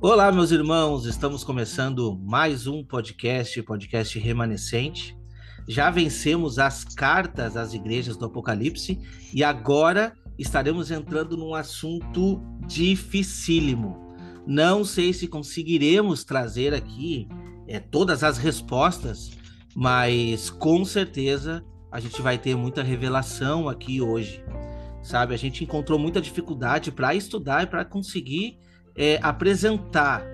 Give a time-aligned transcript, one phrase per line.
[0.00, 5.18] Olá, meus irmãos, estamos começando mais um podcast, podcast remanescente.
[5.66, 8.96] Já vencemos as cartas às igrejas do Apocalipse
[9.34, 14.14] e agora estaremos entrando num assunto dificílimo.
[14.46, 17.26] Não sei se conseguiremos trazer aqui
[17.66, 19.32] é, todas as respostas,
[19.74, 24.44] mas com certeza a gente vai ter muita revelação aqui hoje.
[25.02, 28.60] Sabe, a gente encontrou muita dificuldade para estudar e para conseguir
[28.98, 30.26] é, apresentar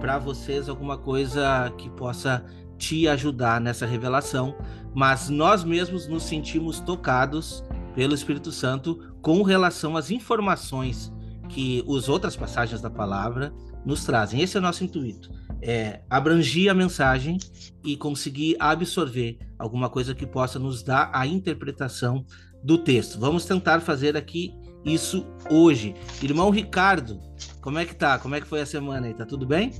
[0.00, 2.44] para vocês alguma coisa que possa
[2.76, 4.56] te ajudar nessa revelação,
[4.94, 7.64] mas nós mesmos nos sentimos tocados
[7.94, 11.12] pelo Espírito Santo com relação às informações
[11.48, 13.52] que as outras passagens da palavra
[13.84, 14.42] nos trazem.
[14.42, 15.30] Esse é o nosso intuito,
[15.62, 17.38] é abrangir a mensagem
[17.84, 22.24] e conseguir absorver alguma coisa que possa nos dar a interpretação
[22.62, 23.18] do texto.
[23.18, 24.52] Vamos tentar fazer aqui
[24.84, 25.94] isso hoje.
[26.22, 27.18] Irmão Ricardo,
[27.60, 28.18] como é que tá?
[28.18, 29.14] Como é que foi a semana aí?
[29.14, 29.72] Tá tudo bem?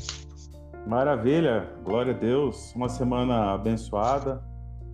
[0.87, 2.73] Maravilha, glória a Deus.
[2.75, 4.43] Uma semana abençoada.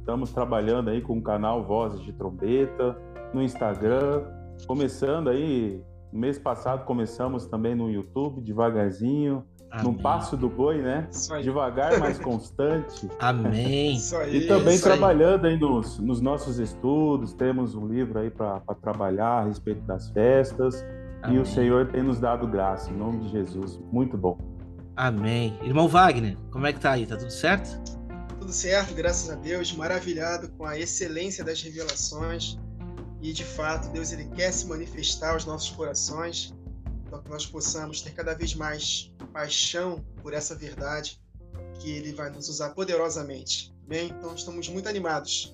[0.00, 2.96] Estamos trabalhando aí com o canal Vozes de Trombeta
[3.32, 4.22] no Instagram,
[4.66, 5.82] começando aí.
[6.12, 9.44] Mês passado começamos também no YouTube, devagarzinho,
[9.74, 9.92] Amém.
[9.92, 11.08] no passo do boi, né?
[11.42, 13.10] Devagar, mas constante.
[13.18, 13.98] Amém.
[14.20, 18.60] Aí, e também trabalhando aí, aí nos, nos, nossos estudos, temos um livro aí para
[18.80, 20.84] trabalhar a respeito das festas.
[21.22, 21.38] Amém.
[21.38, 23.80] E o Senhor tem nos dado graça, em nome de Jesus.
[23.90, 24.38] Muito bom.
[24.94, 25.58] Amém.
[25.62, 27.04] Irmão Wagner, como é que tá aí?
[27.04, 27.80] Tá tudo certo?
[28.38, 29.74] Tudo certo, graças a Deus.
[29.74, 32.58] Maravilhado com a excelência das revelações.
[33.20, 36.54] E de fato, Deus ele quer se manifestar aos nossos corações
[37.14, 41.20] para que nós possamos ter cada vez mais paixão por essa verdade
[41.78, 43.72] que ele vai nos usar poderosamente.
[43.86, 45.52] Bem, então estamos muito animados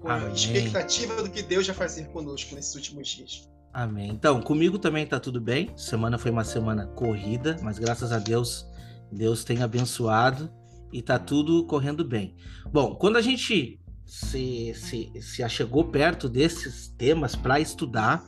[0.00, 0.28] com Amém.
[0.28, 3.48] a expectativa do que Deus vai fazer conosco nesses últimos dias.
[3.72, 4.10] Amém.
[4.10, 5.70] Então, comigo também está tudo bem.
[5.76, 8.66] Semana foi uma semana corrida, mas graças a Deus,
[9.10, 10.50] Deus tem abençoado
[10.92, 12.36] e está tudo correndo bem.
[12.70, 18.26] Bom, quando a gente se, se, se achegou perto desses temas para estudar,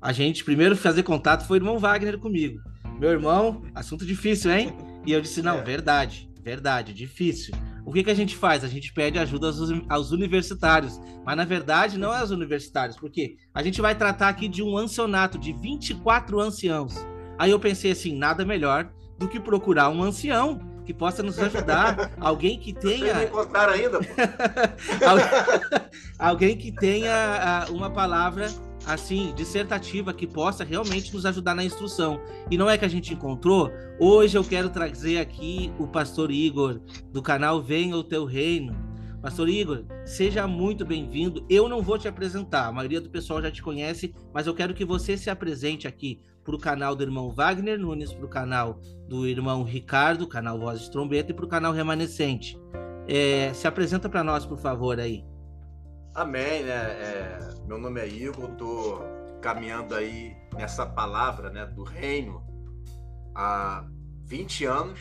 [0.00, 2.60] a gente primeiro fazer contato foi o irmão Wagner comigo.
[2.98, 4.74] Meu irmão, assunto difícil, hein?
[5.04, 5.62] E eu disse: não, é.
[5.62, 7.54] verdade, verdade, difícil.
[7.84, 8.64] O que, que a gente faz?
[8.64, 9.58] A gente pede ajuda aos,
[9.88, 11.00] aos universitários.
[11.24, 14.76] Mas na verdade não é aos universitários, porque a gente vai tratar aqui de um
[14.76, 16.94] ancianato de 24 anciãos.
[17.38, 22.12] Aí eu pensei assim: nada melhor do que procurar um ancião que possa nos ajudar,
[22.20, 23.14] alguém que tenha.
[23.14, 23.98] Vocês encontraram ainda?
[26.18, 28.48] alguém que tenha uma palavra
[28.86, 32.20] assim, dissertativa que possa realmente nos ajudar na instrução.
[32.48, 33.70] E não é que a gente encontrou.
[33.98, 36.80] Hoje eu quero trazer aqui o pastor Igor
[37.12, 38.86] do canal Venha o Teu Reino.
[39.20, 41.44] Pastor Igor, seja muito bem-vindo.
[41.50, 44.72] Eu não vou te apresentar, a maioria do pessoal já te conhece, mas eu quero
[44.72, 48.78] que você se apresente aqui para o canal do irmão Wagner Nunes, para o canal
[49.08, 52.56] do irmão Ricardo, canal Voz de Trombeta, e para o canal Remanescente.
[53.08, 55.24] É, se apresenta para nós, por favor, aí.
[56.16, 56.72] Amém, né?
[56.72, 59.04] É, meu nome é Igor, estou
[59.42, 62.42] caminhando aí nessa palavra né, do reino
[63.34, 63.84] há
[64.24, 64.98] 20 anos.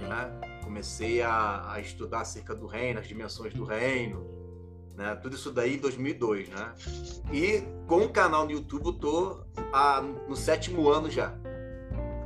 [0.00, 0.60] Né?
[0.64, 4.26] Comecei a, a, estudar acerca do reino, as dimensões do reino,
[4.96, 5.14] né?
[5.14, 6.48] tudo isso daí em 2002.
[6.48, 6.74] Né?
[7.32, 9.46] E com o canal no YouTube eu estou
[10.28, 11.32] no sétimo ano já.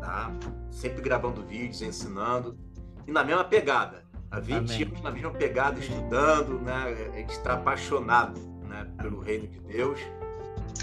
[0.00, 0.32] Tá?
[0.70, 2.58] Sempre gravando vídeos, ensinando.
[3.06, 4.82] E na mesma pegada há 20 Amém.
[4.82, 7.10] anos na mesma pegada, estudando, né?
[7.12, 8.86] A gente está apaixonado né?
[9.00, 10.00] pelo reino de Deus.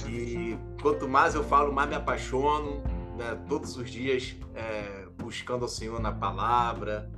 [0.08, 2.84] E quanto mais eu falo, mais me apaixono,
[3.18, 3.40] né?
[3.48, 7.10] todos os dias é, buscando ao Senhor na palavra,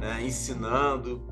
[0.00, 0.22] né?
[0.22, 1.26] ensinando,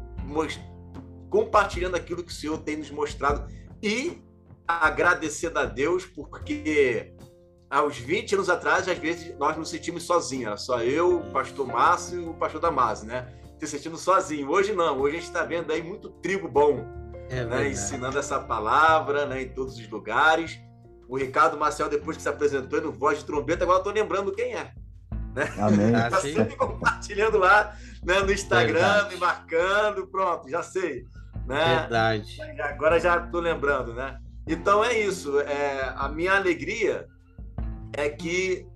[1.28, 3.50] compartilhando aquilo que o Senhor tem nos mostrado
[3.82, 4.22] e
[4.66, 7.12] agradecendo a Deus, porque
[7.68, 11.66] aos 20 anos atrás, às vezes, nós nos sentimos sozinhos, era só eu, o pastor
[11.66, 13.41] Márcio e o pastor Damásio, né?
[13.66, 14.50] Se sentindo sozinho.
[14.50, 16.84] Hoje não, hoje a gente está vendo aí muito trigo bom,
[17.28, 17.68] é né?
[17.68, 19.42] ensinando essa palavra né?
[19.42, 20.60] em todos os lugares.
[21.08, 24.54] O Ricardo Marcel, depois que se apresentou no Voz de Trombeta, agora estou lembrando quem
[24.54, 24.72] é.
[25.34, 25.52] Né?
[25.58, 25.94] Amém.
[25.94, 28.20] Está sempre compartilhando lá né?
[28.20, 29.14] no Instagram, Verdade.
[29.14, 31.04] me marcando, pronto, já sei.
[31.46, 31.78] Né?
[31.80, 32.38] Verdade.
[32.62, 34.18] Agora já estou lembrando, né?
[34.46, 35.38] Então é isso.
[35.40, 37.06] É, a minha alegria
[37.92, 38.66] é que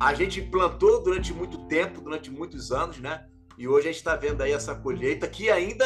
[0.00, 3.26] a gente plantou durante muito tempo, durante muitos anos, né?
[3.60, 5.84] E hoje a gente está vendo aí essa colheita que ainda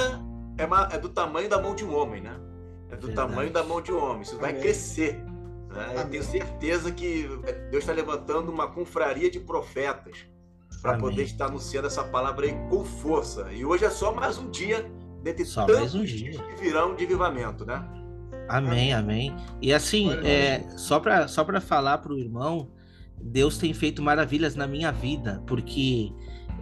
[0.57, 2.39] é, uma, é, do tamanho da mão de um homem, né?
[2.89, 3.29] É do Verdade.
[3.29, 4.23] tamanho da mão de um homem.
[4.23, 4.63] Isso vai Amém.
[4.63, 5.17] crescer.
[5.75, 5.95] Né?
[5.97, 7.29] Eu tenho certeza que
[7.73, 10.25] Deus está levantando uma confraria de profetas
[10.81, 13.49] para poder estar anunciando essa palavra aí com força.
[13.51, 14.89] E hoje é só mais um dia
[15.25, 16.31] dentre só tantos um dia.
[16.31, 17.85] que virão de vivamento, né?
[18.49, 19.35] Amém, amém.
[19.61, 22.71] E assim, é, só para só falar para o irmão,
[23.21, 26.13] Deus tem feito maravilhas na minha vida, porque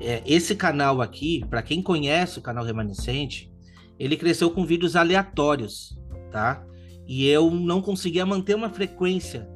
[0.00, 3.52] é, esse canal aqui, para quem conhece o canal Remanescente,
[3.98, 5.96] ele cresceu com vídeos aleatórios,
[6.30, 6.64] tá?
[7.06, 9.48] E eu não conseguia manter uma frequência,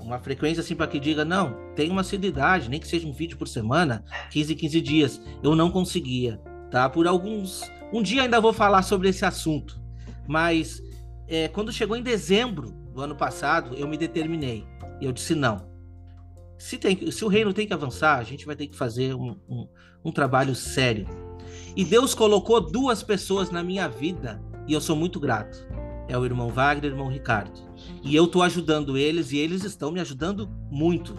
[0.00, 3.36] uma frequência assim para que diga, não, tem uma assiduidade, nem que seja um vídeo
[3.36, 5.22] por semana, 15, 15 dias.
[5.42, 6.40] Eu não conseguia,
[6.70, 6.88] tá?
[6.88, 7.70] Por alguns.
[7.92, 9.80] Um dia ainda vou falar sobre esse assunto,
[10.26, 10.82] mas
[11.28, 14.66] é, quando chegou em dezembro do ano passado, eu me determinei.
[15.00, 15.71] Eu disse, não.
[16.62, 19.36] Se, tem, se o reino tem que avançar, a gente vai ter que fazer um,
[19.48, 19.68] um,
[20.04, 21.08] um trabalho sério.
[21.74, 25.66] E Deus colocou duas pessoas na minha vida e eu sou muito grato.
[26.08, 27.60] É o irmão Wagner e o irmão Ricardo.
[28.00, 31.16] E eu estou ajudando eles e eles estão me ajudando muito.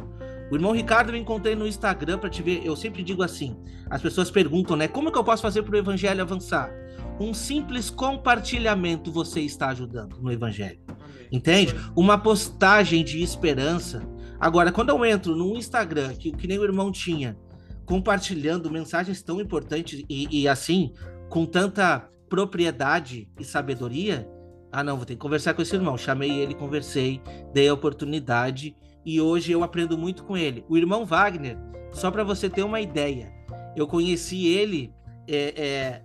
[0.50, 2.66] O irmão Ricardo eu encontrei no Instagram para te ver.
[2.66, 3.58] Eu sempre digo assim:
[3.90, 4.88] as pessoas perguntam, né?
[4.88, 6.72] Como que eu posso fazer para o evangelho avançar?
[7.20, 10.80] Um simples compartilhamento você está ajudando no evangelho.
[11.30, 11.76] Entende?
[11.98, 14.13] Uma postagem de esperança.
[14.44, 17.38] Agora, quando eu entro no Instagram, que, que nem o irmão tinha,
[17.86, 20.92] compartilhando mensagens tão importantes e, e assim,
[21.30, 24.30] com tanta propriedade e sabedoria,
[24.70, 25.98] ah, não, vou ter que conversar com esse irmão.
[25.98, 27.22] Chamei ele, conversei,
[27.54, 28.76] dei a oportunidade
[29.06, 30.66] e hoje eu aprendo muito com ele.
[30.68, 31.58] O irmão Wagner,
[31.94, 33.32] só para você ter uma ideia,
[33.78, 34.92] eu conheci ele
[35.26, 36.02] é, é,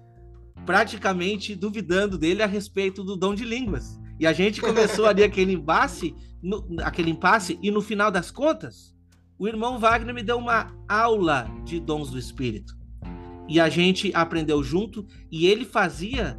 [0.65, 3.98] praticamente duvidando dele a respeito do dom de línguas.
[4.19, 8.95] E a gente começou ali aquele impasse, no, aquele impasse, e no final das contas,
[9.39, 12.77] o irmão Wagner me deu uma aula de dons do Espírito.
[13.49, 16.39] E a gente aprendeu junto, e ele fazia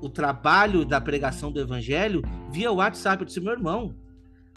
[0.00, 3.22] o trabalho da pregação do Evangelho via WhatsApp.
[3.22, 3.94] Eu disse, meu irmão,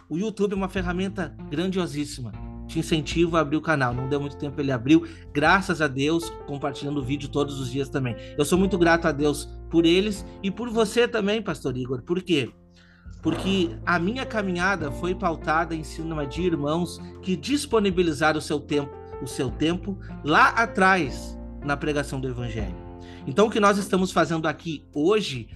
[0.09, 2.31] o YouTube é uma ferramenta grandiosíssima.
[2.67, 3.93] Te incentivo a abrir o canal.
[3.93, 5.07] Não deu muito tempo, ele abriu.
[5.33, 8.15] Graças a Deus, compartilhando o vídeo todos os dias também.
[8.37, 12.01] Eu sou muito grato a Deus por eles e por você também, Pastor Igor.
[12.01, 12.51] Por quê?
[13.21, 18.95] porque a minha caminhada foi pautada em cima de irmãos que disponibilizaram o seu tempo,
[19.21, 22.75] o seu tempo lá atrás na pregação do evangelho.
[23.27, 25.49] Então o que nós estamos fazendo aqui hoje,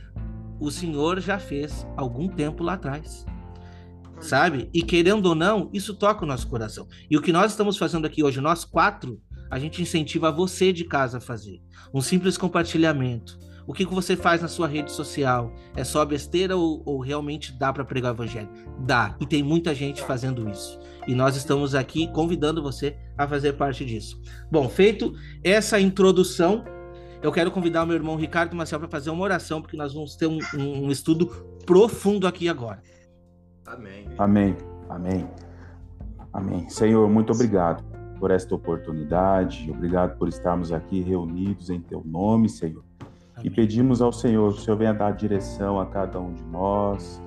[0.59, 3.25] o Senhor já fez algum tempo lá atrás.
[4.19, 4.69] Sabe?
[4.73, 6.87] E querendo ou não, isso toca o nosso coração.
[7.09, 9.21] E o que nós estamos fazendo aqui hoje, nós quatro,
[9.51, 11.61] a gente incentiva você de casa a fazer.
[11.93, 15.53] Um simples compartilhamento, o que, que você faz na sua rede social?
[15.75, 18.49] É só besteira ou, ou realmente dá para pregar o evangelho?
[18.79, 19.15] Dá.
[19.19, 20.79] E tem muita gente fazendo isso.
[21.07, 24.21] E nós estamos aqui convidando você a fazer parte disso.
[24.51, 25.13] Bom, feito
[25.43, 26.63] essa introdução,
[27.21, 30.15] eu quero convidar o meu irmão Ricardo Marcel para fazer uma oração, porque nós vamos
[30.15, 31.27] ter um, um, um estudo
[31.65, 32.81] profundo aqui agora.
[33.65, 34.07] Amém.
[34.17, 34.57] Amém.
[34.89, 35.27] Amém.
[36.33, 36.69] Amém.
[36.69, 37.83] Senhor, muito obrigado
[38.19, 39.69] por esta oportunidade.
[39.71, 42.83] Obrigado por estarmos aqui reunidos em teu nome, Senhor.
[43.43, 47.21] E pedimos ao Senhor que o Senhor venha dar direção a cada um de nós,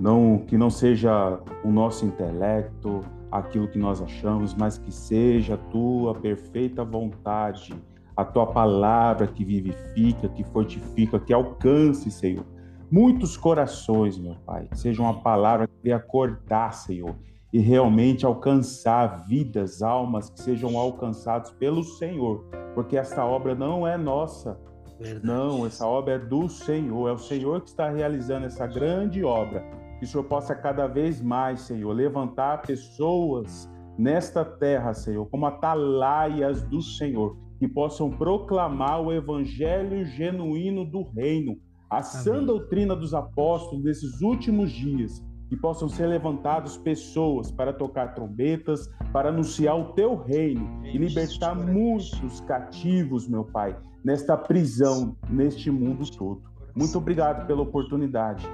[0.00, 5.58] não que não seja o nosso intelecto, aquilo que nós achamos, mas que seja a
[5.58, 7.74] tua perfeita vontade,
[8.16, 12.44] a tua palavra que vivifica, que fortifica, que alcance, Senhor,
[12.90, 14.68] muitos corações, meu Pai.
[14.72, 17.14] Seja uma palavra que venha acordar, Senhor,
[17.52, 23.96] e realmente alcançar vidas, almas que sejam alcançados pelo Senhor, porque esta obra não é
[23.96, 24.58] nossa,
[24.98, 25.26] Verdade.
[25.26, 29.60] Não, essa obra é do Senhor, é o Senhor que está realizando essa grande obra.
[29.98, 36.62] Que o Senhor possa cada vez mais, Senhor, levantar pessoas nesta terra, Senhor, como atalaias
[36.62, 43.84] do Senhor, que possam proclamar o evangelho genuíno do reino, a sã doutrina dos apóstolos
[43.84, 50.16] nesses últimos dias, que possam ser levantados pessoas para tocar trombetas, para anunciar o teu
[50.16, 56.42] reino e libertar muitos cativos, meu Pai, nesta prisão, neste mundo todo.
[56.74, 58.46] Muito obrigado pela oportunidade.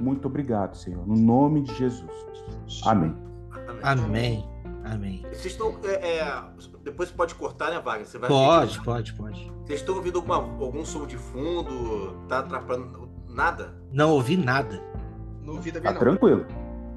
[0.00, 1.06] Muito obrigado, Senhor.
[1.06, 2.10] No nome de Jesus.
[2.84, 3.14] Amém.
[3.82, 4.44] Amém.
[4.84, 5.22] Amém.
[5.30, 5.76] Vocês estão.
[5.84, 6.44] É, é,
[6.84, 8.06] depois pode cortar, né, Wagner?
[8.06, 9.52] Você vai pode, pode, pode.
[9.64, 12.16] Vocês estão ouvindo alguma, algum som de fundo?
[12.28, 13.74] Tá atrapalhando nada?
[13.92, 14.80] Não ouvi nada.
[15.46, 16.00] Não ouvi também, tá não.
[16.00, 16.44] tranquilo.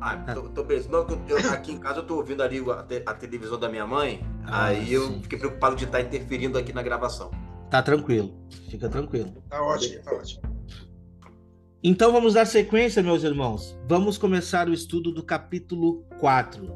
[0.01, 0.91] Ah, tô, tô pensando.
[0.91, 3.85] Não, eu, aqui em casa eu tô ouvindo ali a, te, a televisão da minha
[3.85, 4.25] mãe.
[4.43, 4.93] Ah, aí sim.
[4.93, 7.29] eu fiquei preocupado de estar interferindo aqui na gravação.
[7.69, 8.33] Tá tranquilo.
[8.69, 9.31] Fica tranquilo.
[9.47, 10.41] Tá ótimo, tá ótimo.
[11.83, 13.77] Então vamos dar sequência, meus irmãos.
[13.87, 16.67] Vamos começar o estudo do capítulo 4.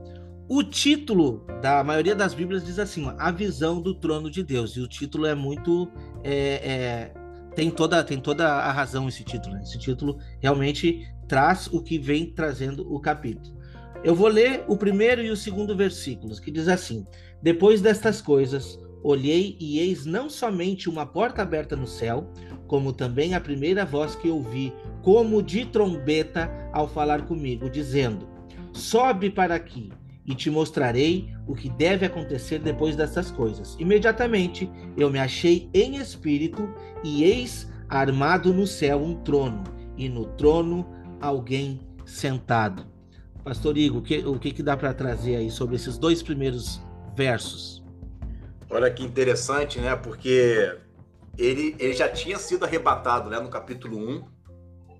[0.48, 4.76] O título da maioria das Bíblias diz assim: A visão do trono de Deus.
[4.78, 5.90] E o título é muito.
[6.24, 7.14] É, é,
[7.56, 9.56] tem, toda, tem toda a razão esse título.
[9.56, 9.62] Né?
[9.64, 13.58] Esse título realmente traz o que vem trazendo o capítulo.
[14.04, 17.06] Eu vou ler o primeiro e o segundo versículos, que diz assim:
[17.42, 22.32] Depois destas coisas, Olhei e eis não somente uma porta aberta no céu,
[22.68, 28.26] como também a primeira voz que ouvi, como de trombeta, ao falar comigo, dizendo:
[28.72, 29.92] Sobe para aqui,
[30.26, 33.76] e te mostrarei o que deve acontecer depois dessas coisas.
[33.80, 39.64] Imediatamente eu me achei em espírito, e eis armado no céu um trono,
[39.98, 40.88] e no trono
[41.20, 42.86] alguém sentado.
[43.44, 46.82] Pastor Igor, o que, o que, que dá para trazer aí sobre esses dois primeiros
[47.16, 47.84] versos?
[48.70, 49.96] Olha que interessante, né?
[49.96, 50.78] Porque
[51.38, 54.24] ele, ele já tinha sido arrebatado né, no capítulo 1,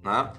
[0.04, 0.34] né?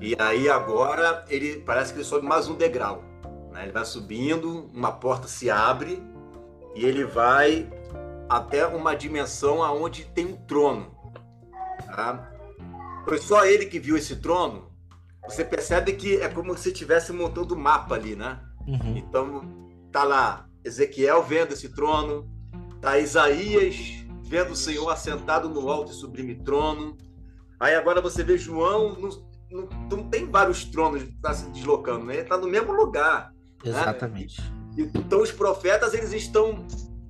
[0.00, 0.04] É.
[0.04, 3.04] E aí agora ele parece que ele sobe mais um degrau.
[3.52, 3.64] Né?
[3.64, 6.02] Ele vai subindo, uma porta se abre
[6.74, 7.70] e ele vai
[8.28, 10.90] até uma dimensão aonde tem um trono.
[11.86, 12.32] Tá?
[13.04, 14.72] Foi só ele que viu esse trono.
[15.28, 18.40] Você percebe que é como se estivesse montando o um mapa ali, né?
[18.66, 18.96] Uhum.
[18.96, 19.42] Então
[19.92, 22.28] tá lá Ezequiel vendo esse trono,
[22.80, 26.96] tá Isaías vendo o Senhor assentado no alto e sublime trono.
[27.60, 29.10] Aí agora você vê João, não,
[29.50, 32.14] não, não tem vários tronos tá se deslocando, né?
[32.14, 33.31] Ele está no mesmo lugar.
[33.64, 34.40] Exatamente.
[34.40, 34.90] Né?
[34.94, 36.66] Então os profetas eles estão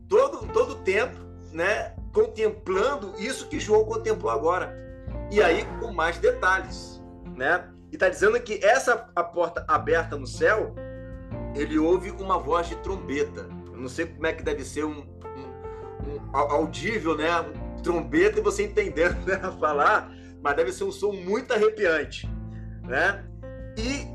[0.08, 1.18] todo todo tempo,
[1.52, 4.76] né, contemplando isso que João contemplou agora.
[5.30, 7.02] E aí com mais detalhes,
[7.36, 7.68] né?
[7.90, 10.74] E está dizendo que essa a porta aberta no céu,
[11.54, 13.48] ele ouve uma voz de trombeta.
[13.66, 17.28] Eu não sei como é que deve ser um, um, um audível, né?
[17.82, 22.28] Trombeta e você entendendo né, falar, mas deve ser um som muito arrepiante,
[22.82, 23.24] né?
[23.76, 24.06] E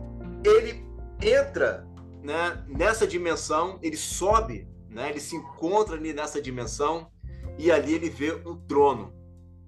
[0.48, 0.86] ele
[1.22, 1.87] entra
[2.28, 7.10] né, nessa dimensão, ele sobe, né, ele se encontra ali nessa dimensão
[7.58, 9.14] e ali ele vê um trono.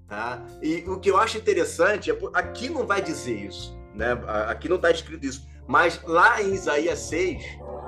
[0.06, 0.46] Tá?
[0.62, 4.12] E o que eu acho interessante é aqui não vai dizer isso, né?
[4.50, 7.42] aqui não está escrito isso, mas lá em Isaías 6,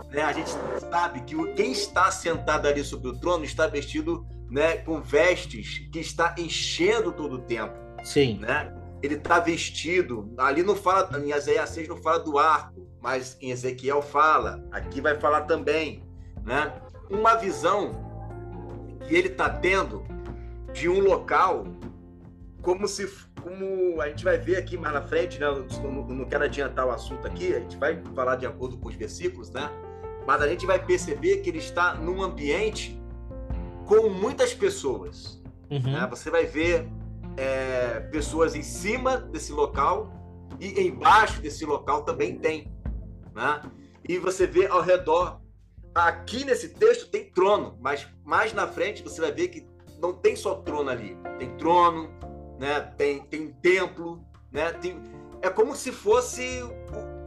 [0.09, 0.51] né, a gente
[0.89, 5.99] sabe que quem está sentado ali sobre o trono está vestido né, com vestes que
[5.99, 7.73] está enchendo todo o tempo.
[8.05, 8.37] Sim.
[8.39, 8.73] Né?
[9.01, 13.49] Ele está vestido, ali não fala, em Isaías 6 não fala do arco, mas em
[13.49, 16.03] Ezequiel fala, aqui vai falar também,
[16.43, 16.71] né?
[17.09, 17.91] Uma visão
[19.07, 20.03] que ele está tendo
[20.71, 21.65] de um local
[22.61, 23.07] como se
[23.41, 25.47] como a gente vai ver aqui mais na frente, né?
[25.81, 28.95] Não, não quero adiantar o assunto aqui, a gente vai falar de acordo com os
[28.95, 29.69] versículos, né?
[30.27, 33.01] Mas a gente vai perceber que ele está num ambiente
[33.85, 35.41] com muitas pessoas.
[35.69, 35.91] Uhum.
[35.91, 36.07] Né?
[36.09, 36.87] Você vai ver
[37.37, 40.11] é, pessoas em cima desse local
[40.59, 42.71] e embaixo desse local também tem.
[43.33, 43.61] Né?
[44.07, 45.39] E você vê ao redor.
[45.93, 49.67] Aqui nesse texto tem trono, mas mais na frente você vai ver que
[49.99, 51.17] não tem só trono ali.
[51.37, 52.09] Tem trono,
[52.59, 52.79] né?
[52.97, 54.71] tem, tem um templo, né?
[54.71, 55.01] tem,
[55.41, 56.61] é como se fosse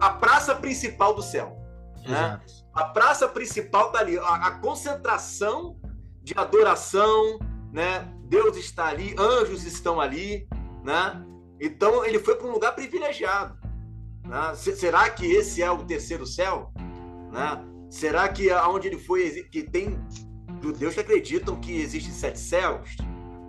[0.01, 1.59] a praça principal do céu.
[2.07, 2.41] Né?
[2.73, 5.79] A praça principal está ali, a, a, concentração
[6.23, 7.39] de adoração,
[7.73, 8.07] né?
[8.35, 10.49] Deus está ali, anjos estão ali,
[10.83, 11.25] né?
[11.61, 13.57] Então ele foi para um lugar privilegiado.
[14.27, 14.55] Né?
[14.57, 16.73] Será que esse é o terceiro céu?
[17.33, 17.65] Né?
[17.89, 19.97] Será que aonde ele foi que tem
[20.61, 22.97] judeus que acreditam que existem sete céus?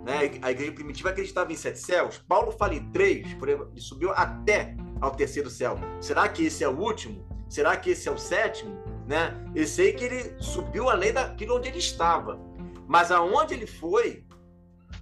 [0.04, 0.38] Né?
[0.40, 2.18] A igreja primitiva acreditava em sete céus.
[2.18, 5.76] Paulo fala em três, exemplo, ele subiu até ao terceiro céu.
[6.00, 7.26] Será que esse é o último?
[7.48, 8.78] Será que esse é o sétimo?
[9.04, 9.34] Né?
[9.52, 12.38] Eu sei que ele subiu além daquilo onde ele estava,
[12.86, 14.24] mas aonde ele foi,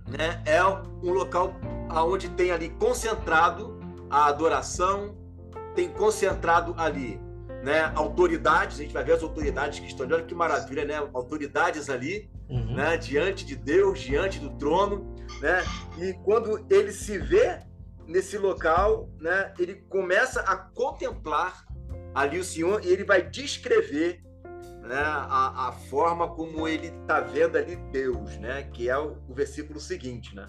[0.09, 1.55] né, é um local
[1.89, 3.79] aonde tem ali concentrado
[4.11, 5.17] a adoração,
[5.75, 7.21] tem concentrado ali
[7.65, 10.97] né, autoridades, a gente vai ver as autoridades que estão ali, olha que maravilha, né?
[11.15, 12.75] Autoridades ali, uhum.
[12.75, 15.65] né, diante de Deus, diante do trono, né?
[15.99, 17.61] E quando ele se vê
[18.07, 21.65] nesse local, né, ele começa a contemplar
[22.15, 24.23] ali o Senhor e ele vai descrever
[24.85, 28.65] né, a, a forma como ele está vendo ali Deus, né?
[28.73, 30.47] Que é o, o versículo seguinte, né?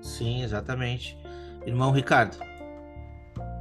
[0.00, 1.18] Sim, exatamente.
[1.66, 2.36] Irmão Ricardo.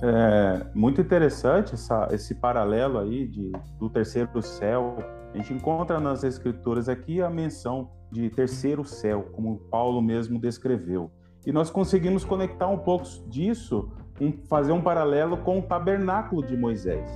[0.01, 4.97] É muito interessante essa, esse paralelo aí de, do terceiro céu.
[5.33, 11.11] A gente encontra nas escrituras aqui a menção de terceiro céu, como Paulo mesmo descreveu.
[11.45, 13.89] E nós conseguimos conectar um pouco disso,
[14.19, 17.09] um, fazer um paralelo com o tabernáculo de Moisés.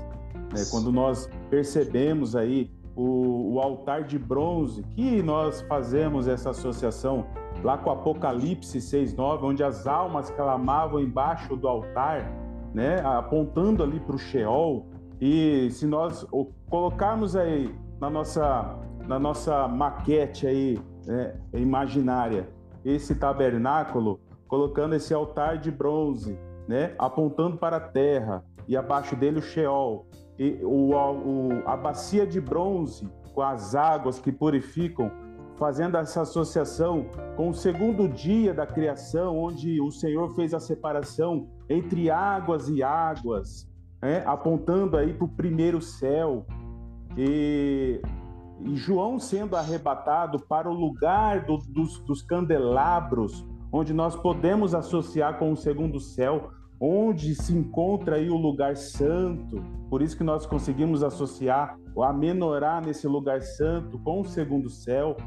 [0.53, 0.65] Né?
[0.71, 7.27] Quando nós percebemos aí o, o altar de bronze, que nós fazemos essa associação
[7.63, 12.31] lá com Apocalipse 6,9, onde as almas clamavam embaixo do altar,
[12.73, 14.87] né, apontando ali para o Sheol.
[15.21, 16.25] E se nós
[16.69, 22.49] colocarmos aí na nossa, na nossa maquete aí, né, imaginária,
[22.83, 26.37] esse tabernáculo, colocando esse altar de bronze,
[26.67, 30.05] né, apontando para a terra, e abaixo dele o Sheol,
[30.63, 35.11] o, o, a bacia de bronze com as águas que purificam,
[35.57, 41.47] fazendo essa associação com o segundo dia da criação, onde o Senhor fez a separação
[41.67, 43.67] entre águas e águas,
[44.01, 44.23] né?
[44.25, 46.45] apontando aí para o primeiro céu.
[47.17, 47.99] E,
[48.61, 55.37] e João sendo arrebatado para o lugar do, dos, dos candelabros, onde nós podemos associar
[55.39, 59.63] com o segundo céu, onde se encontra aí o lugar santo.
[59.89, 65.17] Por isso que nós conseguimos associar a menorá nesse lugar santo com o segundo céu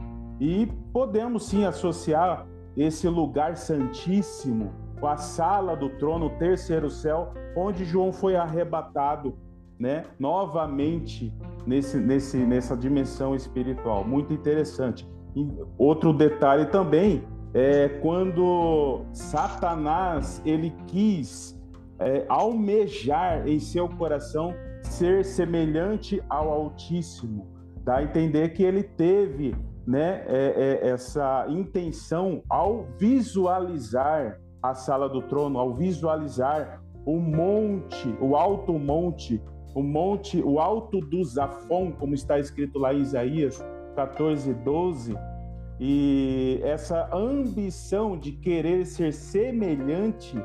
[0.40, 7.32] e podemos sim associar esse lugar santíssimo com a sala do trono, o terceiro céu,
[7.56, 9.36] onde João foi arrebatado,
[9.78, 11.34] né, novamente
[11.66, 14.04] nesse, nesse, nessa dimensão espiritual.
[14.04, 15.08] Muito interessante.
[15.34, 21.58] E outro detalhe também é quando Satanás ele quis
[21.98, 27.46] é, almejar em seu coração ser semelhante ao Altíssimo,
[27.82, 29.54] dá a entender que ele teve
[29.86, 38.14] né, é, é, essa intenção ao visualizar a sala do trono, ao visualizar o monte,
[38.20, 39.42] o alto monte,
[39.74, 43.64] o monte, o alto do Zafon, como está escrito lá em Isaías
[43.96, 45.16] 14, 12,
[45.82, 50.36] e essa ambição de querer ser semelhante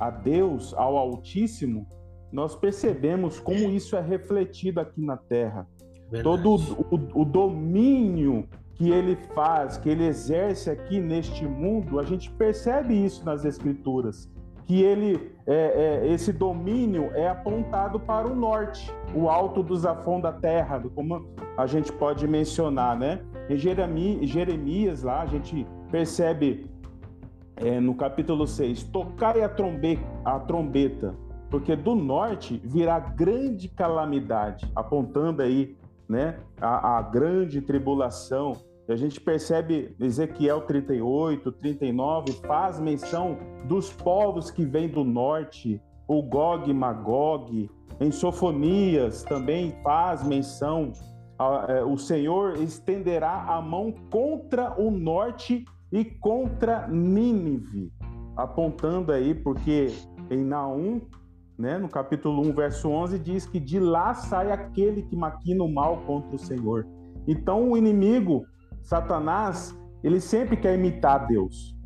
[0.00, 1.86] a Deus, ao Altíssimo,
[2.32, 5.68] nós percebemos como isso é refletido aqui na Terra.
[6.10, 6.22] Verdade.
[6.22, 6.54] Todo
[6.90, 12.94] o, o, domínio que ele faz, que ele exerce aqui neste mundo, a gente percebe
[12.94, 14.30] isso nas Escrituras.
[14.64, 20.20] Que ele, é, é, esse domínio é apontado para o norte, o alto do Zafon
[20.20, 23.20] da terra, como a gente pode mencionar, né?
[23.50, 26.70] Em Jeremias, lá, a gente percebe
[27.56, 31.16] é, no capítulo 6, tocai a, trombe, a trombeta,
[31.50, 35.76] porque do norte virá grande calamidade, apontando aí
[36.08, 38.52] né, a, a grande tribulação.
[38.88, 46.22] A gente percebe Ezequiel 38, 39, faz menção dos povos que vêm do norte, o
[46.22, 47.68] Gog e Magog.
[48.00, 50.92] Em Sofonias também faz menção
[51.86, 57.90] o Senhor estenderá a mão contra o norte e contra Nínive,
[58.36, 59.88] apontando aí, porque
[60.30, 61.00] em Naum,
[61.58, 65.72] né, no capítulo 1, verso 11, diz que de lá sai aquele que maquina o
[65.72, 66.86] mal contra o Senhor.
[67.26, 68.44] Então o inimigo,
[68.82, 71.76] Satanás, ele sempre quer imitar Deus,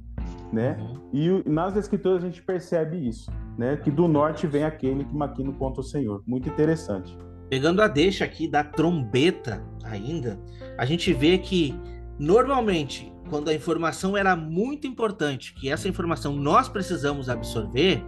[0.53, 0.77] né?
[0.79, 1.11] Uhum.
[1.13, 3.77] E nas escrituras a gente percebe isso, né?
[3.77, 6.23] Que do norte vem aquele que maquina contra o Senhor.
[6.27, 7.17] Muito interessante.
[7.55, 10.41] Pegando a deixa aqui da trombeta ainda,
[10.77, 11.73] a gente vê que
[12.19, 18.05] normalmente quando a informação era muito importante, que essa informação nós precisamos absorver,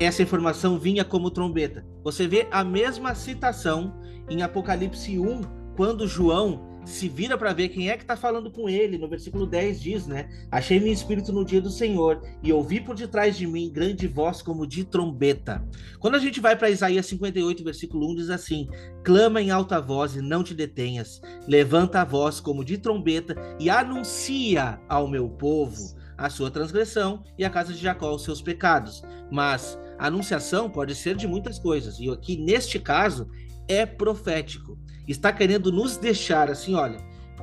[0.00, 1.84] essa informação vinha como trombeta.
[2.02, 4.00] Você vê a mesma citação
[4.30, 5.42] em Apocalipse 1,
[5.76, 8.98] quando João se vira para ver quem é que está falando com ele.
[8.98, 10.28] No versículo 10 diz, né?
[10.50, 14.42] Achei meu espírito no dia do Senhor e ouvi por detrás de mim grande voz
[14.42, 15.66] como de trombeta.
[15.98, 18.68] Quando a gente vai para Isaías 58, versículo 1, diz assim:
[19.02, 23.70] Clama em alta voz e não te detenhas, levanta a voz como de trombeta e
[23.70, 29.02] anuncia ao meu povo a sua transgressão e a casa de Jacó os seus pecados.
[29.30, 33.28] Mas a anunciação pode ser de muitas coisas, e aqui neste caso
[33.66, 36.98] é profético está querendo nos deixar assim, olha,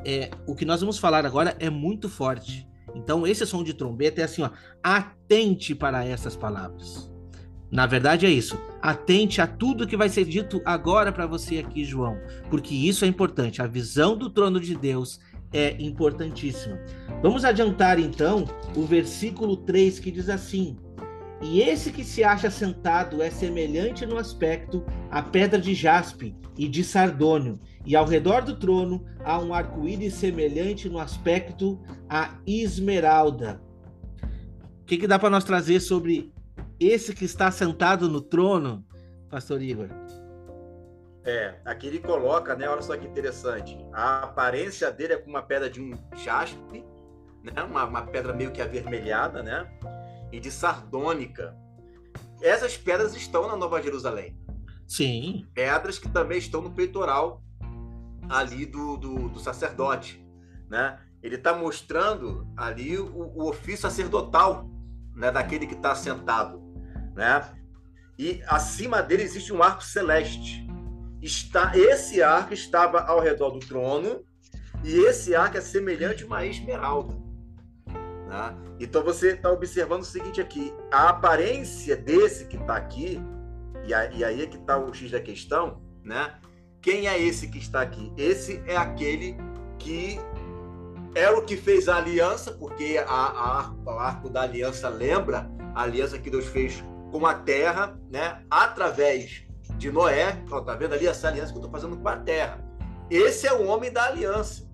[0.05, 2.67] é, o que nós vamos falar agora é muito forte.
[2.95, 4.49] Então, esse som de trombeta é assim, ó,
[4.83, 7.11] atente para essas palavras.
[7.71, 8.59] Na verdade é isso.
[8.81, 12.19] Atente a tudo que vai ser dito agora para você aqui, João,
[12.49, 13.61] porque isso é importante.
[13.61, 15.21] A visão do trono de Deus
[15.53, 16.79] é importantíssima.
[17.21, 18.45] Vamos adiantar então
[18.75, 20.77] o versículo 3 que diz assim:
[21.41, 26.67] e esse que se acha sentado é semelhante no aspecto à pedra de jaspe e
[26.67, 33.59] de sardônio, e ao redor do trono há um arco-íris semelhante no aspecto à esmeralda.
[34.81, 36.31] O que, que dá para nós trazer sobre
[36.79, 38.85] esse que está sentado no trono,
[39.29, 39.89] Pastor Igor?
[41.23, 42.67] É, aqui ele coloca, né?
[42.67, 43.77] Olha só que interessante.
[43.93, 46.83] A aparência dele é como uma pedra de um jaspe,
[47.43, 47.63] né?
[47.63, 49.67] Uma, uma pedra meio que avermelhada, né?
[50.31, 51.55] E de sardônica.
[52.41, 54.37] Essas pedras estão na Nova Jerusalém.
[54.87, 55.47] Sim.
[55.53, 57.41] Pedras que também estão no peitoral
[58.29, 60.25] ali do, do, do sacerdote,
[60.69, 60.99] né?
[61.21, 64.69] Ele está mostrando ali o, o, ofício sacerdotal,
[65.15, 65.31] né?
[65.31, 66.61] Daquele que está sentado,
[67.15, 67.53] né?
[68.17, 70.67] E acima dele existe um arco celeste.
[71.21, 74.23] Está esse arco estava ao redor do trono
[74.83, 77.20] e esse arco é semelhante a uma esmeralda.
[78.31, 78.55] Né?
[78.79, 83.21] Então você está observando o seguinte aqui: a aparência desse que está aqui,
[83.85, 86.35] e, aí é que está o X da questão, né?
[86.81, 88.11] Quem é esse que está aqui?
[88.15, 89.35] Esse é aquele
[89.77, 90.17] que
[91.13, 95.83] é o que fez a aliança, porque a, a, o arco da aliança lembra a
[95.83, 98.41] aliança que Deus fez com a terra, né?
[98.49, 99.45] Através
[99.77, 100.41] de Noé.
[100.49, 102.63] Ó, tá vendo ali essa aliança que eu estou fazendo com a terra?
[103.09, 104.70] Esse é o homem da aliança.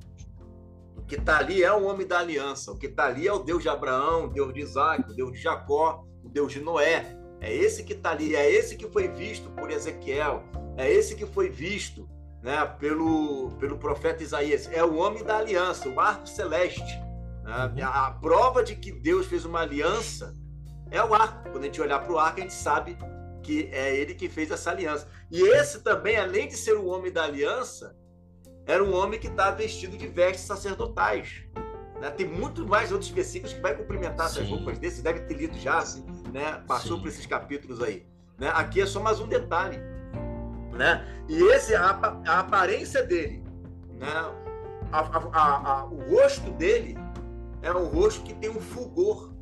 [1.08, 2.72] Que está ali é o homem da aliança.
[2.72, 5.32] O que está ali é o Deus de Abraão, o Deus de Isaac, o Deus
[5.32, 7.17] de Jacó, o Deus de Noé.
[7.39, 10.43] É esse que está ali, é esse que foi visto por Ezequiel,
[10.76, 12.10] é esse que foi visto
[12.41, 14.70] né, pelo, pelo profeta Isaías.
[14.72, 17.00] É o homem da aliança, o arco celeste.
[17.43, 17.84] Né?
[17.84, 20.34] A, a prova de que Deus fez uma aliança
[20.91, 21.50] é o arco.
[21.52, 22.98] Quando a gente olhar para o arco, a gente sabe
[23.43, 25.08] que é ele que fez essa aliança.
[25.32, 27.96] E esse também, além de ser o homem da aliança,
[28.67, 31.43] era um homem que está vestido de vestes sacerdotais.
[32.01, 32.12] Né?
[32.12, 35.82] Tem muito mais outros versículos que vai cumprimentar essas roupas desses, deve ter lido já,
[36.32, 36.62] né?
[36.67, 37.03] passou Sim.
[37.03, 38.06] por esses capítulos aí.
[38.38, 38.51] Né?
[38.53, 39.80] Aqui é só mais um detalhe.
[40.73, 41.23] Né?
[41.30, 41.89] E esse, a,
[42.27, 43.43] a aparência dele,
[43.93, 44.08] né?
[44.91, 46.95] A, a, o rosto dele
[47.62, 49.34] é um rosto que tem um fulgor,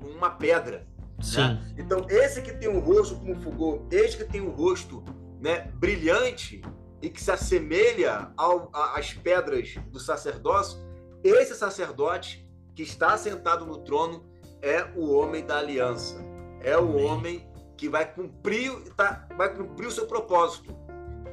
[0.00, 0.78] uma pedra.
[0.78, 1.22] Né?
[1.22, 1.40] Sim.
[1.40, 1.74] Né?
[1.78, 5.04] Então, esse que tem um rosto como fulgor, esse que tem um rosto
[5.40, 6.60] né, brilhante
[7.02, 10.78] e que se assemelha ao, às pedras do sacerdócio,
[11.22, 14.28] esse sacerdote que está sentado no trono
[14.62, 16.16] é o homem da aliança.
[16.62, 17.04] É o Amém.
[17.04, 20.76] homem que vai cumprir, tá, vai cumprir o seu propósito.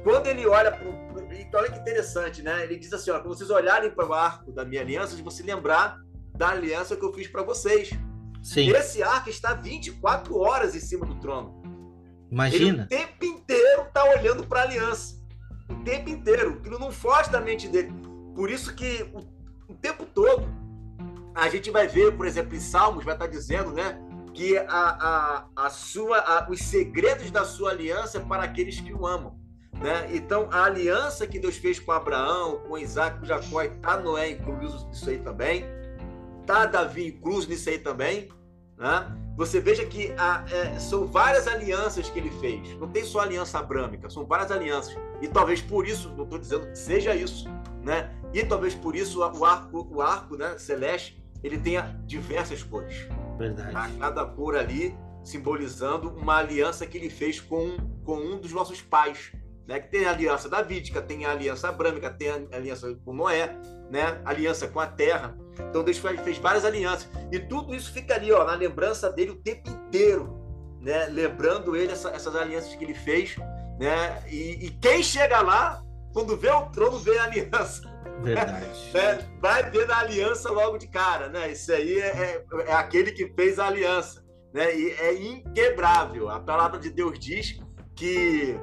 [0.02, 0.86] Quando ele olha para
[1.40, 2.64] então, olha que interessante, né?
[2.64, 5.42] Ele diz assim: ó, quando vocês olharem para o arco da minha aliança, de você
[5.42, 5.98] lembrar
[6.34, 7.90] da aliança que eu fiz para vocês.
[8.42, 8.70] Sim.
[8.70, 11.62] Esse arco está 24 horas em cima do trono.
[12.30, 12.64] Imagina.
[12.68, 15.17] Ele o tempo inteiro está olhando para a aliança.
[15.68, 16.58] O tempo inteiro.
[16.60, 17.92] Aquilo não foge da mente dele.
[18.34, 20.48] Por isso que o, o tempo todo
[21.34, 24.00] a gente vai ver, por exemplo, em Salmos, vai estar dizendo, né?
[24.34, 28.92] Que a, a, a sua, a, os segredos da sua aliança é para aqueles que
[28.92, 29.38] o amam.
[29.72, 30.08] Né?
[30.12, 34.88] Então, a aliança que Deus fez com Abraão, com Isaac, com Jacó, está Noé incluso
[34.88, 35.64] nisso aí também
[36.48, 38.30] tá Davi incluso nisso aí também.
[38.78, 39.18] Né?
[39.36, 42.74] Você veja que a, é, são várias alianças que ele fez.
[42.78, 44.96] Não tem só aliança abrâmica, são várias alianças.
[45.20, 47.48] E talvez por isso, não estou dizendo que seja isso,
[47.82, 48.10] né?
[48.32, 53.08] E talvez por isso o arco, o arco né, celeste, ele tenha diversas cores.
[53.38, 53.72] Verdade.
[53.72, 53.90] Tá?
[53.98, 59.32] Cada cor ali simbolizando uma aliança que ele fez com, com um dos nossos pais,
[59.66, 59.78] né?
[59.78, 63.54] Que tem a aliança davídica, tem a aliança abrâmica, tem a aliança com Noé,
[63.90, 64.20] né?
[64.24, 65.36] Aliança com a terra.
[65.68, 69.36] Então Deus fez várias alianças e tudo isso fica ali, ó, na lembrança dele o
[69.36, 70.38] tempo inteiro,
[70.80, 71.06] né?
[71.06, 73.36] Lembrando ele essa, essas alianças que ele fez,
[73.78, 74.22] né?
[74.28, 77.82] E, e, quem chega lá, quando vê o trono, vê a aliança.
[78.22, 78.66] Verdade.
[78.92, 79.18] Né?
[79.40, 81.52] Vai ver a aliança logo de cara, né?
[81.52, 84.74] Isso aí é, é, é aquele que fez a aliança, né?
[84.74, 86.28] E é inquebrável.
[86.28, 87.60] A palavra de Deus diz
[87.94, 88.58] que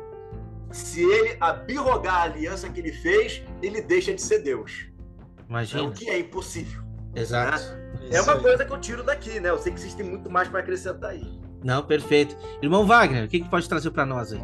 [0.72, 4.88] se ele abirrogar a aliança que ele fez, ele deixa de ser Deus.
[5.48, 5.82] Imagina.
[5.82, 6.85] É o que é impossível.
[7.16, 7.64] Exato.
[7.64, 8.10] Né?
[8.12, 9.50] É uma coisa que eu tiro daqui, né?
[9.50, 11.40] Eu sei que existe muito mais para acrescentar aí.
[11.64, 12.36] Não, perfeito.
[12.62, 14.42] Irmão Wagner, o que, que pode trazer para nós aí?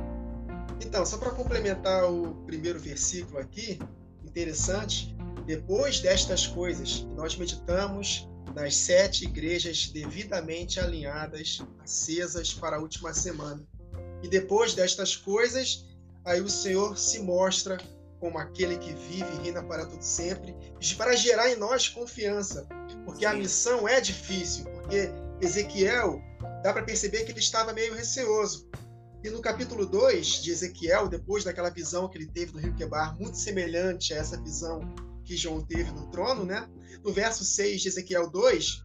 [0.84, 3.80] Então, só para complementar o primeiro versículo aqui,
[4.26, 13.14] interessante, depois destas coisas, nós meditamos nas sete igrejas devidamente alinhadas, acesas para a última
[13.14, 13.62] semana.
[14.24, 15.86] E depois destas coisas,
[16.26, 17.78] aí o Senhor se mostra
[18.22, 20.56] como aquele que vive e reina para todo sempre,
[20.96, 22.68] para gerar em nós confiança,
[23.04, 26.22] porque a missão é difícil, porque Ezequiel
[26.64, 28.70] dá para perceber que ele estava meio receoso.
[29.24, 33.20] E no capítulo 2 de Ezequiel, depois daquela visão que ele teve do rio Quebar,
[33.20, 34.80] muito semelhante a essa visão
[35.26, 36.70] que João teve no trono, né?
[37.04, 38.84] No verso 6 de Ezequiel 2,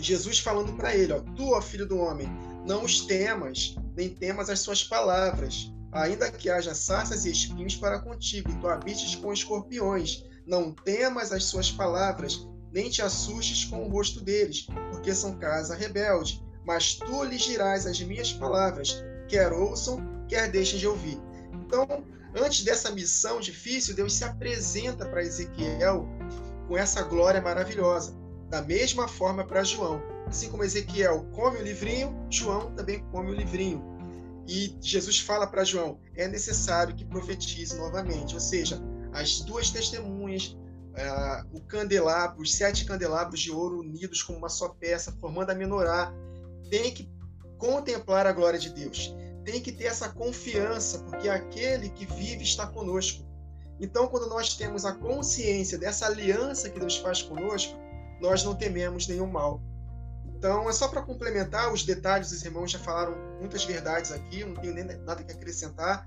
[0.00, 2.28] Jesus falando para ele, ó, tu, ó filho do homem,
[2.66, 8.00] não os temas, nem temas as suas palavras, ainda que haja sarças e espinhos para
[8.00, 10.24] contigo, e tu habites com escorpiões.
[10.44, 15.76] Não temas as suas palavras, nem te assustes com o rosto deles, porque são casa
[15.76, 16.44] rebelde.
[16.66, 21.18] Mas tu lhes dirás as minhas palavras, quer ouçam, quer deixem de ouvir.
[21.52, 21.86] Então,
[22.34, 26.08] antes dessa missão difícil, Deus se apresenta para Ezequiel
[26.66, 28.18] com essa glória maravilhosa.
[28.50, 30.02] Da mesma forma para João.
[30.26, 33.93] Assim como Ezequiel come o livrinho, João também come o livrinho.
[34.46, 38.34] E Jesus fala para João: é necessário que profetize novamente.
[38.34, 38.80] Ou seja,
[39.12, 40.56] as duas testemunhas,
[40.92, 45.54] uh, o candelabro, os sete candelabros de ouro unidos como uma só peça, formando a
[45.54, 46.12] menorá,
[46.70, 47.10] tem que
[47.58, 49.14] contemplar a glória de Deus.
[49.44, 53.24] Tem que ter essa confiança, porque aquele que vive está conosco.
[53.80, 57.76] Então, quando nós temos a consciência dessa aliança que Deus faz conosco,
[58.20, 59.60] nós não tememos nenhum mal.
[60.44, 64.52] Então, é só para complementar os detalhes, os irmãos já falaram muitas verdades aqui, não
[64.52, 66.06] tenho nem nada que acrescentar,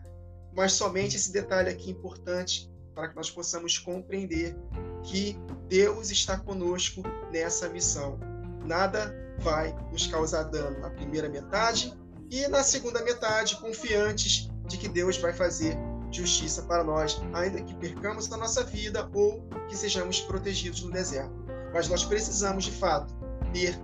[0.54, 4.56] mas somente esse detalhe aqui importante para que nós possamos compreender
[5.02, 5.36] que
[5.67, 8.19] Deus está conosco nessa missão.
[8.63, 11.97] Nada vai nos causar dano na primeira metade
[12.30, 15.76] e na segunda metade, confiantes de que Deus vai fazer
[16.12, 21.34] justiça para nós, ainda que percamos a nossa vida ou que sejamos protegidos no deserto.
[21.73, 23.17] Mas nós precisamos, de fato,
[23.52, 23.76] ter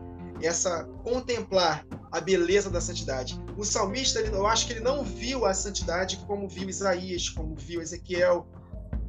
[0.45, 3.39] essa contemplar a beleza da santidade.
[3.57, 7.55] O salmista, ele, eu acho que ele não viu a santidade como viu Isaías, como
[7.55, 8.47] viu Ezequiel,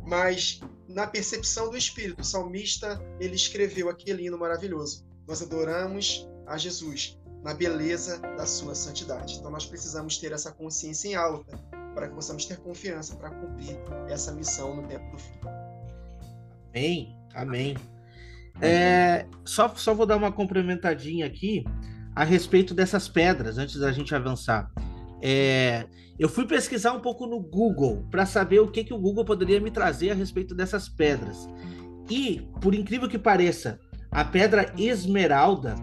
[0.07, 2.23] mas na percepção do Espírito.
[2.23, 5.05] O salmista, ele escreveu aquele hino maravilhoso.
[5.27, 9.35] Nós adoramos a Jesus na beleza da sua santidade.
[9.35, 11.59] Então nós precisamos ter essa consciência em alta
[11.94, 15.40] para que possamos ter confiança para cumprir essa missão no tempo do fim.
[16.70, 17.16] Amém.
[17.35, 17.94] Amém.
[18.61, 21.64] É, só, só vou dar uma complementadinha aqui
[22.14, 24.71] a respeito dessas pedras, antes da gente avançar.
[25.21, 25.87] É,
[26.19, 29.61] eu fui pesquisar um pouco no Google para saber o que, que o Google poderia
[29.61, 31.49] me trazer a respeito dessas pedras.
[32.09, 35.75] E, por incrível que pareça, a pedra esmeralda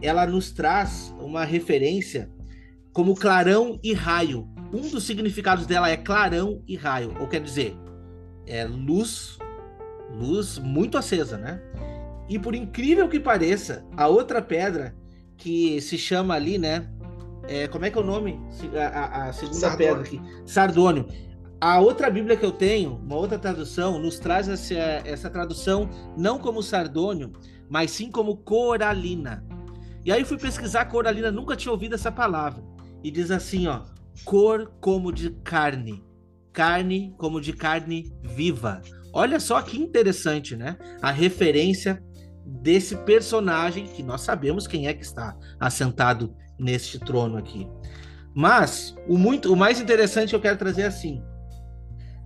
[0.00, 2.30] ela nos traz uma referência
[2.92, 4.48] como clarão e raio.
[4.72, 7.76] Um dos significados dela é clarão e raio, ou quer dizer,
[8.46, 9.38] é luz,
[10.10, 11.60] luz muito acesa, né?
[12.28, 14.94] E por incrível que pareça, a outra pedra
[15.36, 16.88] que se chama ali, né?
[17.46, 18.40] É, como é que é o nome?
[18.74, 19.96] A, a segunda Sardônio.
[19.96, 20.20] pedra aqui.
[20.46, 21.06] Sardônio.
[21.60, 26.38] A outra Bíblia que eu tenho, uma outra tradução, nos traz essa, essa tradução não
[26.38, 27.32] como sardônio,
[27.68, 29.44] mas sim como coralina.
[30.04, 32.62] E aí fui pesquisar coralina, nunca tinha ouvido essa palavra.
[33.02, 33.82] E diz assim, ó,
[34.24, 36.04] cor como de carne,
[36.52, 38.82] carne como de carne viva.
[39.12, 40.76] Olha só que interessante, né?
[41.00, 42.02] A referência
[42.44, 47.68] desse personagem que nós sabemos quem é que está assentado neste trono aqui.
[48.34, 51.22] Mas o muito, o mais interessante que eu quero trazer é assim.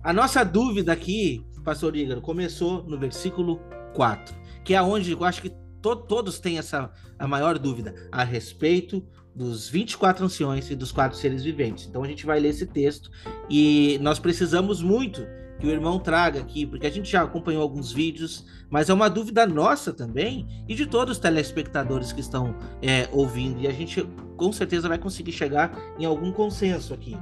[0.03, 3.59] A nossa dúvida aqui, pastor Igor, começou no versículo
[3.93, 5.51] 4, que é onde eu acho que
[5.81, 9.05] to, todos têm essa a maior dúvida a respeito
[9.35, 11.85] dos 24 anciões e dos quatro seres viventes.
[11.85, 13.09] Então a gente vai ler esse texto
[13.49, 15.25] e nós precisamos muito
[15.59, 19.09] que o irmão traga aqui, porque a gente já acompanhou alguns vídeos, mas é uma
[19.09, 24.07] dúvida nossa também e de todos os telespectadores que estão é, ouvindo, e a gente
[24.37, 27.17] com certeza vai conseguir chegar em algum consenso aqui.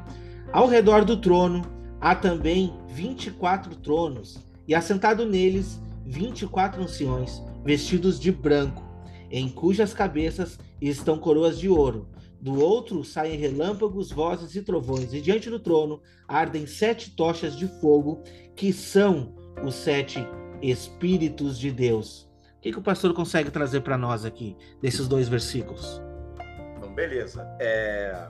[0.52, 1.66] Ao redor do trono
[2.00, 8.84] há também 24 tronos, e assentado neles 24 anciões, vestidos de branco,
[9.32, 12.08] em cujas cabeças estão coroas de ouro
[12.40, 17.68] do outro saem relâmpagos, vozes e trovões, e diante do trono ardem sete tochas de
[17.80, 18.22] fogo,
[18.56, 20.20] que são os sete
[20.62, 22.28] Espíritos de Deus.
[22.58, 26.02] O que, que o pastor consegue trazer para nós aqui, desses dois versículos?
[26.76, 27.48] Então, beleza.
[27.60, 28.30] É...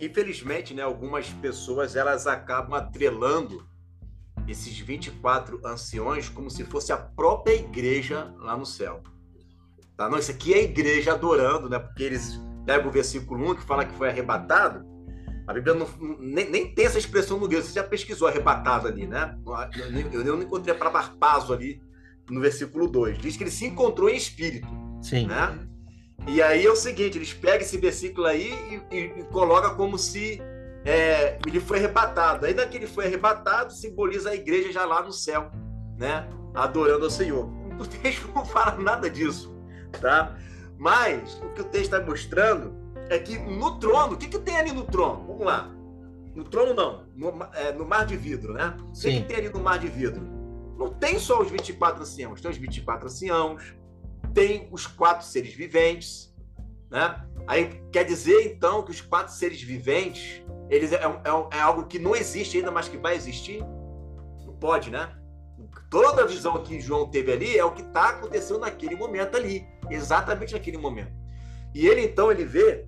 [0.00, 3.66] Infelizmente, né, algumas pessoas elas acabam atrelando
[4.48, 9.02] esses 24 anciões como se fosse a própria igreja lá no céu.
[9.96, 10.08] Tá?
[10.08, 11.78] Não, isso aqui é a igreja adorando, né?
[11.78, 14.84] Porque eles pega o versículo 1 que fala que foi arrebatado,
[15.46, 15.86] a Bíblia não,
[16.18, 17.64] nem, nem, tem essa expressão no grego.
[17.64, 19.38] Você já pesquisou arrebatado ali, né?
[20.12, 21.80] Eu, eu não encontrei a palavra arpazo ali
[22.28, 23.18] no versículo 2.
[23.18, 24.66] Diz que ele se encontrou em espírito.
[25.00, 25.28] Sim.
[25.28, 25.68] Né?
[26.26, 28.52] E aí é o seguinte: eles pegam esse versículo aí
[28.90, 30.42] e, e, e colocam como se
[30.84, 32.44] é, ele foi arrebatado.
[32.44, 35.52] Ainda que ele foi arrebatado, simboliza a igreja já lá no céu,
[35.96, 36.28] né?
[36.54, 37.48] Adorando ao Senhor.
[37.78, 39.54] O texto não fala nada disso,
[40.00, 40.36] tá?
[40.78, 42.74] Mas o que o texto está mostrando
[43.08, 45.26] é que no trono, o que, que tem ali no trono?
[45.26, 45.72] Vamos lá.
[46.34, 48.76] No trono não, no, é, no mar de vidro, né?
[48.78, 50.22] O que, que, tem ali no mar de vidro?
[50.76, 53.74] Não tem só os 24 anciãos, tem os 24 anciãos,
[54.34, 56.34] tem os quatro seres viventes,
[56.90, 57.24] né?
[57.46, 61.98] Aí quer dizer então que os quatro seres viventes, eles é, é, é algo que
[61.98, 63.60] não existe ainda, mas que vai existir?
[64.44, 65.16] Não pode, né?
[65.88, 69.66] Toda a visão que João teve ali é o que está acontecendo naquele momento ali,
[69.90, 71.12] exatamente naquele momento.
[71.74, 72.86] E ele então ele vê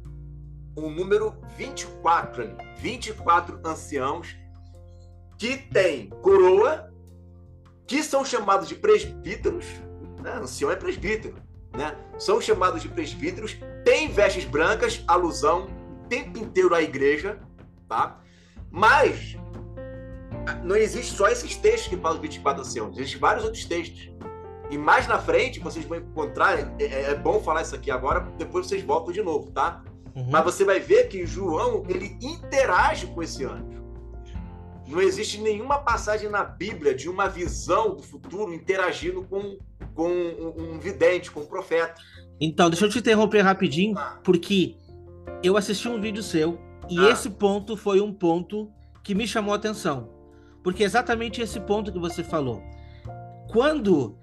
[0.74, 4.36] o número 24 ali, 24 anciãos
[5.36, 6.92] que têm coroa,
[7.86, 9.64] que são chamados de presbíteros,
[10.22, 10.32] né?
[10.34, 11.36] ancião é presbítero,
[11.76, 11.96] né?
[12.18, 15.68] São chamados de presbíteros, têm vestes brancas, alusão
[16.04, 17.38] o tempo inteiro à igreja,
[17.88, 18.20] tá?
[18.70, 19.36] Mas
[20.64, 24.10] não existe só esses textos que falam 24 anciãos, existem vários outros textos.
[24.70, 28.20] E mais na frente, vocês vão encontrar, é, é, é bom falar isso aqui agora,
[28.36, 29.82] depois vocês voltam de novo, tá?
[30.14, 30.26] Uhum.
[30.30, 33.78] Mas você vai ver que João, ele interage com esse anjo.
[34.86, 39.58] Não existe nenhuma passagem na Bíblia de uma visão do futuro interagindo com,
[39.94, 41.94] com um, um vidente, com um profeta.
[42.40, 44.18] Então, deixa eu te interromper rapidinho, ah.
[44.24, 44.76] porque
[45.42, 47.10] eu assisti um vídeo seu e ah.
[47.10, 48.70] esse ponto foi um ponto
[49.04, 50.08] que me chamou a atenção.
[50.62, 52.62] Porque é exatamente esse ponto que você falou.
[53.50, 54.18] Quando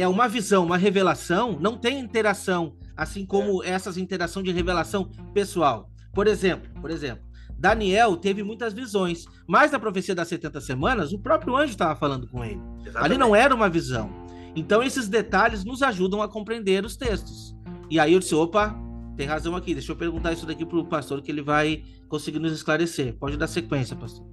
[0.00, 3.70] é uma visão, uma revelação, não tem interação, assim como é.
[3.70, 5.90] essas interação de revelação pessoal.
[6.12, 7.24] Por exemplo, por exemplo,
[7.58, 12.28] Daniel teve muitas visões, mas na profecia das 70 semanas, o próprio anjo estava falando
[12.28, 12.60] com ele.
[12.80, 13.04] Exatamente.
[13.04, 14.10] Ali não era uma visão.
[14.54, 17.56] Então, esses detalhes nos ajudam a compreender os textos.
[17.90, 18.76] E aí eu disse: opa,
[19.16, 22.38] tem razão aqui, deixa eu perguntar isso daqui para o pastor que ele vai conseguir
[22.38, 23.16] nos esclarecer.
[23.18, 24.24] Pode dar sequência, pastor.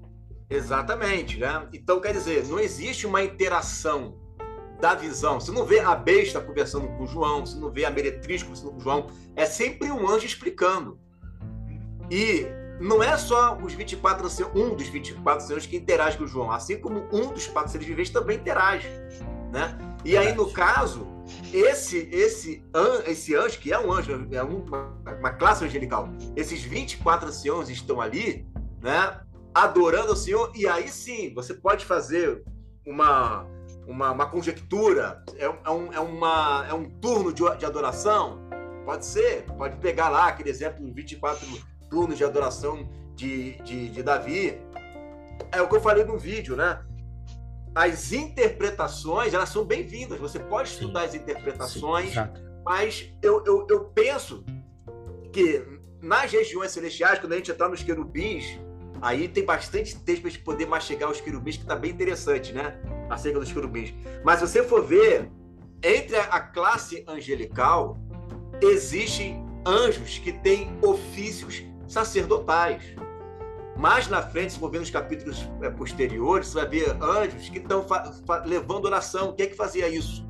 [0.49, 1.67] Exatamente, né?
[1.73, 4.24] Então, quer dizer, não existe uma interação
[4.79, 5.39] da visão.
[5.39, 8.79] Você não vê a besta conversando com João, você não vê a meretriz conversando com
[8.79, 9.07] João.
[9.35, 10.99] É sempre um anjo explicando.
[12.09, 12.45] E
[12.79, 16.51] não é só os 24 anciãos, um dos 24 anciãos que interage com o João,
[16.51, 18.89] assim como um dos quatro seres viventes também interage,
[19.51, 19.77] né?
[20.03, 21.07] E aí, no caso,
[21.53, 22.63] esse esse
[23.07, 28.01] esse anjo, que é um anjo, é uma, uma classe angelical, esses 24 anciãos estão
[28.01, 28.45] ali,
[28.81, 29.21] né?
[29.53, 32.43] Adorando o Senhor, e aí sim, você pode fazer
[32.85, 33.47] uma,
[33.87, 38.39] uma, uma conjectura, é, é, um, é, uma, é um turno de, de adoração,
[38.83, 41.45] pode ser, pode pegar lá aquele exemplo, 24
[41.89, 44.59] turnos de adoração de, de, de Davi.
[45.51, 46.83] É o que eu falei no vídeo, né?
[47.73, 50.17] As interpretações, elas são bem-vindas.
[50.19, 52.27] Você pode estudar as interpretações, Sim,
[52.63, 54.45] mas eu, eu, eu penso
[55.33, 55.61] que
[56.01, 58.59] nas regiões celestiais, quando a gente entrar nos querubins,
[59.01, 62.53] aí tem bastante texto para a gente poder mastigar os querubins, que está bem interessante,
[62.53, 62.79] né?
[63.09, 63.93] Acerca dos querubins.
[64.23, 65.29] Mas se você for ver,
[65.83, 67.97] entre a classe angelical,
[68.61, 72.95] existem anjos que têm ofícios sacerdotais.
[73.77, 77.57] Mais na frente, se for ver nos capítulos é, posteriores, você vai ver anjos que
[77.57, 77.85] estão
[78.45, 79.33] levando oração.
[79.35, 80.25] Quem é que fazia isso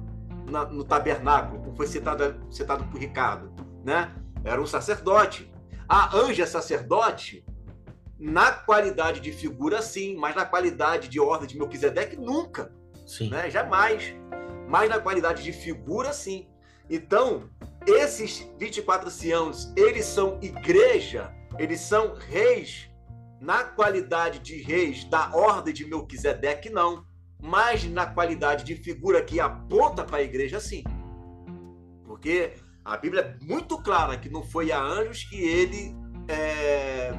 [0.50, 1.62] na, no tabernáculo?
[1.62, 3.52] Como foi citado, citado por Ricardo.
[3.84, 4.14] Né?
[4.44, 5.52] Era um sacerdote.
[5.88, 7.46] A anja sacerdote,
[8.26, 12.74] na qualidade de figura, sim, mas na qualidade de ordem de Melquisedeque, nunca.
[13.06, 13.30] Sim.
[13.30, 13.50] Né?
[13.50, 14.14] Jamais.
[14.68, 16.48] Mas na qualidade de figura, sim.
[16.90, 17.50] Então,
[17.86, 22.90] esses 24 anciãos, eles são igreja eles são reis
[23.40, 27.06] na qualidade de reis da ordem de Melquisedeque, não.
[27.42, 30.84] Mas na qualidade de figura que aponta para a igreja, sim.
[32.06, 35.96] Porque a Bíblia é muito clara que não foi a anjos que ele
[36.28, 37.12] é,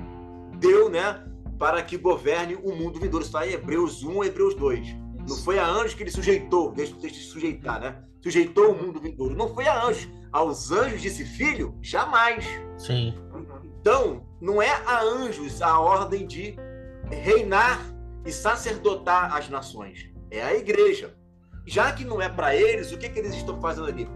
[0.56, 1.24] deu, né?
[1.58, 3.24] Para que governe o mundo vindouro.
[3.24, 4.96] Isso está em Hebreus 1, Hebreus 2.
[5.28, 8.02] Não foi a anjos que ele sujeitou, deixa, deixa de sujeitar, né?
[8.22, 9.34] Sujeitou o mundo vindouro.
[9.34, 10.08] Não foi a anjos.
[10.32, 11.76] Aos anjos disse filho?
[11.80, 12.44] Jamais.
[12.76, 13.14] Sim.
[13.80, 16.56] Então, não é a anjos a ordem de
[17.10, 17.80] reinar
[18.24, 20.10] e sacerdotar as nações.
[20.30, 21.16] É a igreja.
[21.64, 24.08] Já que não é para eles, o que, que eles estão fazendo ali?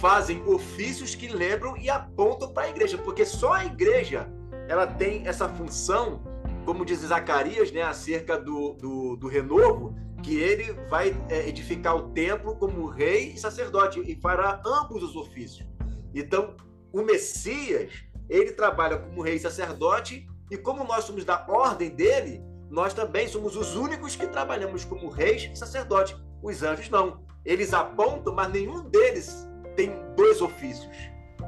[0.00, 4.30] Fazem ofícios que lembram e apontam para a igreja, porque só a igreja
[4.68, 6.22] ela tem essa função,
[6.64, 12.10] como diz Zacarias, né, acerca do, do, do renovo, que ele vai é, edificar o
[12.10, 15.68] templo como rei e sacerdote e fará ambos os ofícios.
[16.14, 16.56] Então,
[16.92, 17.92] o Messias
[18.28, 23.28] ele trabalha como rei e sacerdote, e como nós somos da ordem dele, nós também
[23.28, 26.16] somos os únicos que trabalhamos como reis e sacerdote.
[26.42, 27.22] Os anjos não.
[27.44, 29.46] Eles apontam, mas nenhum deles
[29.76, 30.96] tem dois ofícios.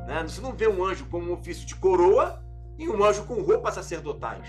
[0.06, 0.22] Né?
[0.22, 2.42] Você não vê um anjo com um ofício de coroa
[2.78, 4.48] e um anjo com roupas sacerdotais.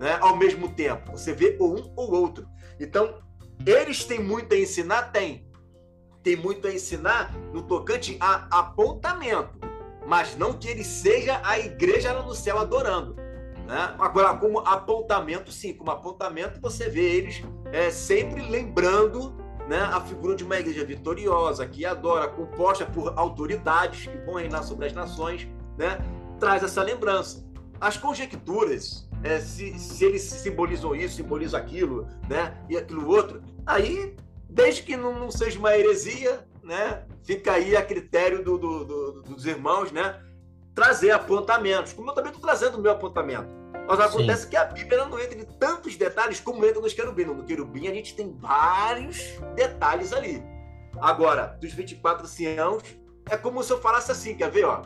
[0.00, 0.18] Né?
[0.20, 1.12] Ao mesmo tempo.
[1.12, 2.48] Você vê ou um ou outro.
[2.78, 3.18] Então,
[3.66, 5.10] eles têm muito a ensinar?
[5.12, 5.46] Tem.
[6.22, 9.68] Tem muito a ensinar no tocante a apontamento
[10.08, 13.14] mas não que ele seja a igreja no céu adorando.
[13.66, 13.94] Né?
[13.98, 19.36] Agora, como apontamento, sim, como apontamento, você vê eles é, sempre lembrando
[19.68, 24.62] né, a figura de uma igreja vitoriosa, que adora, composta por autoridades que vão reinar
[24.62, 25.98] sobre as nações, né,
[26.40, 27.46] traz essa lembrança.
[27.80, 34.16] As conjecturas, é, se, se eles simbolizam isso, simbolizam aquilo, né, e aquilo outro, aí,
[34.48, 39.22] desde que não, não seja uma heresia, né, fica aí a critério do, do, do,
[39.22, 40.20] dos irmãos, né,
[40.74, 43.48] trazer apontamentos, como eu também estou trazendo o meu apontamento.
[43.88, 44.50] Mas acontece Sim.
[44.50, 47.26] que a Bíblia não entra em tantos detalhes como entra nos querubins.
[47.26, 49.18] No querubim a gente tem vários
[49.54, 50.42] detalhes ali.
[51.00, 52.82] Agora, dos 24 anciãos,
[53.30, 54.82] é como se eu falasse assim, quer ver, ó?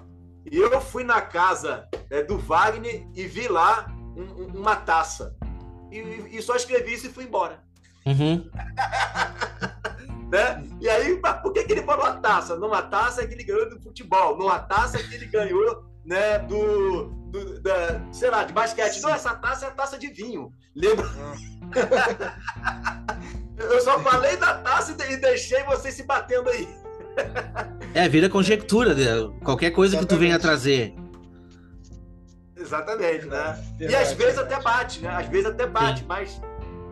[0.50, 3.86] Eu fui na casa é, do Wagner e vi lá
[4.16, 5.36] um, uma taça.
[5.90, 5.98] E,
[6.36, 7.62] e, só escrevi isso e fui embora.
[8.06, 8.50] Uhum.
[10.30, 10.64] né?
[10.80, 12.56] E aí, por que, que ele falou a taça?
[12.56, 17.60] Numa taça que ele ganhou do futebol, numa taça que ele ganhou, né, do, do
[17.60, 19.00] da, sei lá, de basquete.
[19.02, 20.52] Não, essa taça é a taça de vinho.
[20.74, 21.06] Lembra?
[23.58, 26.81] Eu só falei da taça e deixei você se batendo aí.
[27.94, 29.30] É, vira conjectura, né?
[29.44, 30.08] qualquer coisa Exatamente.
[30.08, 30.94] que tu venha trazer.
[32.56, 33.62] Exatamente, né?
[33.80, 35.10] E às vezes até bate, né?
[35.10, 36.06] Às vezes até bate, Sim.
[36.08, 36.40] mas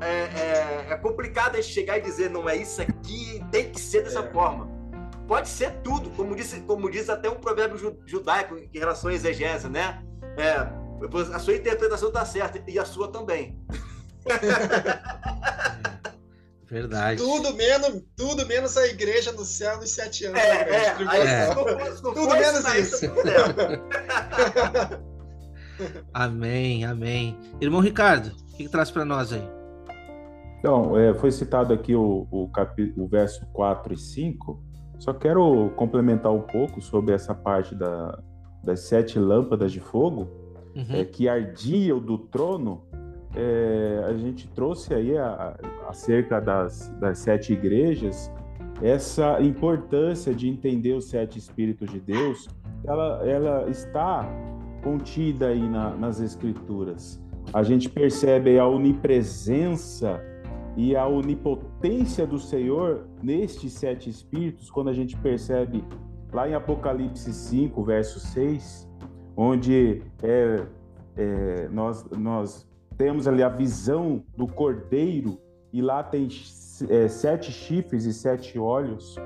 [0.00, 3.80] é, é, é, complicado a gente chegar e dizer, não é isso aqui, tem que
[3.80, 4.30] ser dessa é.
[4.30, 4.68] forma.
[5.28, 9.68] Pode ser tudo, como, disse, como diz até um provérbio judaico em relação à exegese,
[9.68, 10.02] né?
[10.36, 10.66] É,
[11.34, 13.56] A sua interpretação está certa e a sua também.
[16.70, 17.20] Verdade.
[17.20, 20.38] Tudo menos, tudo menos a igreja no céu nos sete anos.
[20.38, 20.94] É, é, é.
[21.52, 23.06] tudo menos isso.
[26.14, 27.36] amém, amém.
[27.60, 29.42] Irmão Ricardo, o que, que traz para nós aí?
[30.60, 34.62] Então, é, foi citado aqui o, o, capi, o verso 4 e 5.
[35.00, 38.16] Só quero complementar um pouco sobre essa parte da,
[38.62, 40.28] das sete lâmpadas de fogo
[40.76, 40.86] uhum.
[40.90, 42.84] é, que ardiam do trono
[43.34, 48.30] é, a gente trouxe aí a, a, acerca das, das sete igrejas
[48.82, 52.48] essa importância de entender os sete Espíritos de Deus,
[52.84, 54.26] ela, ela está
[54.82, 57.22] contida aí na, nas Escrituras.
[57.52, 60.22] A gente percebe a onipresença
[60.76, 65.84] e a onipotência do Senhor nestes sete Espíritos, quando a gente percebe
[66.32, 68.88] lá em Apocalipse 5, verso 6,
[69.36, 70.66] onde é,
[71.16, 72.69] é, nós, nós
[73.00, 75.40] temos ali a visão do cordeiro
[75.72, 76.28] e lá tem
[76.90, 79.16] é, sete chifres e sete olhos.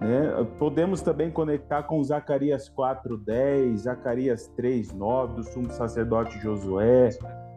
[0.00, 0.46] Né?
[0.60, 7.08] Podemos também conectar com Zacarias 4:10, Zacarias 3:9 do sumo sacerdote Josué,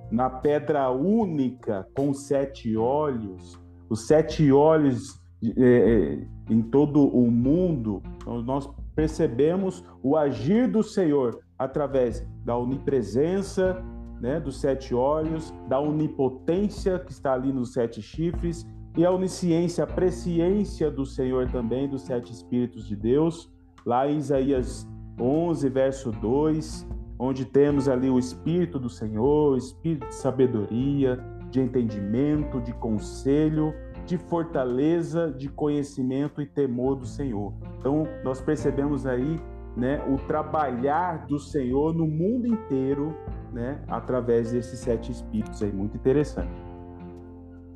[0.10, 5.22] na pedra única com sete olhos, os sete olhos
[5.56, 8.02] é, é, em todo o mundo.
[8.44, 13.80] Nós percebemos o agir do Senhor através da onipresença,
[14.20, 18.68] né, dos sete olhos, da onipotência que está ali nos sete chifres,
[18.98, 23.52] e a onisciência, a presciência do Senhor também, dos sete Espíritos de Deus,
[23.86, 24.88] lá em Isaías
[25.20, 31.60] 11, verso 2, onde temos ali o Espírito do Senhor, o Espírito de sabedoria, de
[31.60, 33.74] entendimento, de conselho,
[34.06, 37.54] de fortaleza, de conhecimento e temor do Senhor.
[37.78, 39.40] Então, nós percebemos aí
[39.76, 43.16] né, o trabalhar do Senhor no mundo inteiro
[43.52, 46.52] né, através desses sete espíritos aí, muito interessante.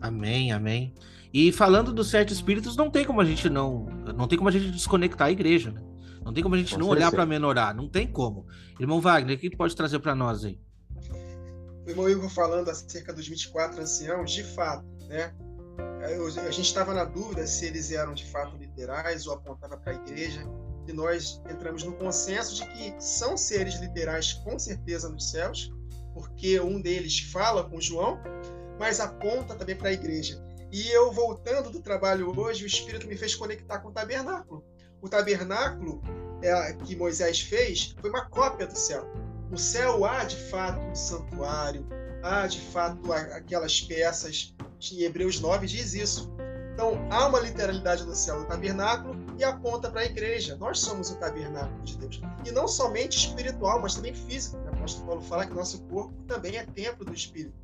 [0.02, 0.94] Amém, amém.
[1.34, 3.86] E falando dos sete espíritos, não tem como a gente não,
[4.16, 5.82] não tem como a gente desconectar a igreja, né?
[6.24, 8.46] Não tem como a gente Com não olhar para menorar, não tem como.
[8.80, 10.60] Irmão Wagner, o que pode trazer para nós aí?
[11.86, 15.34] O irmão Igor falando acerca dos 24 anciãos, de fato, né?
[16.46, 19.96] a gente estava na dúvida se eles eram de fato literais ou apontavam para a
[19.96, 20.46] igreja
[20.88, 25.72] e nós entramos no consenso de que são seres literais com certeza nos céus,
[26.14, 28.20] porque um deles fala com João,
[28.80, 30.44] mas aponta também para a igreja.
[30.72, 34.64] E eu voltando do trabalho hoje, o Espírito me fez conectar com o tabernáculo.
[35.02, 36.02] O tabernáculo
[36.42, 39.08] é, que Moisés fez foi uma cópia do céu.
[39.50, 41.88] No céu há de fato um santuário,
[42.24, 44.56] há de fato aquelas peças.
[44.92, 46.34] Em Hebreus 9 diz isso.
[46.74, 50.56] Então, há uma literalidade no céu do tabernáculo e aponta para a igreja.
[50.58, 52.22] Nós somos o tabernáculo de Deus.
[52.46, 54.58] E não somente espiritual, mas também físico.
[54.58, 57.56] O apóstolo Paulo fala que nosso corpo também é templo do Espírito.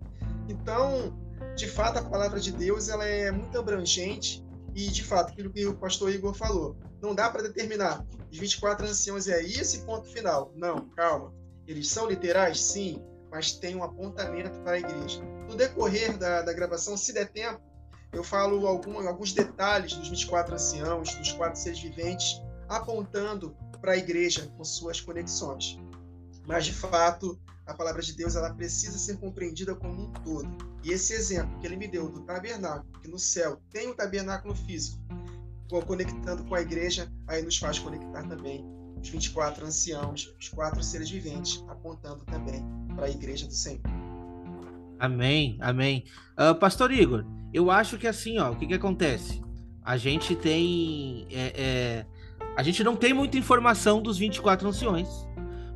[0.48, 1.14] Então,
[1.56, 4.44] de fato, a palavra de Deus ela é muito abrangente
[4.76, 8.86] e, de fato, aquilo que o pastor Igor falou, não dá para determinar os 24
[8.86, 10.52] anciãos é esse ponto final.
[10.56, 11.34] Não, calma.
[11.68, 12.62] Eles são literais?
[12.62, 15.22] Sim, mas tem um apontamento para a igreja.
[15.48, 17.62] No decorrer da, da gravação, se der tempo,
[18.12, 23.98] eu falo algum, alguns detalhes dos 24 anciãos, dos quatro seres viventes, apontando para a
[23.98, 25.80] igreja com suas conexões.
[26.46, 30.50] Mas, de fato, a palavra de Deus ela precisa ser compreendida como um todo.
[30.84, 34.56] E esse exemplo que ele me deu do tabernáculo, que no céu tem um tabernáculo
[34.56, 35.00] físico,
[35.86, 38.66] conectando com a igreja, aí nos faz conectar também
[39.00, 43.82] os 24 anciãos, os quatro seres viventes, apontando também para a igreja do Senhor.
[45.00, 46.04] Amém, amém.
[46.38, 47.24] Uh, Pastor Igor,
[47.54, 49.42] eu acho que assim, ó, o que que acontece?
[49.84, 51.26] A gente tem.
[51.32, 52.06] É, é,
[52.56, 55.08] a gente não tem muita informação dos 24 anciões,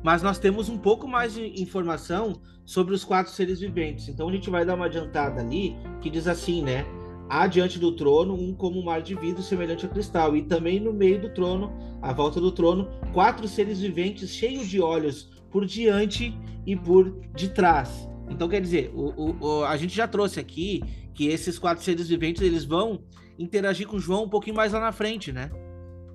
[0.02, 4.08] mas nós temos um pouco mais de informação sobre os quatro seres viventes.
[4.08, 6.86] Então a gente vai dar uma adiantada ali que diz assim, né?
[7.28, 10.78] Há diante do trono um como um mar de vidro semelhante a cristal, e também
[10.78, 11.72] no meio do trono,
[12.02, 17.48] à volta do trono, quatro seres viventes cheios de olhos por diante e por de
[17.48, 18.08] trás.
[18.28, 20.82] Então, quer dizer, o, o, o, a gente já trouxe aqui
[21.14, 23.02] que esses quatro seres viventes eles vão
[23.38, 25.50] interagir com João um pouquinho mais lá na frente, né?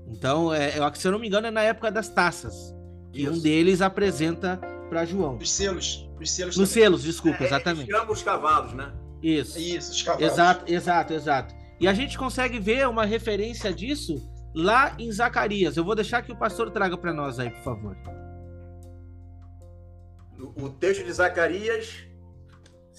[0.08, 2.76] Então, é, eu, se eu não me engano, é na época das taças.
[3.12, 3.32] Que Isso.
[3.32, 4.58] um deles apresenta
[4.89, 5.38] para João.
[5.38, 6.10] Os selos.
[6.20, 6.84] Os selos Nos também.
[6.84, 7.91] selos, desculpa, é, exatamente.
[7.91, 8.91] Chama os cavalos, né?
[9.22, 9.60] Isso.
[9.60, 10.28] Isso, os cavalos.
[10.28, 11.56] Exato, exato, exato.
[11.80, 14.16] E a gente consegue ver uma referência disso
[14.54, 15.78] lá em Zacarias.
[15.78, 17.97] Eu vou deixar que o pastor traga para nós aí, por favor
[20.39, 22.06] o texto de Zacarias.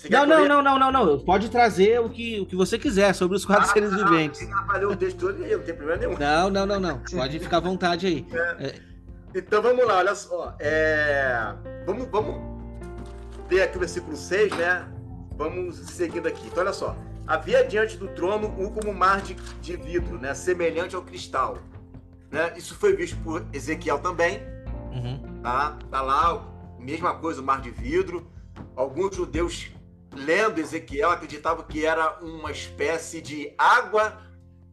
[0.08, 1.18] Não, não, não, não, não, não.
[1.18, 4.48] Pode trazer o que, o que você quiser sobre os quatro ah, seres não, viventes.
[4.48, 6.18] Não, o texto todo não tem problema nenhum.
[6.18, 7.02] Não, não, não, não.
[7.10, 8.26] Pode ficar à vontade aí.
[8.32, 8.80] É.
[9.32, 9.38] É.
[9.38, 10.56] Então vamos lá, olha só.
[10.58, 11.54] É...
[11.86, 12.34] Vamos, vamos
[13.48, 14.88] ler aqui o versículo 6, né?
[15.36, 16.46] Vamos seguindo aqui.
[16.46, 16.96] Então, olha só.
[17.26, 20.34] Havia diante do trono um como mar de, de vidro, né?
[20.34, 21.58] Semelhante ao cristal.
[22.30, 22.52] Né?
[22.56, 24.42] Isso foi visto por Ezequiel também.
[24.92, 25.40] Uhum.
[25.42, 25.78] Tá?
[25.90, 26.44] tá lá,
[26.78, 28.26] mesma coisa, o mar de vidro.
[28.74, 29.70] Alguns judeus,
[30.14, 34.20] lendo Ezequiel, acreditavam que era uma espécie de água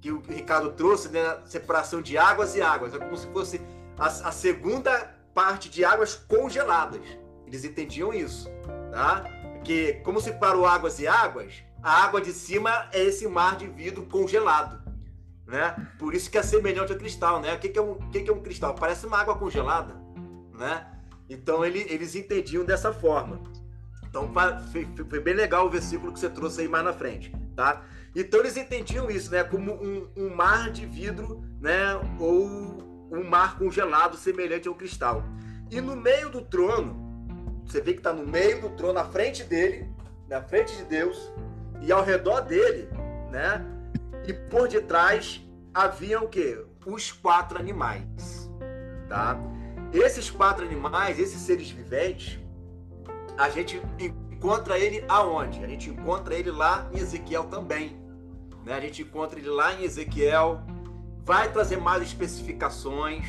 [0.01, 1.39] que o Ricardo trouxe, né?
[1.45, 2.93] Separação de águas e águas.
[2.93, 3.61] É como se fosse
[3.97, 7.01] a, a segunda parte de águas congeladas.
[7.45, 8.49] Eles entendiam isso,
[8.91, 9.23] tá?
[9.63, 13.67] Que como se parou águas e águas, a água de cima é esse mar de
[13.67, 14.81] vidro congelado,
[15.45, 15.75] né?
[15.99, 17.53] Por isso que é semelhante ao cristal, né?
[17.53, 18.75] O que, que, é, um, que, que é um cristal?
[18.75, 19.95] Parece uma água congelada,
[20.53, 20.85] né?
[21.29, 23.41] Então ele, eles entendiam dessa forma.
[24.10, 24.32] Então
[24.72, 27.84] foi, bem legal o versículo que você trouxe aí mais na frente, tá?
[28.16, 29.43] Então eles entendiam isso, né?
[29.43, 31.93] Como um, um mar de vidro, né?
[32.20, 35.24] Ou um mar congelado semelhante ao cristal.
[35.70, 37.08] E no meio do trono,
[37.66, 39.89] você vê que está no meio do trono, na frente dele,
[40.28, 41.32] na frente de Deus,
[41.82, 42.89] e ao redor dele,
[43.30, 43.66] né?
[44.26, 45.41] E por detrás
[45.74, 46.66] haviam o quê?
[46.86, 48.49] Os quatro animais,
[49.10, 49.38] tá?
[49.93, 52.39] Esses quatro animais, esses seres viventes,
[53.38, 55.63] a gente encontra ele aonde?
[55.63, 57.97] A gente encontra ele lá em Ezequiel também,
[58.65, 58.73] né?
[58.73, 60.61] A gente encontra ele lá em Ezequiel,
[61.23, 63.25] vai trazer mais especificações,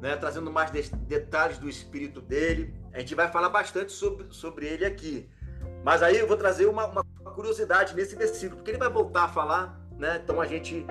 [0.00, 0.16] né?
[0.16, 2.74] Trazendo mais de detalhes do espírito dele.
[2.92, 5.28] A gente vai falar bastante sobre, sobre ele aqui.
[5.84, 9.28] Mas aí eu vou trazer uma, uma curiosidade nesse versículo, porque ele vai voltar a
[9.28, 10.20] falar, né?
[10.22, 10.84] Então a gente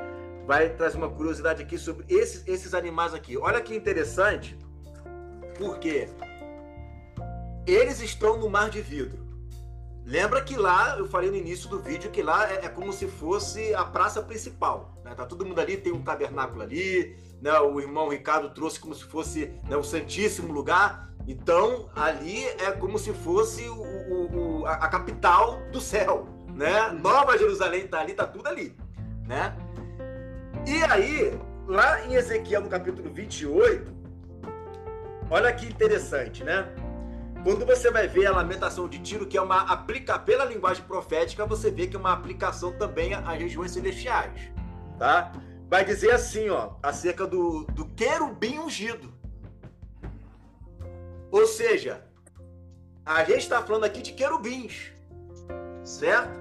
[0.46, 3.38] vai trazer uma curiosidade aqui sobre esses, esses animais aqui.
[3.38, 4.58] Olha que interessante,
[5.58, 6.08] porque
[7.66, 9.26] eles estão no mar de vidro.
[10.06, 13.08] Lembra que lá, eu falei no início do vídeo, que lá é, é como se
[13.08, 14.94] fosse a praça principal.
[15.04, 15.16] Né?
[15.16, 17.60] Tá todo mundo ali, tem um tabernáculo ali, né?
[17.60, 21.12] o irmão Ricardo trouxe como se fosse né, o santíssimo lugar.
[21.28, 26.92] Então, ali é como se fosse o, o, o, a, capital do céu, né?
[26.92, 28.78] Nova Jerusalém está ali, está tudo ali,
[29.26, 29.56] né?
[30.68, 33.92] E aí, lá em Ezequiel, no capítulo 28,
[35.32, 36.68] olha que interessante, né?
[37.46, 41.46] Quando você vai ver a lamentação de Tiro, que é uma aplica pela linguagem profética,
[41.46, 44.52] você vê que é uma aplicação também às regiões celestiais,
[44.98, 45.32] tá?
[45.70, 49.14] Vai dizer assim, ó, acerca do, do querubim ungido.
[51.30, 52.04] Ou seja,
[53.06, 54.92] a gente está falando aqui de querubins,
[55.84, 56.40] certo?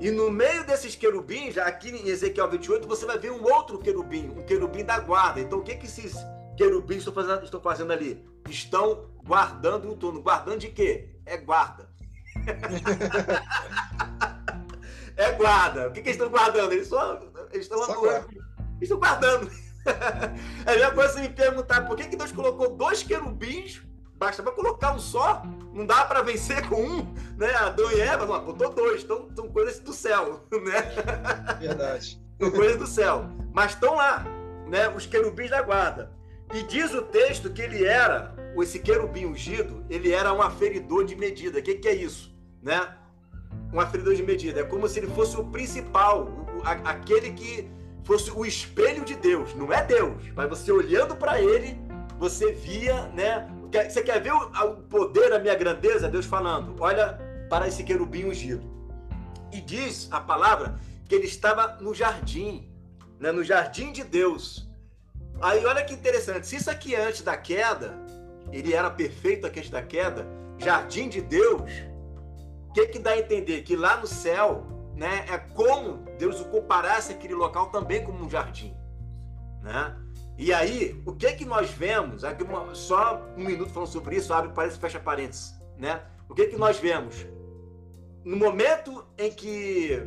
[0.00, 4.28] E no meio desses querubins, aqui em Ezequiel 28, você vai ver um outro querubim,
[4.28, 5.40] um querubim da guarda.
[5.40, 6.14] Então, o que, que esses
[6.56, 8.29] querubins estão fazendo, estão fazendo ali?
[8.48, 10.22] Estão guardando o turno.
[10.22, 11.08] Guardando de quê?
[11.26, 11.90] É guarda.
[15.16, 15.88] é guarda.
[15.88, 16.72] O que, que eles estão guardando?
[16.72, 17.20] Eles, só,
[17.52, 18.30] eles estão andando.
[18.32, 19.50] Eles estão guardando.
[20.66, 23.80] É a mesma coisa você me perguntar por que, que Deus colocou dois querubins
[24.20, 27.54] bastava colocar um só, não dá para vencer com um, né?
[27.54, 31.56] Adão e Eva, não, botou dois, então são coisas do céu, né?
[31.58, 32.22] Verdade.
[32.38, 33.24] São coisas do céu.
[33.54, 34.22] Mas estão lá,
[34.68, 34.90] né?
[34.90, 36.12] Os querubins da guarda.
[36.52, 41.14] E diz o texto que ele era, esse querubim ungido, ele era um aferidor de
[41.14, 41.60] medida.
[41.60, 42.96] O que, que é isso, né?
[43.72, 44.60] Um aferidor de medida.
[44.60, 46.28] É como se ele fosse o principal,
[46.84, 47.70] aquele que
[48.02, 49.54] fosse o espelho de Deus.
[49.54, 51.78] Não é Deus, mas você olhando para ele,
[52.18, 53.48] você via, né?
[53.88, 56.08] Você quer ver o poder, a minha grandeza?
[56.08, 58.68] Deus falando, olha para esse querubim ungido.
[59.52, 60.74] E diz a palavra
[61.08, 62.68] que ele estava no jardim,
[63.20, 63.30] né?
[63.30, 64.69] no jardim de Deus.
[65.40, 67.98] Aí olha que interessante, se isso aqui é antes da queda,
[68.52, 70.26] ele era perfeito antes da queda,
[70.58, 71.62] jardim de Deus,
[72.68, 73.62] o que, que dá a entender?
[73.62, 78.28] Que lá no céu, né, é como Deus o comparasse aquele local também como um
[78.28, 78.76] jardim,
[79.62, 79.96] né?
[80.36, 82.24] E aí, o que que nós vemos?
[82.24, 86.02] Aqui uma, só um minuto falando sobre isso, abre parênteses, fecha parênteses, né?
[86.28, 87.26] O que que nós vemos?
[88.24, 90.02] No momento em que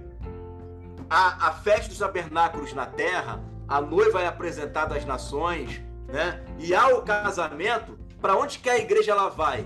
[1.09, 3.43] a, a festa dos tabernáculos na terra,
[3.73, 6.45] a noiva é apresentada às nações, né?
[6.59, 9.65] E há o casamento, para onde que a igreja ela vai?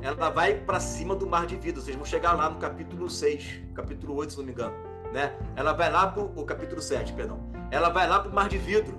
[0.00, 1.80] Ela vai para cima do mar de vida.
[1.80, 4.76] Vocês vão chegar lá no capítulo 6, capítulo 8, se não me engano,
[5.12, 5.36] né?
[5.56, 7.40] Ela vai lá para o capítulo 7, perdão.
[7.72, 8.96] Ela vai lá para o mar de vidro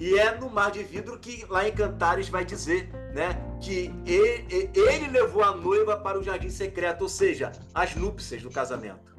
[0.00, 4.70] e é no mar de vidro que lá em Cantares vai dizer, né, que ele,
[4.74, 9.14] ele levou a noiva para o jardim secreto, ou seja, as núpcias do casamento,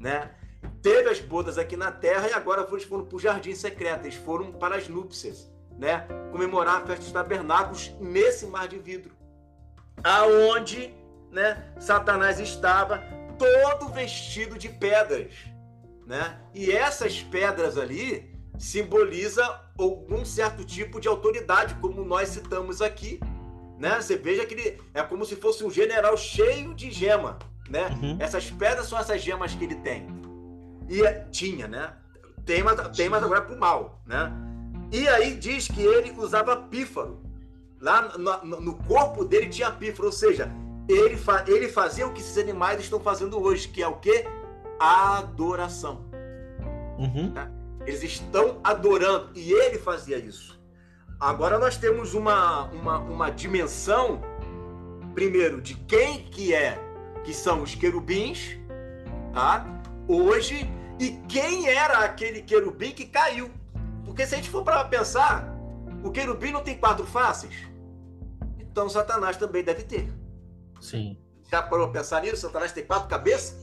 [0.00, 0.30] né?
[0.82, 4.14] Teve as bodas aqui na terra e agora eles foram para o jardim secreto, eles
[4.14, 6.06] foram para as núpcias, né?
[6.30, 9.12] Comemorar a festa dos tabernáculos nesse mar de vidro,
[10.02, 10.94] aonde,
[11.30, 13.02] né, Satanás estava
[13.38, 15.32] todo vestido de pedras,
[16.06, 16.40] né?
[16.54, 23.20] E essas pedras ali simboliza algum certo tipo de autoridade, como nós citamos aqui,
[23.78, 24.00] né?
[24.00, 27.38] Você veja que ele é como se fosse um general cheio de gema,
[27.68, 27.88] né?
[28.00, 28.16] Uhum.
[28.20, 30.06] Essas pedras são essas gemas que ele tem.
[30.88, 31.92] E é, tinha, né?
[32.44, 34.32] Tem, mas, tem, mas agora é pro mal, né?
[34.92, 37.20] E aí diz que ele usava pífaro.
[37.80, 40.50] Lá no, no corpo dele tinha pífaro, ou seja,
[40.88, 44.24] ele, fa, ele fazia o que esses animais estão fazendo hoje, que é o quê?
[44.78, 46.04] Adoração.
[46.98, 47.32] Uhum.
[47.32, 47.50] Né?
[47.84, 49.30] Eles estão adorando.
[49.34, 50.56] E ele fazia isso.
[51.18, 54.20] Agora nós temos uma, uma, uma dimensão,
[55.14, 56.78] primeiro, de quem que é,
[57.24, 58.58] que são os querubins,
[59.32, 59.66] tá?
[60.06, 63.50] Hoje, e quem era aquele querubim que caiu.
[64.04, 65.54] Porque se a gente for para pensar,
[66.02, 67.54] o querubim não tem quatro faces.
[68.58, 70.12] Então Satanás também deve ter.
[70.80, 71.18] Sim.
[71.50, 72.36] Já parou para pensar nisso?
[72.38, 73.56] Satanás tem quatro cabeças?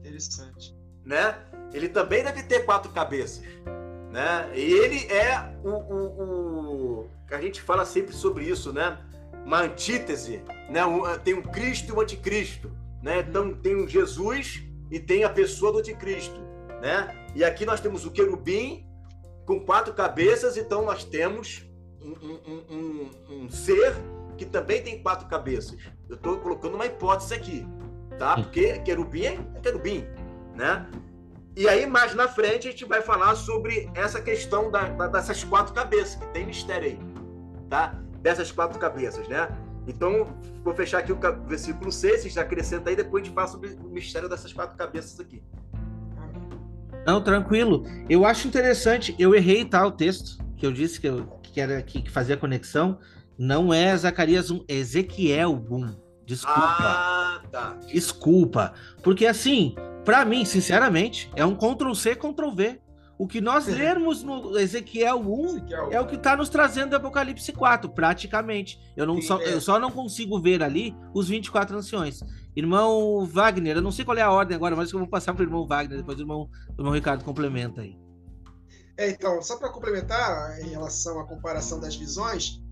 [0.00, 0.74] Interessante.
[1.04, 1.36] Né?
[1.72, 3.44] Ele também deve ter quatro cabeças.
[4.10, 4.50] Né?
[4.54, 7.10] E ele é o, o, o...
[7.30, 8.98] a gente fala sempre sobre isso, né?
[9.44, 10.82] Uma antítese, né?
[11.22, 12.70] Tem um Cristo e um anticristo,
[13.02, 13.20] né?
[13.20, 16.40] Então tem um Jesus e tem a pessoa do anticristo,
[16.84, 17.08] né?
[17.34, 18.86] E aqui nós temos o querubim
[19.46, 21.64] com quatro cabeças, então nós temos
[22.02, 23.94] um, um, um, um ser
[24.36, 25.78] que também tem quatro cabeças.
[26.10, 27.66] Eu estou colocando uma hipótese aqui,
[28.18, 28.34] tá?
[28.34, 30.04] Porque querubim é querubim,
[30.54, 30.86] né?
[31.56, 35.42] E aí, mais na frente, a gente vai falar sobre essa questão da, da, dessas
[35.42, 36.98] quatro cabeças, que tem mistério aí,
[37.70, 37.98] tá?
[38.20, 39.48] Dessas quatro cabeças, né?
[39.86, 40.26] Então,
[40.62, 43.88] vou fechar aqui o versículo 6, vocês acrescenta aí, depois a gente fala sobre o
[43.88, 45.42] mistério dessas quatro cabeças aqui.
[47.06, 47.84] Não, tranquilo.
[48.08, 51.82] Eu acho interessante, eu errei tá, o texto, que eu disse que, eu, que era
[51.82, 52.98] que, que fazia conexão,
[53.38, 56.04] não é Zacarias 1, é Ezequiel 1.
[56.26, 56.58] Desculpa.
[56.58, 57.78] Ah, tá.
[57.86, 58.72] Desculpa.
[59.02, 59.74] Porque assim,
[60.04, 62.80] para mim, sinceramente, é um Ctrl C, Ctrl V.
[63.18, 65.88] O que nós lermos no Ezequiel 1 Ezequiel.
[65.92, 68.78] é o que está nos trazendo do Apocalipse 4, praticamente.
[68.96, 69.54] Eu, não Sim, só, é.
[69.54, 72.20] eu só não consigo ver ali os 24 anciões.
[72.56, 75.42] Irmão Wagner, eu não sei qual é a ordem agora, mas eu vou passar para
[75.42, 77.98] o irmão Wagner, depois o irmão, o irmão Ricardo complementa aí.
[78.96, 82.62] É, então, só para complementar em relação à comparação das visões,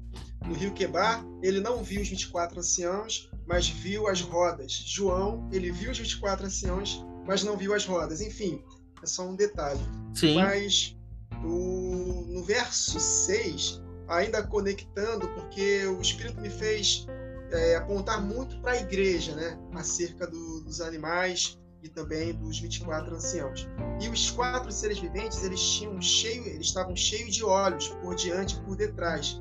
[0.47, 4.73] no rio Quebar, ele não viu os 24 anciãos, mas viu as rodas.
[4.73, 8.21] João, ele viu os 24 anciãos, mas não viu as rodas.
[8.21, 8.63] Enfim,
[9.03, 9.81] é só um detalhe.
[10.15, 10.37] Sim.
[10.37, 10.97] Mas
[11.45, 17.07] o, no verso 6, ainda conectando, porque o Espírito me fez
[17.51, 19.59] é, apontar muito para a igreja, né?
[19.75, 23.69] Acerca do, dos animais e também dos 24 anciãos.
[24.01, 28.57] E os quatro seres viventes, eles tinham cheio, eles estavam cheios de olhos por diante
[28.57, 29.41] e por detrás.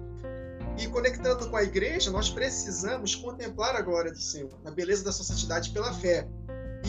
[0.78, 5.12] E conectando com a igreja, nós precisamos contemplar a glória do Senhor, a beleza da
[5.12, 6.28] sua santidade pela fé.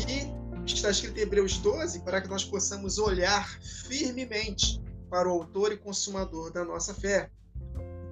[0.08, 5.72] E está escrito em Hebreus 12 para que nós possamos olhar firmemente para o autor
[5.72, 7.30] e consumador da nossa fé.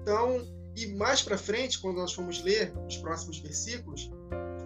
[0.03, 0.45] Então,
[0.77, 4.11] e mais para frente, quando nós formos ler os próximos versículos,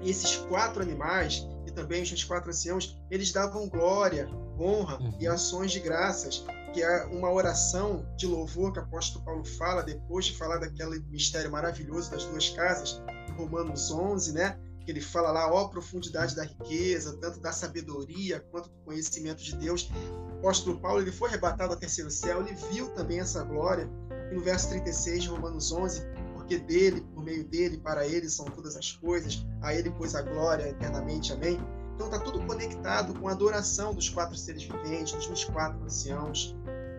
[0.02, 4.28] esses quatro animais e também os 24 anciãos, eles davam glória,
[4.58, 5.34] honra e uhum.
[5.34, 10.24] ações de graças que é uma oração de louvor que o apóstolo Paulo fala depois
[10.24, 13.00] de falar daquele mistério maravilhoso das duas casas,
[13.36, 14.58] Romanos 11, né?
[14.84, 19.56] Que ele fala lá, ó, profundidade da riqueza, tanto da sabedoria quanto do conhecimento de
[19.56, 19.90] Deus.
[20.32, 23.88] O apóstolo Paulo ele foi arrebatado ao terceiro céu, ele viu também essa glória.
[24.30, 28.44] E no verso 36 de Romanos 11, porque dele, por meio dele, para ele são
[28.44, 31.32] todas as coisas, a ele pois a glória eternamente.
[31.32, 31.58] Amém.
[31.94, 36.56] Então está tudo conectado com a adoração dos quatro seres viventes, dos 24 anciãos.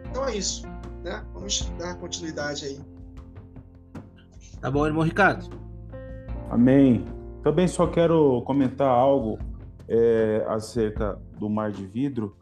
[0.09, 0.65] Então é isso,
[1.03, 1.23] né?
[1.33, 2.81] Vamos dar continuidade aí.
[4.61, 5.47] Tá bom, irmão Ricardo?
[6.49, 7.05] Amém.
[7.45, 9.37] Também só quero comentar algo
[9.87, 12.35] é, acerca do mar de vidro,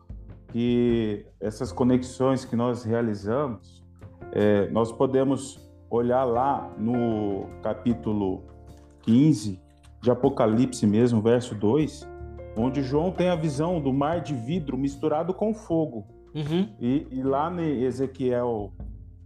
[0.47, 3.83] que essas conexões que nós realizamos,
[4.31, 8.43] é, nós podemos olhar lá no capítulo
[9.01, 9.59] 15
[9.99, 12.09] de Apocalipse mesmo, verso 2,
[12.55, 16.07] onde João tem a visão do mar de vidro misturado com fogo.
[16.33, 16.69] Uhum.
[16.79, 18.71] E, e, lá em Ezequiel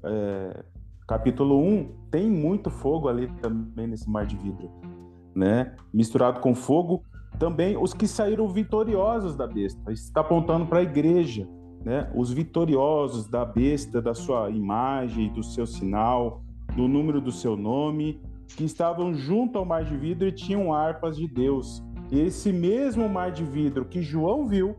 [0.03, 0.63] é,
[1.07, 4.71] capítulo 1, tem muito fogo ali também nesse mar de vidro,
[5.37, 5.75] né?
[5.93, 7.03] Misturado com fogo,
[7.37, 9.91] também os que saíram vitoriosos da besta.
[9.91, 11.47] Isso está apontando para a igreja,
[11.85, 12.11] né?
[12.15, 16.41] Os vitoriosos da besta, da sua imagem, do seu sinal,
[16.75, 21.17] do número do seu nome, que estavam junto ao mar de vidro e tinham harpas
[21.17, 21.83] de Deus.
[22.11, 24.75] E esse mesmo mar de vidro que João viu,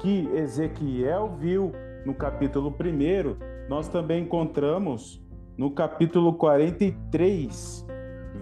[0.00, 1.72] que Ezequiel viu
[2.06, 5.20] no capítulo 1, nós também encontramos
[5.56, 7.87] no capítulo 43,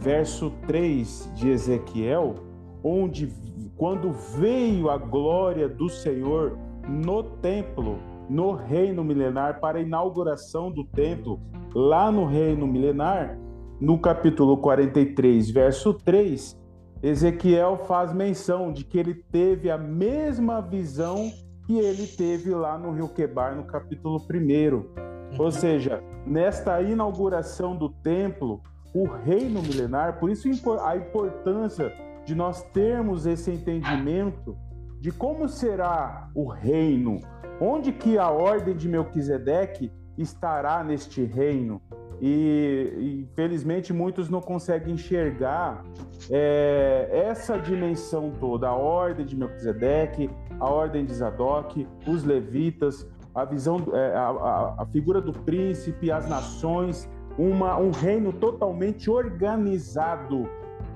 [0.00, 2.34] verso 3 de Ezequiel,
[2.82, 3.32] onde
[3.76, 10.84] quando veio a glória do Senhor no templo, no reino milenar, para a inauguração do
[10.84, 11.40] templo,
[11.74, 13.38] lá no reino milenar,
[13.80, 16.56] no capítulo 43, verso 3,
[17.02, 21.30] Ezequiel faz menção de que ele teve a mesma visão
[21.66, 25.38] que ele teve lá no Rio Quebar, no capítulo 1.
[25.38, 28.62] Ou seja, nesta inauguração do templo,
[28.96, 30.48] o reino milenar, por isso
[30.82, 31.92] a importância
[32.24, 34.56] de nós termos esse entendimento
[34.98, 37.20] de como será o reino,
[37.60, 41.82] onde que a ordem de Melquisedeque estará neste reino.
[42.22, 45.84] E infelizmente muitos não conseguem enxergar
[46.30, 53.44] é, essa dimensão toda, a ordem de Melquisedeque, a ordem de Zadok, os levitas, a
[53.44, 57.06] visão, é, a, a, a, figura do príncipe, as nações,
[57.38, 60.48] uma, um reino totalmente organizado,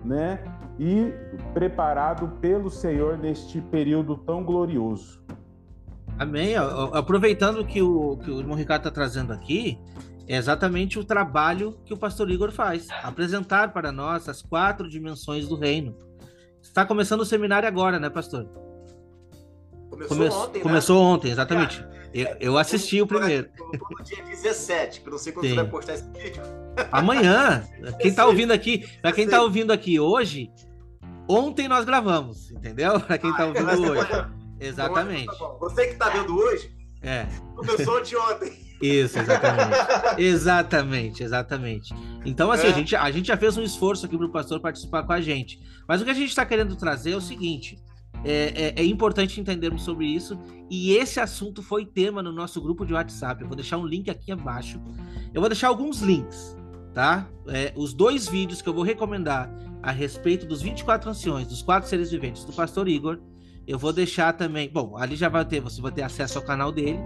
[0.04, 0.42] né?
[0.78, 1.12] E
[1.52, 5.22] preparado pelo Senhor neste período tão glorioso.
[6.18, 6.54] Amém.
[6.92, 9.78] Aproveitando que o que o irmão Ricardo está trazendo aqui,
[10.26, 15.48] é exatamente o trabalho que o pastor Igor faz, apresentar para nós as quatro dimensões
[15.48, 15.96] do reino.
[16.62, 18.46] Está começando o seminário agora, né, pastor?
[19.90, 20.62] Começou Come ontem, né?
[20.62, 21.84] Começou ontem, exatamente.
[22.12, 23.48] Eu, eu assisti o primeiro.
[23.72, 25.50] No dia 17, que eu não sei quando Sim.
[25.50, 26.42] você vai postar esse vídeo.
[26.90, 27.64] Amanhã.
[28.00, 30.50] Quem está ouvindo aqui, para quem está ouvindo aqui hoje,
[31.28, 32.98] ontem nós gravamos, entendeu?
[33.00, 34.10] Para quem está ah, ouvindo hoje.
[34.58, 35.34] Exatamente.
[35.34, 36.70] Então, tá você que está vendo hoje,
[37.02, 37.26] é.
[37.54, 38.70] começou de ontem.
[38.80, 39.76] Isso, exatamente.
[40.20, 41.94] exatamente, exatamente.
[42.24, 42.70] Então, assim, é.
[42.70, 45.20] a, gente, a gente já fez um esforço aqui para o pastor participar com a
[45.20, 45.60] gente.
[45.86, 47.78] Mas o que a gente está querendo trazer é o seguinte:
[48.24, 50.38] é, é, é, importante entendermos sobre isso.
[50.68, 53.42] E esse assunto foi tema no nosso grupo de WhatsApp.
[53.42, 54.80] Eu vou deixar um link aqui abaixo.
[55.32, 56.56] Eu vou deixar alguns links,
[56.92, 57.28] tá?
[57.48, 59.50] É, os dois vídeos que eu vou recomendar
[59.82, 63.18] a respeito dos 24 anciões, dos quatro seres viventes do pastor Igor.
[63.66, 64.68] Eu vou deixar também.
[64.70, 66.98] Bom, ali já vai ter, você vai ter acesso ao canal dele.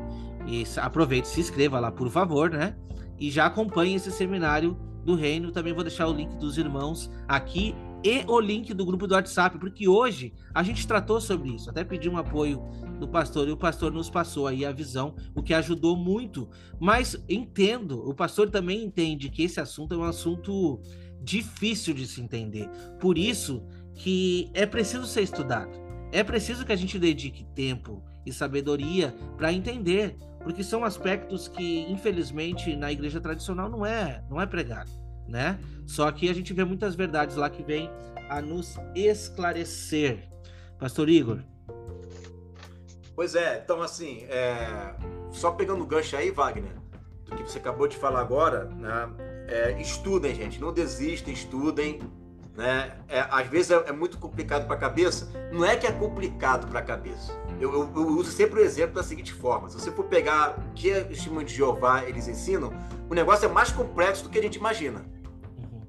[0.46, 2.76] E aproveite, se inscreva lá, por favor, né?
[3.18, 5.52] E já acompanhe esse seminário do reino.
[5.52, 7.74] Também vou deixar o link dos irmãos aqui
[8.04, 11.70] e o link do grupo do WhatsApp, porque hoje a gente tratou sobre isso.
[11.70, 12.62] Até pedi um apoio
[13.00, 16.46] do pastor e o pastor nos passou aí a visão, o que ajudou muito.
[16.78, 20.80] Mas entendo, o pastor também entende que esse assunto é um assunto
[21.22, 22.68] difícil de se entender.
[23.00, 25.72] Por isso que é preciso ser estudado.
[26.12, 31.90] É preciso que a gente dedique tempo e sabedoria para entender, porque são aspectos que
[31.90, 34.90] infelizmente na igreja tradicional não é, não é pregado,
[35.28, 35.58] né?
[35.86, 37.90] Só que a gente vê muitas verdades lá que vêm
[38.28, 40.28] a nos esclarecer.
[40.78, 41.40] Pastor Igor.
[43.14, 44.94] Pois é, então assim, é...
[45.30, 46.72] só pegando o gancho aí, Wagner,
[47.26, 49.08] do que você acabou de falar agora, né?
[49.46, 52.00] É, estudem, gente, não desistem, estudem,
[52.56, 52.96] né?
[53.08, 55.28] É, às vezes é, é muito complicado para a cabeça.
[55.52, 57.32] Não é que é complicado para a cabeça.
[57.60, 60.74] Eu, eu, eu, uso sempre o exemplo da seguinte forma: se você for pegar o
[60.74, 62.72] que os testemunhos de Jeová eles ensinam,
[63.08, 65.04] o negócio é mais complexo do que a gente imagina.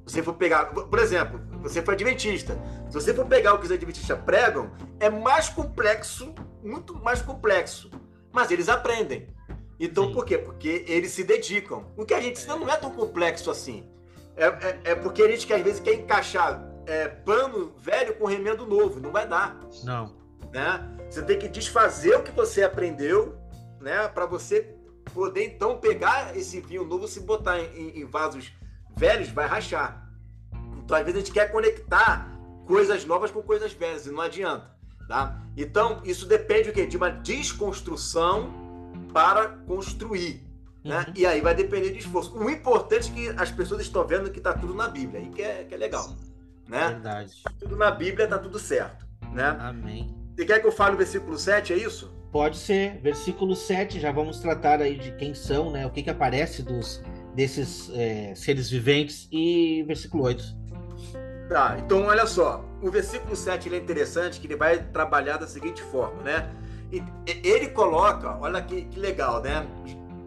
[0.05, 2.57] Se você for pegar, por exemplo, você foi adventista.
[2.89, 6.33] Se você for pegar o que os adventistas pregam, é mais complexo,
[6.63, 7.89] muito mais complexo.
[8.31, 9.33] Mas eles aprendem.
[9.79, 10.13] Então, Sim.
[10.13, 10.37] por quê?
[10.37, 11.91] Porque eles se dedicam.
[11.97, 13.89] O que a gente ensina não é tão complexo assim.
[14.37, 18.25] É, é, é, porque a gente que às vezes quer encaixar é, pano velho com
[18.25, 18.99] remendo novo.
[18.99, 19.59] Não vai dar.
[19.83, 20.15] Não.
[20.53, 20.97] Né?
[21.09, 23.37] Você tem que desfazer o que você aprendeu,
[23.81, 24.07] né?
[24.07, 24.75] Para você
[25.13, 28.51] poder então pegar esse vinho novo, se botar em, em, vasos
[28.95, 30.09] velhos, vai rachar.
[30.77, 32.31] Então, às vezes, a gente quer conectar
[32.65, 34.75] coisas novas com coisas velhas e não adianta.
[35.07, 35.39] Tá?
[35.55, 36.85] Então, isso depende quê?
[36.85, 38.51] de uma desconstrução
[39.13, 40.43] para construir.
[40.83, 41.05] Né?
[41.07, 41.13] Uhum.
[41.15, 42.35] E aí vai depender de esforço.
[42.37, 45.41] O importante é que as pessoas estão vendo que está tudo na Bíblia, aí que
[45.41, 46.09] é, que é legal.
[46.67, 46.87] Né?
[46.89, 47.43] Verdade.
[47.59, 49.05] Tudo na Bíblia está tudo certo.
[49.31, 49.55] Né?
[49.59, 50.15] Amém.
[50.35, 52.13] Você quer que eu fale o versículo 7, é isso?
[52.31, 52.99] Pode ser.
[53.01, 55.85] Versículo 7, já vamos tratar aí de quem são, né?
[55.85, 57.01] O que, que aparece dos,
[57.35, 59.27] desses é, seres viventes.
[59.31, 60.43] E versículo 8.
[61.49, 62.65] Tá, então olha só.
[62.81, 66.49] O versículo 7 ele é interessante, que ele vai trabalhar da seguinte forma, né?
[67.43, 69.67] Ele coloca, olha que, que legal, né?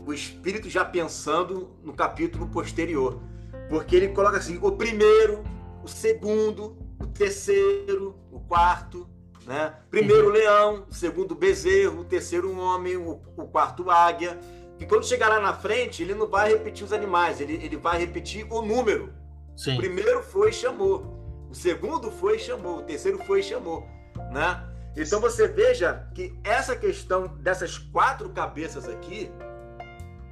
[0.09, 3.21] o espírito já pensando no capítulo posterior.
[3.69, 5.45] Porque ele coloca assim: o primeiro,
[5.85, 9.07] o segundo, o terceiro, o quarto,
[9.47, 9.75] né?
[9.91, 10.33] Primeiro uhum.
[10.33, 14.39] leão, o segundo bezerro, o terceiro homem, o, o quarto águia.
[14.79, 17.99] E quando chegar lá na frente, ele não vai repetir os animais, ele, ele vai
[17.99, 19.13] repetir o número.
[19.57, 19.75] Sim.
[19.75, 21.17] O primeiro foi e chamou.
[21.51, 22.79] O segundo foi e chamou.
[22.79, 23.87] O terceiro foi e chamou.
[24.33, 24.65] Né?
[24.97, 29.31] Então você veja que essa questão dessas quatro cabeças aqui,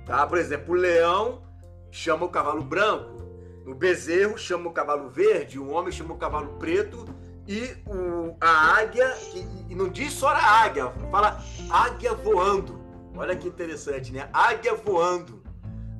[0.06, 0.24] Tá?
[0.24, 1.42] Por exemplo, o leão
[1.90, 3.26] chama o cavalo branco,
[3.66, 7.04] o bezerro chama o cavalo verde, o homem chama o cavalo preto
[7.46, 12.75] e o, a águia, e, e não diz só a águia, fala águia voando.
[13.16, 14.28] Olha que interessante, né?
[14.32, 15.42] Águia voando.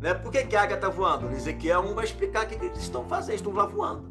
[0.00, 0.12] Né?
[0.12, 1.30] Por que, que a águia está voando?
[1.32, 4.08] Ezequiel 1 vai explicar o que eles estão fazendo, estão lá voando.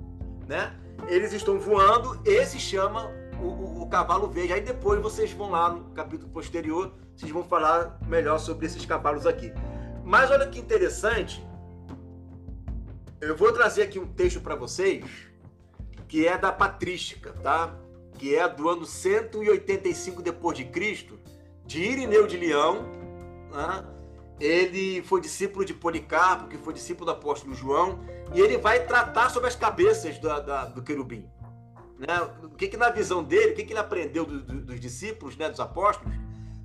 [0.48, 0.76] Né?
[1.08, 4.54] Eles estão voando, esse chama o, o, o, cavalo verde.
[4.54, 9.28] Aí depois vocês vão lá no capítulo posterior, vocês vão falar melhor sobre esses cavalos
[9.28, 9.54] aqui.
[10.04, 11.46] Mas olha que interessante,
[13.22, 15.06] eu vou trazer aqui um texto para vocês
[16.08, 17.76] que é da patrística, tá?
[18.18, 21.15] Que é do ano 185 depois de Cristo,
[21.66, 22.86] de Irineu de Leão,
[23.52, 23.86] né?
[24.40, 28.00] ele foi discípulo de Policarpo, que foi discípulo do apóstolo João,
[28.34, 31.30] e ele vai tratar sobre as cabeças da, da, do querubim.
[31.98, 32.22] Né?
[32.44, 35.38] O que, que na visão dele, o que, que ele aprendeu do, do, dos discípulos,
[35.38, 36.14] né, dos apóstolos,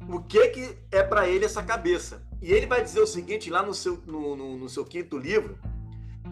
[0.09, 2.23] o que, que é para ele essa cabeça.
[2.43, 5.57] E ele vai dizer o seguinte lá no seu, no, no, no seu quinto livro,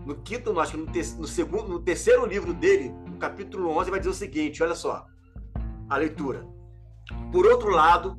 [0.04, 3.90] no quinto, acho que no, te, no, segundo, no terceiro livro dele, no capítulo 11,
[3.90, 5.06] vai dizer o seguinte, olha só,
[5.88, 6.46] a leitura.
[7.30, 8.18] Por outro lado,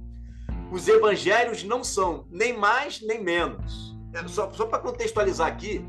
[0.72, 3.98] os evangelhos não são nem mais nem menos.
[4.14, 5.86] É só só para contextualizar aqui,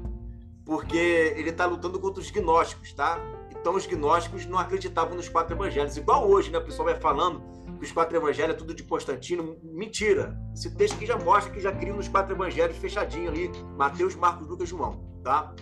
[0.64, 0.96] porque
[1.36, 3.18] ele está lutando contra os gnósticos, tá?
[3.50, 5.96] Então os gnósticos não acreditavam nos quatro evangelhos.
[5.96, 6.58] Igual hoje, né?
[6.58, 7.42] O pessoal vai falando
[7.78, 9.56] que os quatro evangelhos é tudo de Constantino.
[9.62, 10.38] Mentira.
[10.54, 13.50] Esse texto aqui já mostra que já criam nos quatro evangelhos fechadinho ali.
[13.76, 15.54] Mateus, Marcos, Lucas, João, tá?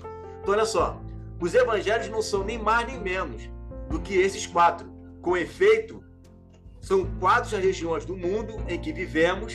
[0.43, 1.01] Então olha só.
[1.41, 3.49] Os evangelhos não são nem mais nem menos
[3.89, 4.89] do que esses quatro.
[5.23, 6.03] Com efeito,
[6.89, 9.53] são quatro as regiões do mundo em que vivemos,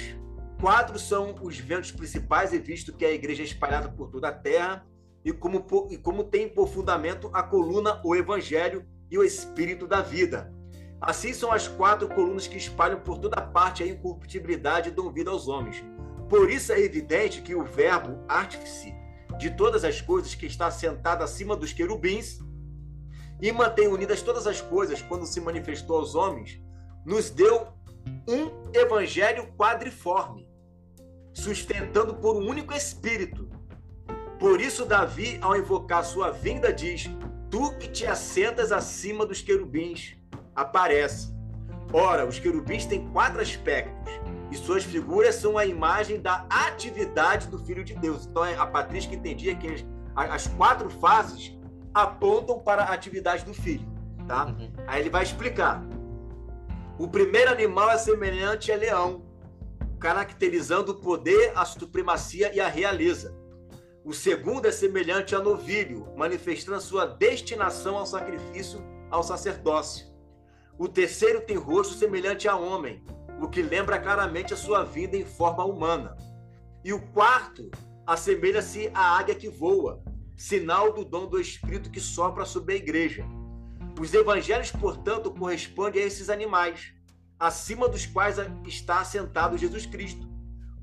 [0.61, 4.31] quatro são os ventos principais, e visto que a igreja é espalhada por toda a
[4.31, 4.85] terra,
[5.25, 9.99] e como, e como tem por fundamento a coluna, o evangelho e o espírito da
[9.99, 10.53] vida.
[11.01, 15.31] Assim são as quatro colunas que espalham por toda parte a incorruptibilidade e dão vida
[15.31, 15.83] aos homens.
[16.29, 18.93] Por isso é evidente que o verbo artífice
[19.39, 22.39] de todas as coisas que está sentado acima dos querubins
[23.41, 26.61] e mantém unidas todas as coisas quando se manifestou aos homens,
[27.05, 27.67] nos deu
[28.27, 30.47] um evangelho quadriforme,
[31.33, 33.49] sustentando por um único espírito.
[34.39, 37.09] Por isso, Davi, ao invocar sua vinda, diz:
[37.49, 40.17] Tu que te assentas acima dos querubins,
[40.55, 41.33] aparece.
[41.91, 44.11] Ora, os querubins têm quatro aspectos
[44.51, 48.25] e suas figuras são a imagem da atividade do Filho de Deus.
[48.25, 49.85] Então, a Patrícia entendia que
[50.15, 51.57] as quatro faces
[51.93, 53.87] apontam para a atividade do Filho.
[54.27, 54.45] Tá?
[54.45, 54.71] Uhum.
[54.87, 55.83] Aí ele vai explicar.
[56.97, 59.25] O primeiro animal é semelhante a leão,
[59.99, 63.35] caracterizando o poder, a supremacia e a realeza.
[64.05, 68.79] O segundo é semelhante a novilho, manifestando sua destinação ao sacrifício,
[69.09, 70.05] ao sacerdócio.
[70.77, 73.03] O terceiro tem rosto semelhante a homem,
[73.41, 76.15] o que lembra claramente a sua vida em forma humana.
[76.83, 77.71] E o quarto
[78.05, 80.03] assemelha-se à águia que voa,
[80.37, 83.25] sinal do dom do Espírito que sopra sobre a igreja.
[83.99, 86.93] Os evangelhos, portanto, correspondem a esses animais,
[87.39, 90.27] acima dos quais está assentado Jesus Cristo.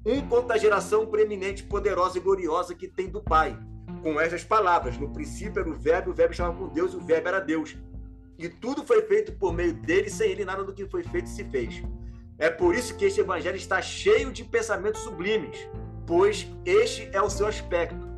[0.07, 3.59] Um conta a geração preeminente, poderosa e gloriosa que tem do Pai.
[4.03, 7.29] Com estas palavras: No princípio era o Verbo, o Verbo estava com Deus, o Verbo
[7.29, 7.77] era Deus.
[8.39, 11.45] E tudo foi feito por meio dele, sem ele nada do que foi feito se
[11.45, 11.83] fez.
[12.39, 15.59] É por isso que este evangelho está cheio de pensamentos sublimes,
[16.07, 18.09] pois este é o seu aspecto.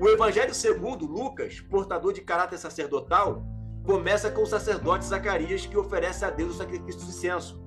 [0.00, 3.46] O evangelho segundo Lucas, portador de caráter sacerdotal,
[3.84, 7.60] começa com o sacerdote Zacarias, que oferece a Deus o sacrifício de incenso,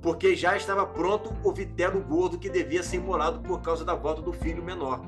[0.00, 4.22] porque já estava pronto o vitelo gordo que devia ser imolado por causa da volta
[4.22, 5.02] do filho menor.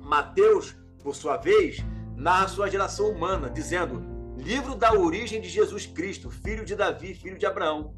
[0.00, 1.84] Mateus, por sua vez,
[2.16, 4.02] narra sua geração humana, dizendo:
[4.36, 7.94] livro da origem de Jesus Cristo, filho de Davi, filho de Abraão.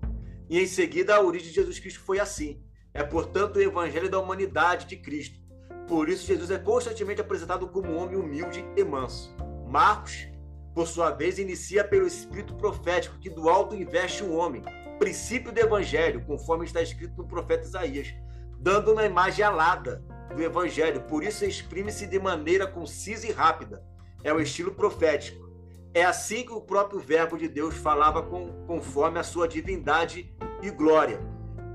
[0.49, 2.63] E em seguida, a origem de Jesus Cristo foi assim.
[2.95, 5.39] É, portanto, o evangelho da humanidade de Cristo.
[5.87, 9.35] Por isso, Jesus é constantemente apresentado como um homem humilde e manso.
[9.69, 10.29] Marcos
[10.77, 14.63] por sua vez, inicia pelo espírito profético que do alto investe o homem,
[14.99, 18.15] princípio do evangelho, conforme está escrito no profeta Isaías,
[18.61, 20.05] dando uma imagem alada
[20.35, 23.83] do evangelho, por isso exprime-se de maneira concisa e rápida.
[24.23, 25.51] É o estilo profético.
[25.95, 30.69] É assim que o próprio Verbo de Deus falava com, conforme a sua divindade e
[30.69, 31.19] glória.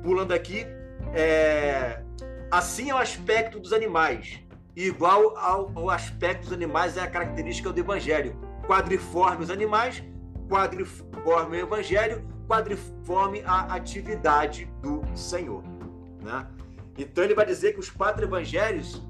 [0.03, 0.63] Pulando aqui,
[1.11, 2.03] é...
[2.51, 4.43] assim é o aspecto dos animais.
[4.75, 10.03] Igual ao, ao aspecto dos animais é a característica do evangelho quadriforme os animais,
[10.49, 15.63] quadriforme o evangelho, quadriforme a atividade do Senhor.
[16.21, 16.47] Né?
[16.97, 19.01] Então ele vai dizer que os quatro evangelhos,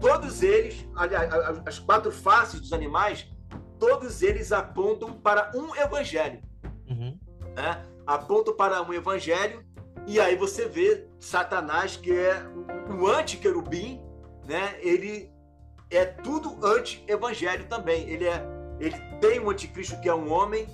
[0.00, 1.32] todos eles, aliás,
[1.64, 3.30] as quatro faces dos animais,
[3.78, 6.40] todos eles apontam para um evangelho.
[6.88, 7.18] Uhum.
[7.54, 7.84] Né?
[8.06, 9.64] Apontam para um evangelho,
[10.06, 12.44] e aí você vê Satanás, que é
[12.90, 14.02] o anti-querubim,
[14.44, 14.76] né?
[14.80, 15.30] ele
[15.96, 18.08] é tudo anti-evangelho também.
[18.08, 18.44] Ele é
[18.80, 20.66] ele tem um anticristo que é um homem,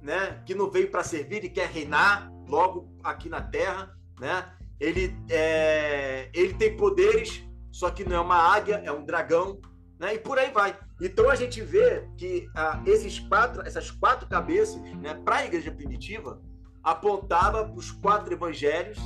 [0.00, 4.52] né, que não veio para servir e quer reinar logo aqui na terra, né?
[4.78, 9.60] Ele é, ele tem poderes só que não é uma águia, é um dragão,
[9.98, 10.14] né?
[10.14, 10.78] E por aí vai.
[11.00, 15.72] Então a gente vê que ah, esses quatro, essas quatro cabeças, né, para a igreja
[15.72, 16.40] primitiva,
[16.82, 18.98] apontava para os quatro evangelhos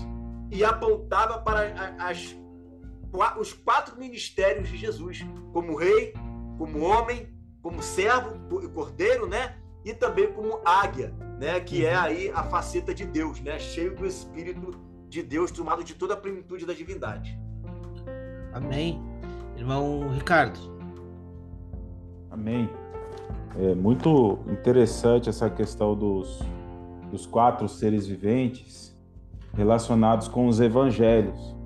[0.51, 2.37] e apontava para as,
[3.39, 6.15] os quatro ministérios de Jesus, como rei,
[6.59, 7.29] como homem,
[7.63, 8.39] como servo,
[8.73, 9.57] cordeiro, né?
[9.85, 11.59] E também como águia, né?
[11.61, 13.59] Que é aí a faceta de Deus, né?
[13.59, 17.39] Cheio do Espírito de Deus, tomado de toda a plenitude da divindade.
[18.53, 19.03] Amém.
[19.57, 20.59] Irmão Ricardo.
[22.31, 22.71] Amém.
[23.59, 26.41] É muito interessante essa questão dos,
[27.11, 28.97] dos quatro seres viventes
[29.55, 31.57] relacionados com os evangelhos.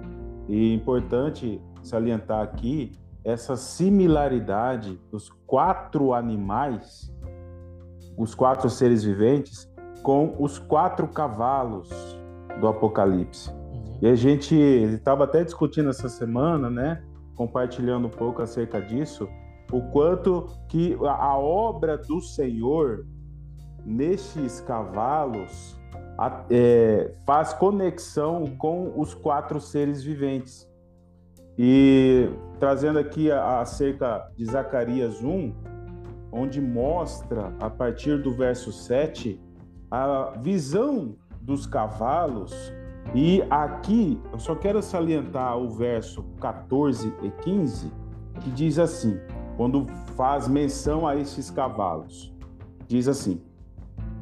[0.49, 2.93] E é importante salientar aqui
[3.25, 7.13] essa similaridade dos quatro animais,
[8.19, 9.69] os quatro seres viventes,
[10.03, 11.89] com os quatro cavalos
[12.61, 13.51] do Apocalipse.
[13.51, 13.99] Uhum.
[14.03, 17.03] E a gente estava até discutindo essa semana, né?
[17.35, 19.27] Compartilhando um pouco acerca disso,
[19.73, 23.07] o quanto que a obra do Senhor
[23.85, 25.81] nestes cavalos
[26.51, 30.69] é, faz conexão com os quatro seres viventes.
[31.59, 35.53] E trazendo aqui acerca de Zacarias 1,
[36.33, 39.41] onde mostra, a partir do verso 7,
[39.91, 42.53] a visão dos cavalos.
[43.15, 47.93] E aqui eu só quero salientar o verso 14 e 15,
[48.41, 49.21] que diz assim:
[49.57, 49.87] quando
[50.17, 52.35] faz menção a esses cavalos,
[52.89, 53.41] diz assim: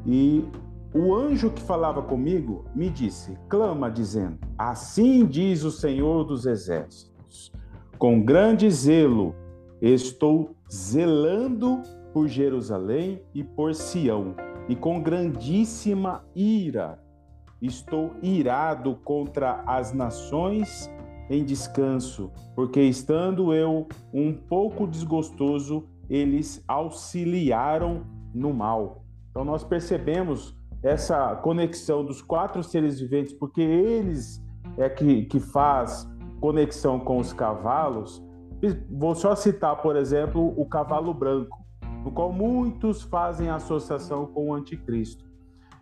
[0.05, 0.45] E
[0.95, 7.53] o anjo que falava comigo me disse: clama, dizendo: Assim diz o Senhor dos Exércitos:
[7.99, 9.35] Com grande zelo
[9.81, 11.81] estou zelando
[12.13, 14.35] por Jerusalém e por Sião,
[14.69, 17.03] e com grandíssima ira
[17.61, 20.91] estou irado contra as nações
[21.31, 29.05] em descanso, porque estando eu um pouco desgostoso, eles auxiliaram no mal.
[29.31, 34.43] Então nós percebemos essa conexão dos quatro seres viventes, porque eles
[34.77, 36.09] é que, que faz
[36.41, 38.23] conexão com os cavalos.
[38.91, 41.65] Vou só citar, por exemplo, o cavalo branco,
[42.05, 45.25] no qual muitos fazem associação com o anticristo.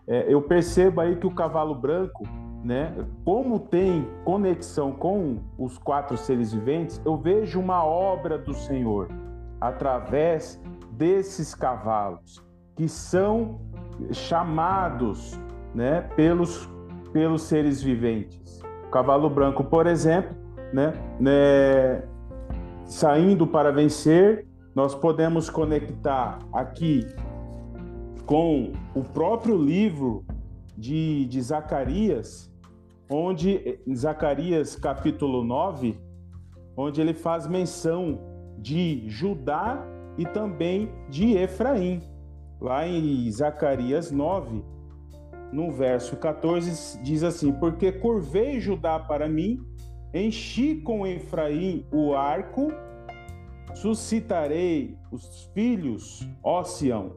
[0.07, 2.25] É, eu percebo aí que o cavalo branco,
[2.65, 2.95] né,
[3.25, 9.09] como tem conexão com os quatro seres viventes, eu vejo uma obra do Senhor
[9.61, 10.61] através
[10.93, 12.43] desses cavalos
[12.77, 13.61] que são
[14.13, 15.39] chamados
[15.75, 16.69] né, pelos,
[17.13, 18.61] pelos seres viventes.
[18.87, 20.37] O cavalo branco, por exemplo,
[20.73, 22.03] né, né,
[22.85, 27.07] saindo para vencer, nós podemos conectar aqui
[28.27, 30.25] com o próprio livro
[30.77, 32.51] de, de Zacarias,
[33.09, 36.01] onde Zacarias capítulo 9,
[36.77, 38.21] onde ele faz menção
[38.57, 39.85] de Judá
[40.17, 42.10] e também de Efraim
[42.61, 44.63] lá em Zacarias 9,
[45.53, 49.65] no verso 14, diz assim: Porque curvei Judá para mim,
[50.15, 52.73] enchi com Efraim o arco,
[53.75, 57.13] suscitarei os filhos, ó Sião,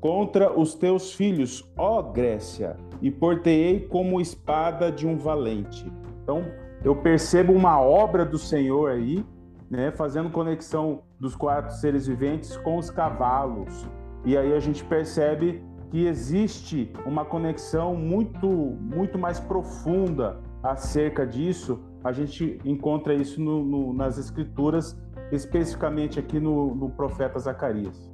[0.00, 5.90] contra os teus filhos, ó Grécia, e portei como espada de um valente.
[6.22, 6.44] Então,
[6.84, 9.24] eu percebo uma obra do Senhor aí,
[9.70, 13.88] né, fazendo conexão dos quatro seres viventes com os cavalos,
[14.24, 21.80] e aí a gente percebe que existe uma conexão muito, muito mais profunda acerca disso.
[22.02, 24.96] A gente encontra isso no, no, nas escrituras,
[25.30, 28.10] especificamente aqui no, no profeta Zacarias.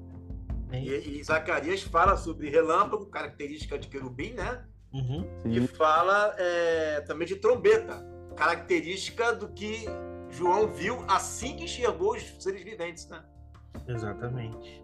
[0.72, 4.62] E, e, Zacarias fala sobre relâmpago, característica de querubim, né?
[4.92, 5.26] Uhum.
[5.44, 8.04] E fala é, também de trombeta,
[8.36, 9.86] característica do que
[10.28, 13.22] João viu assim que enxergou os seres viventes, né?
[13.88, 14.82] Exatamente.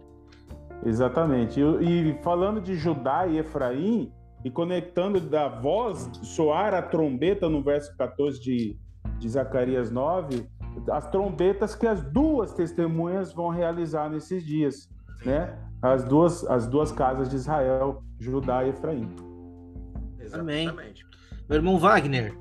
[0.85, 1.59] Exatamente.
[1.59, 4.11] E, e, falando de Judá e Efraim,
[4.43, 8.77] e conectando da voz soar a trombeta no verso 14 de,
[9.17, 10.47] de Zacarias 9,
[10.91, 14.89] as trombetas que as duas testemunhas vão realizar nesses dias,
[15.25, 15.57] né?
[15.81, 19.09] As duas, as duas casas de Israel, Judá e Efraim.
[20.19, 21.05] Exatamente.
[21.49, 22.37] Meu irmão Wagner.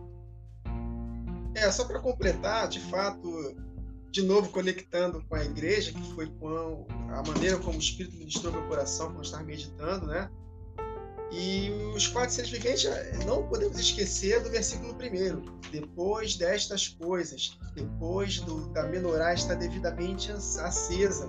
[1.55, 3.29] É, só para completar, de fato,
[4.17, 8.51] de novo conectando com a igreja, que foi com a maneira como o Espírito ministrou
[8.51, 10.31] meu coração quando estava meditando, né?
[11.31, 12.89] E os quatro seres viventes,
[13.27, 15.45] não podemos esquecer do versículo primeiro.
[15.71, 21.29] Depois destas coisas, depois do, da menorá está devidamente acesa.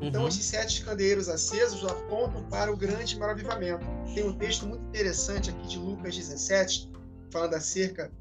[0.00, 0.28] Então, uhum.
[0.28, 3.84] esses sete candeeiros acesos apontam para o grande maravivamento.
[4.14, 6.88] Tem um texto muito interessante aqui de Lucas 17,
[7.32, 8.12] falando acerca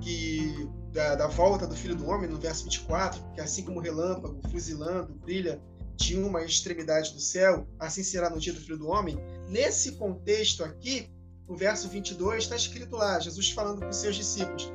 [0.00, 3.82] que da, da, volta do Filho do Homem, no verso 24, que assim como o
[3.82, 5.60] relâmpago fuzilando brilha
[5.94, 9.18] de uma extremidade do céu, assim será no dia do Filho do Homem.
[9.46, 11.10] Nesse contexto aqui,
[11.46, 14.72] o verso 22 está escrito lá, Jesus falando com os seus discípulos.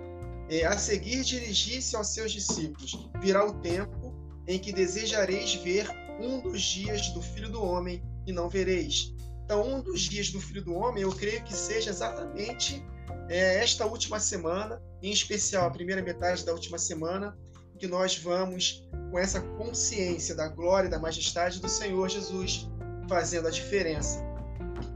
[0.48, 4.14] É, a seguir, dirigisse aos seus discípulos: virá o tempo
[4.48, 9.12] em que desejareis ver um dos dias do Filho do Homem e não vereis.
[9.52, 12.82] Então, um dos dias do Filho do Homem, eu creio que seja exatamente
[13.28, 17.38] é, esta última semana, em especial a primeira metade da última semana,
[17.78, 22.70] que nós vamos com essa consciência da glória e da majestade do Senhor Jesus
[23.10, 24.24] fazendo a diferença.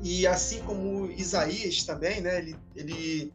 [0.02, 3.34] E assim como Isaías também, né, ele, ele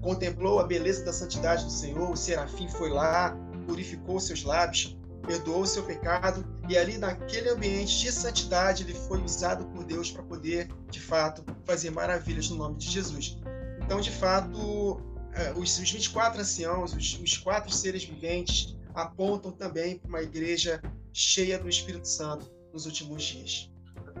[0.00, 3.36] contemplou a beleza da santidade do Senhor, o serafim foi lá,
[3.66, 4.96] purificou seus lábios,
[5.26, 10.10] perdoou o seu pecado e ali naquele ambiente de santidade ele foi usado por Deus
[10.10, 13.38] para poder, de fato, fazer maravilhas no nome de Jesus.
[13.82, 15.00] Então, de fato,
[15.32, 20.80] é, os, 24 anciãos, os, os quatro seres viventes, apontam também para uma igreja
[21.12, 23.70] cheia do Espírito Santo nos últimos dias.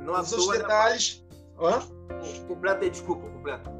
[0.02, 1.24] Não Os outros detalhes.
[1.58, 1.80] Hã?
[2.48, 3.72] Completa aí, desculpa, completa.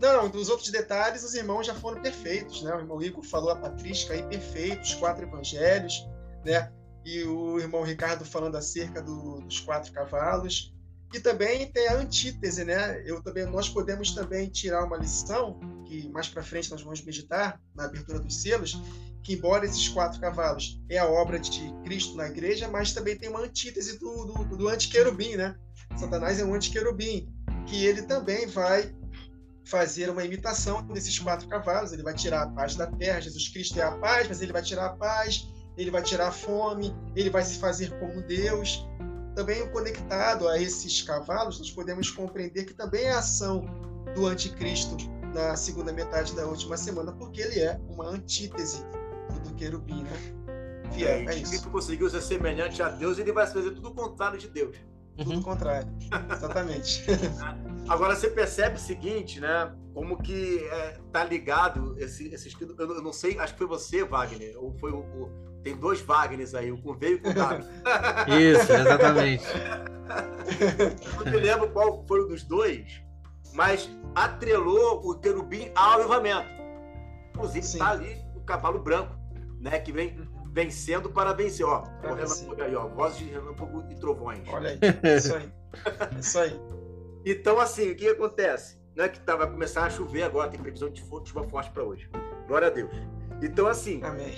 [0.00, 2.74] Não, dos outros detalhes, os irmãos já foram perfeitos, né?
[2.74, 6.06] O irmão Rico falou a patrística aí, perfeito, os quatro evangelhos,
[6.44, 6.72] né?
[7.04, 10.72] E o irmão Ricardo falando acerca do, dos quatro cavalos.
[11.12, 13.02] E também tem a antítese, né?
[13.04, 17.60] Eu também, nós podemos também tirar uma lição, que mais para frente nós vamos meditar,
[17.74, 18.80] na abertura dos selos,
[19.22, 23.28] que embora esses quatro cavalos é a obra de Cristo na igreja, mas também tem
[23.28, 25.54] uma antítese do, do, do antiquerubim, né?
[25.96, 27.28] Satanás é um antiquerubim,
[27.66, 28.94] que ele também vai
[29.64, 33.78] fazer uma imitação desses quatro cavalos, ele vai tirar a paz da terra, Jesus Cristo
[33.78, 35.46] é a paz, mas ele vai tirar a paz,
[35.76, 38.86] ele vai tirar a fome, ele vai se fazer como Deus.
[39.34, 43.64] Também conectado a esses cavalos, nós podemos compreender que também é a ação
[44.14, 44.96] do anticristo
[45.34, 48.84] na segunda metade da última semana, porque ele é uma antítese
[49.42, 50.42] do querubim, né?
[50.92, 51.56] Fiel, é, é isso.
[51.56, 54.76] Se conseguiu ser semelhante a Deus, ele vai fazer tudo o contrário de Deus.
[55.16, 55.42] Tudo o uhum.
[55.42, 55.88] contrário,
[56.30, 57.04] exatamente.
[57.88, 59.74] Agora você percebe o seguinte, né?
[59.92, 62.54] Como que é, tá ligado esse, esse.
[62.60, 66.00] Eu, eu, não sei, acho que foi você, Wagner, ou foi o, o tem dois
[66.00, 67.66] Wagners aí, o com veio e o com W.
[68.28, 69.44] Isso, exatamente.
[71.18, 73.02] Eu não me lembro qual foi o dos dois,
[73.54, 76.48] mas atrelou o querubim ao avivamento.
[77.30, 79.22] Inclusive, está ali o cavalo branco
[79.62, 79.78] né?
[79.78, 81.80] Que vem vencendo para vencer, ó.
[82.00, 82.88] Pra o aí, ó.
[82.88, 84.46] Vozes de relâmpago e trovões.
[84.48, 85.52] Olha aí, é isso aí.
[86.14, 86.60] É isso aí.
[87.24, 88.76] então, assim, o que acontece?
[88.94, 91.82] Não é que tá, vai começar a chover agora, tem previsão de chuva forte para
[91.82, 92.10] hoje.
[92.46, 92.92] Glória a Deus.
[93.40, 94.34] Então, assim, Amém.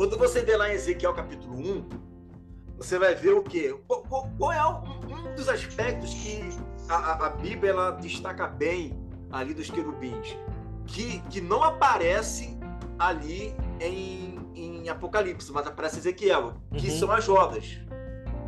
[0.00, 1.88] Quando você vê lá em Ezequiel capítulo 1,
[2.78, 3.78] você vai ver o quê?
[3.86, 6.40] Qual, qual é um, um, dos aspectos que
[6.88, 8.98] a, a, Bíblia ela destaca bem
[9.30, 10.38] ali dos querubins?
[10.86, 12.58] Que, que não aparece
[12.98, 16.98] ali em em Apocalipse, mas aparece Ezequiel, que uhum.
[16.98, 17.78] são as rodas.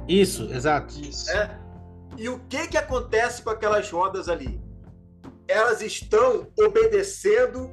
[0.09, 0.99] Isso, exato.
[0.99, 1.31] Isso.
[1.31, 1.61] É?
[2.17, 4.59] E o que que acontece com aquelas rodas ali?
[5.47, 7.71] Elas estão obedecendo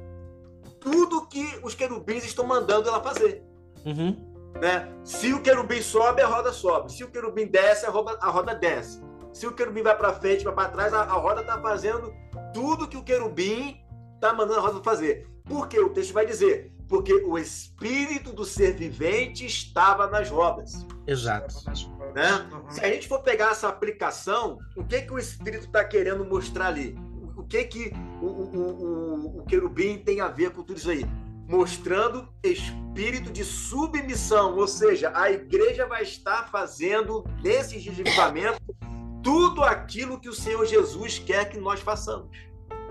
[0.80, 3.48] tudo que os querubins estão mandando ela fazer.
[3.84, 4.16] Uhum.
[4.60, 4.88] Né?
[5.04, 6.92] Se o querubim sobe, a roda sobe.
[6.92, 9.02] Se o querubim desce, a roda, a roda desce.
[9.32, 12.12] Se o querubim vai para frente, vai para trás, a, a roda está fazendo
[12.52, 13.80] tudo que o querubim
[14.14, 15.28] está mandando a roda fazer.
[15.44, 20.84] Porque o texto vai dizer: porque o espírito do ser vivente estava nas rodas.
[21.06, 21.54] Exato.
[22.14, 22.50] Né?
[22.68, 26.66] Se a gente for pegar essa aplicação, o que que o espírito está querendo mostrar
[26.66, 26.98] ali?
[27.36, 31.06] O que que o, o, o, o querubim tem a ver com tudo isso aí?
[31.50, 38.60] Mostrando espírito de submissão, ou seja, a igreja vai estar fazendo nesse desligamento
[39.22, 42.38] tudo aquilo que o Senhor Jesus quer que nós façamos.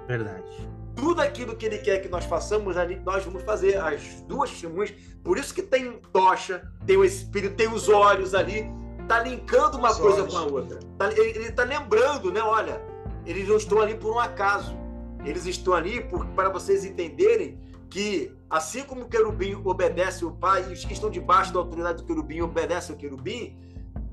[0.06, 0.69] Verdade
[0.99, 2.76] tudo aquilo que ele quer que nós façamos,
[3.06, 4.94] nós vamos fazer as duas testemunhas.
[5.23, 8.65] Por isso que tem tocha, tem o espírito, tem os olhos ali,
[9.07, 10.34] tá linkando uma os coisa olhos.
[10.34, 10.80] com a outra.
[10.98, 12.41] Tá, ele, ele tá lembrando, né?
[12.41, 12.81] Olha,
[13.26, 14.77] eles não estão ali por um acaso.
[15.26, 17.60] Eles estão ali por, para vocês entenderem
[17.90, 22.02] que, assim como o querubim obedece o pai e os que estão debaixo da autoridade
[22.02, 23.58] do querubim obedecem ao querubim,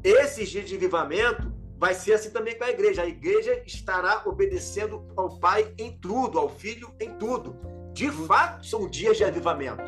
[0.05, 3.03] esses dias de vivamento vai ser assim também com a igreja.
[3.03, 7.57] A igreja estará obedecendo ao Pai em tudo, ao Filho em tudo.
[7.93, 9.83] De fato, são dias de avivamento.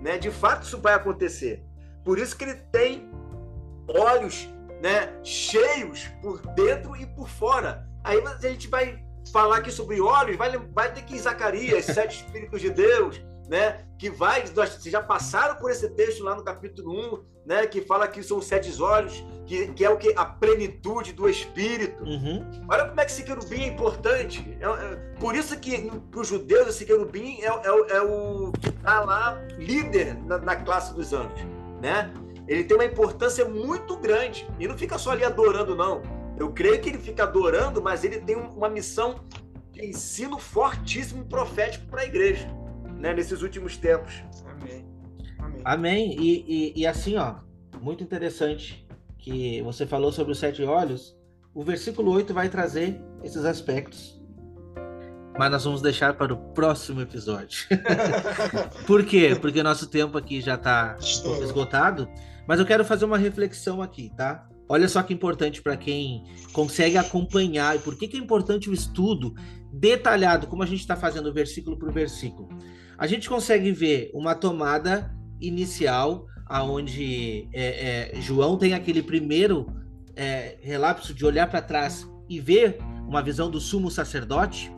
[0.00, 0.18] Né?
[0.18, 1.64] De fato, isso vai acontecer.
[2.04, 3.10] Por isso que ele tem
[3.88, 4.48] olhos
[4.80, 7.86] né, cheios por dentro e por fora.
[8.02, 11.84] Aí a gente vai falar aqui sobre olhos, vai, vai ter que ir em Zacarias,
[11.84, 13.22] sete Espíritos de Deus,
[13.52, 13.84] né?
[13.98, 17.82] Que vai, nós, vocês já passaram por esse texto lá no capítulo 1, né, que
[17.82, 22.02] fala que são os sete olhos, que, que é o que a plenitude do Espírito.
[22.02, 22.64] Uhum.
[22.66, 24.56] Olha como é que esse querubim é importante.
[24.58, 28.70] É, é, por isso que para os judeus esse querubim é, é, é o que
[28.70, 31.42] está lá líder na, na, classe dos anjos,
[31.82, 32.10] né?
[32.48, 36.00] Ele tem uma importância muito grande e não fica só ali adorando não.
[36.38, 39.20] Eu creio que ele fica adorando, mas ele tem uma missão
[39.72, 42.48] de ensino fortíssimo profético para a igreja,
[43.02, 43.12] né?
[43.12, 44.22] Nesses últimos tempos.
[44.46, 44.86] Amém.
[45.38, 45.62] Amém.
[45.64, 46.16] Amém.
[46.18, 47.34] E, e, e assim, ó,
[47.80, 48.86] muito interessante
[49.18, 51.16] que você falou sobre os sete olhos,
[51.52, 54.20] o versículo 8 vai trazer esses aspectos.
[55.36, 57.66] Mas nós vamos deixar para o próximo episódio.
[58.86, 59.36] Por quê?
[59.40, 60.96] Porque nosso tempo aqui já está
[61.42, 62.08] esgotado.
[62.46, 64.46] Mas eu quero fazer uma reflexão aqui, tá?
[64.68, 67.76] Olha só que importante para quem consegue acompanhar.
[67.76, 69.34] E por que, que é importante o estudo
[69.72, 72.48] detalhado, como a gente está fazendo versículo por versículo?
[72.98, 79.66] A gente consegue ver uma tomada inicial aonde é, é, João tem aquele primeiro
[80.14, 84.72] é, relapso de olhar para trás e ver uma visão do sumo sacerdote,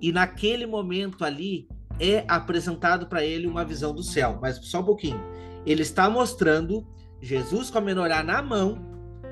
[0.00, 1.68] e naquele momento ali
[1.98, 5.20] é apresentado para ele uma visão do céu, mas só um pouquinho.
[5.64, 6.86] Ele está mostrando
[7.20, 8.78] Jesus com a menorá na mão,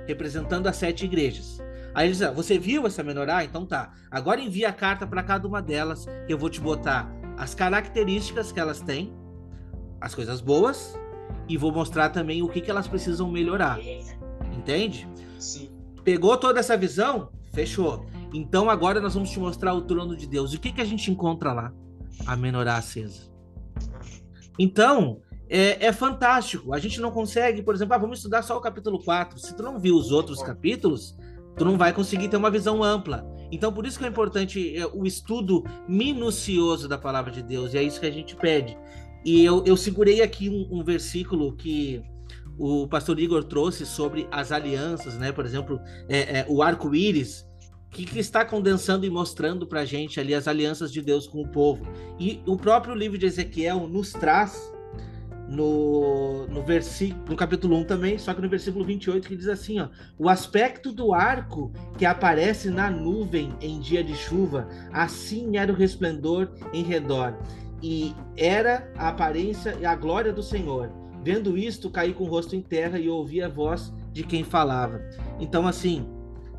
[0.06, 1.58] representando as sete igrejas.
[1.94, 3.44] Aí ele diz: ah, Você viu essa menorá?
[3.44, 3.92] Então tá.
[4.10, 8.52] Agora envia a carta para cada uma delas, que eu vou te botar as características
[8.52, 9.12] que elas têm,
[10.00, 10.98] as coisas boas
[11.48, 13.78] e vou mostrar também o que, que elas precisam melhorar.
[14.52, 15.08] Entende?
[15.38, 15.70] Sim.
[16.02, 17.30] Pegou toda essa visão?
[17.52, 18.06] Fechou.
[18.32, 20.52] Então agora nós vamos te mostrar o trono de Deus.
[20.52, 21.72] E o que, que a gente encontra lá?
[22.26, 23.32] A menorá acesa.
[24.58, 26.72] Então, é, é, fantástico.
[26.72, 29.38] A gente não consegue, por exemplo, ah, vamos estudar só o capítulo 4.
[29.38, 31.16] Se tu não viu os outros capítulos,
[31.56, 33.26] tu não vai conseguir ter uma visão ampla.
[33.50, 37.78] Então, por isso que é importante é, o estudo minucioso da palavra de Deus, e
[37.78, 38.76] é isso que a gente pede.
[39.24, 42.02] E eu, eu segurei aqui um, um versículo que
[42.58, 45.32] o pastor Igor trouxe sobre as alianças, né?
[45.32, 47.46] Por exemplo, é, é, o arco-íris,
[47.90, 51.40] que, que, está condensando e mostrando para a gente ali as alianças de Deus com
[51.40, 51.86] o povo.
[52.18, 54.73] E o próprio livro de Ezequiel nos traz
[55.54, 59.80] no, no, versículo, no capítulo 1 também, só que no versículo 28, que diz assim:
[59.80, 65.72] ó, o aspecto do arco que aparece na nuvem em dia de chuva, assim era
[65.72, 67.38] o resplendor em redor
[67.82, 70.90] e era a aparência e a glória do Senhor.
[71.22, 75.00] Vendo isto, caí com o rosto em terra e ouvi a voz de quem falava.
[75.40, 76.06] Então, assim,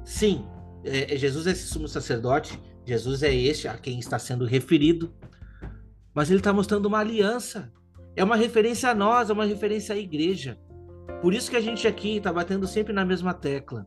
[0.03, 0.45] sim,
[0.83, 5.13] é, é, Jesus é esse sumo sacerdote, Jesus é este a quem está sendo referido,
[6.13, 7.71] mas ele está mostrando uma aliança.
[8.15, 10.57] É uma referência a nós, é uma referência à igreja.
[11.21, 13.85] Por isso que a gente aqui está batendo sempre na mesma tecla.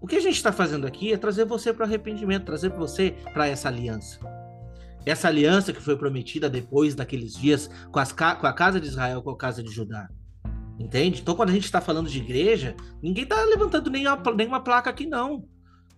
[0.00, 3.48] O que a gente está fazendo aqui é trazer você para arrependimento, trazer você para
[3.48, 4.20] essa aliança.
[5.04, 9.22] Essa aliança que foi prometida depois daqueles dias com, as, com a casa de Israel,
[9.22, 10.08] com a casa de Judá.
[10.78, 11.20] Entende?
[11.20, 15.06] Então, quando a gente está falando de igreja, ninguém está levantando nenhuma, nenhuma placa aqui,
[15.06, 15.44] não.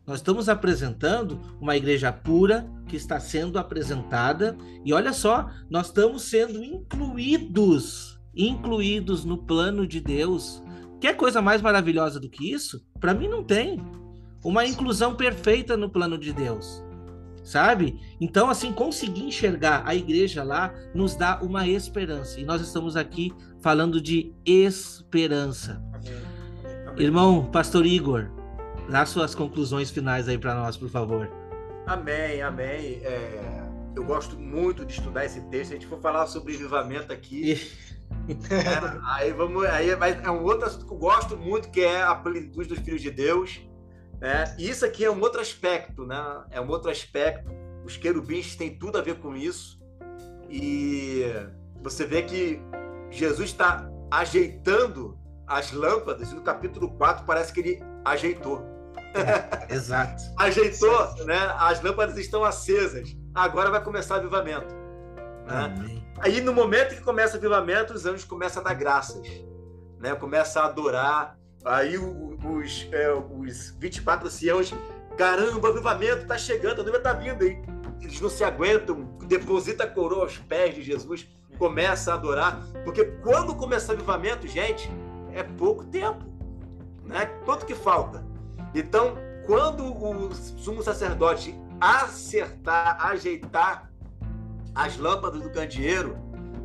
[0.07, 6.23] Nós estamos apresentando uma igreja pura que está sendo apresentada, e olha só, nós estamos
[6.23, 10.63] sendo incluídos, incluídos no plano de Deus.
[11.01, 12.85] Quer coisa mais maravilhosa do que isso?
[13.01, 13.81] Para mim, não tem.
[14.45, 16.83] Uma inclusão perfeita no plano de Deus
[17.43, 17.99] sabe?
[18.21, 22.41] Então, assim, conseguir enxergar a igreja lá nos dá uma esperança.
[22.41, 25.83] E nós estamos aqui falando de esperança.
[25.93, 27.03] Amém.
[27.05, 28.31] Irmão, Pastor Igor,
[28.89, 31.31] dá suas conclusões finais aí para nós, por favor.
[31.87, 33.01] Amém, amém.
[33.03, 33.63] É,
[33.97, 35.73] eu gosto muito de estudar esse texto.
[35.73, 37.61] A gente for falar sobre vivamento aqui.
[38.29, 39.65] é, aí vamos.
[39.67, 43.03] Aí é um outro assunto que eu gosto muito, que é a plenitude dos filhos
[43.03, 43.61] de Deus.
[44.21, 44.55] Né?
[44.59, 46.45] E isso aqui é um outro aspecto, né?
[46.51, 47.51] É um outro aspecto.
[47.85, 49.83] Os querubins têm tudo a ver com isso.
[50.49, 51.25] E
[51.83, 52.61] você vê que
[53.11, 58.72] Jesus está ajeitando as lâmpadas, e no capítulo 4 parece que ele ajeitou.
[59.15, 60.23] É, exato.
[60.39, 61.25] ajeitou, exato.
[61.25, 61.39] né?
[61.59, 63.17] As lâmpadas estão acesas.
[63.35, 64.75] Agora vai começar o avivamento.
[65.47, 66.03] Né?
[66.19, 69.27] Aí no momento que começa o avivamento, os anjos começam a dar graças,
[69.99, 70.15] né?
[70.15, 74.75] Começa a adorar, Aí os, é, os 24 anciãos,
[75.17, 77.63] caramba, o avivamento está chegando, a noiva está vindo aí.
[78.01, 83.05] Eles não se aguentam, deposita a coroa aos pés de Jesus, começa a adorar, porque
[83.23, 84.91] quando começa o avivamento, gente,
[85.33, 86.25] é pouco tempo,
[87.05, 87.27] né?
[87.45, 88.25] Quanto que falta?
[88.75, 89.17] Então,
[89.47, 93.91] quando o sumo sacerdote acertar, ajeitar
[94.75, 96.17] as lâmpadas do candeeiro,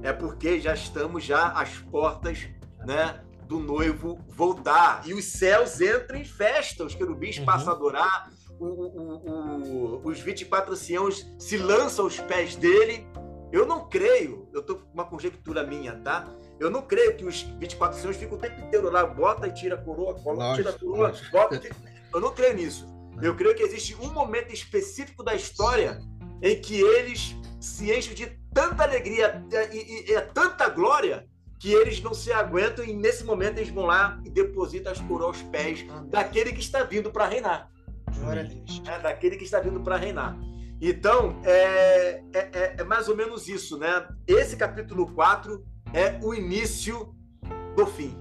[0.02, 2.48] é porque já estamos já às portas,
[2.86, 5.02] né, do noivo voltar.
[5.06, 7.46] E os céus entram em festa, os querubins uhum.
[7.46, 13.08] passam a adorar, o, o, o, os 24 anciãos se lançam aos pés dele.
[13.52, 16.26] Eu não creio, eu estou com uma conjectura minha, tá?
[16.60, 19.76] Eu não creio que os 24 anciãos ficam o tempo inteiro lá, bota e tira
[19.76, 21.60] a coroa, coloca, tira a coroa, bota.
[21.60, 21.76] Tira...
[22.18, 22.88] Eu não creio nisso.
[23.22, 26.00] Eu creio que existe um momento específico da história
[26.42, 31.28] em que eles se enchem de tanta alegria e, e, e tanta glória
[31.60, 35.38] que eles não se aguentam e nesse momento eles vão lá e depositam as coroas
[35.38, 37.70] aos pés daquele que está vindo para reinar.
[38.20, 38.82] Glória a Deus.
[38.88, 40.36] É, daquele que está vindo para reinar.
[40.82, 44.08] Então, é, é, é, é, mais ou menos isso, né?
[44.26, 45.64] Esse capítulo 4
[45.94, 47.16] é o início
[47.76, 48.18] do fim,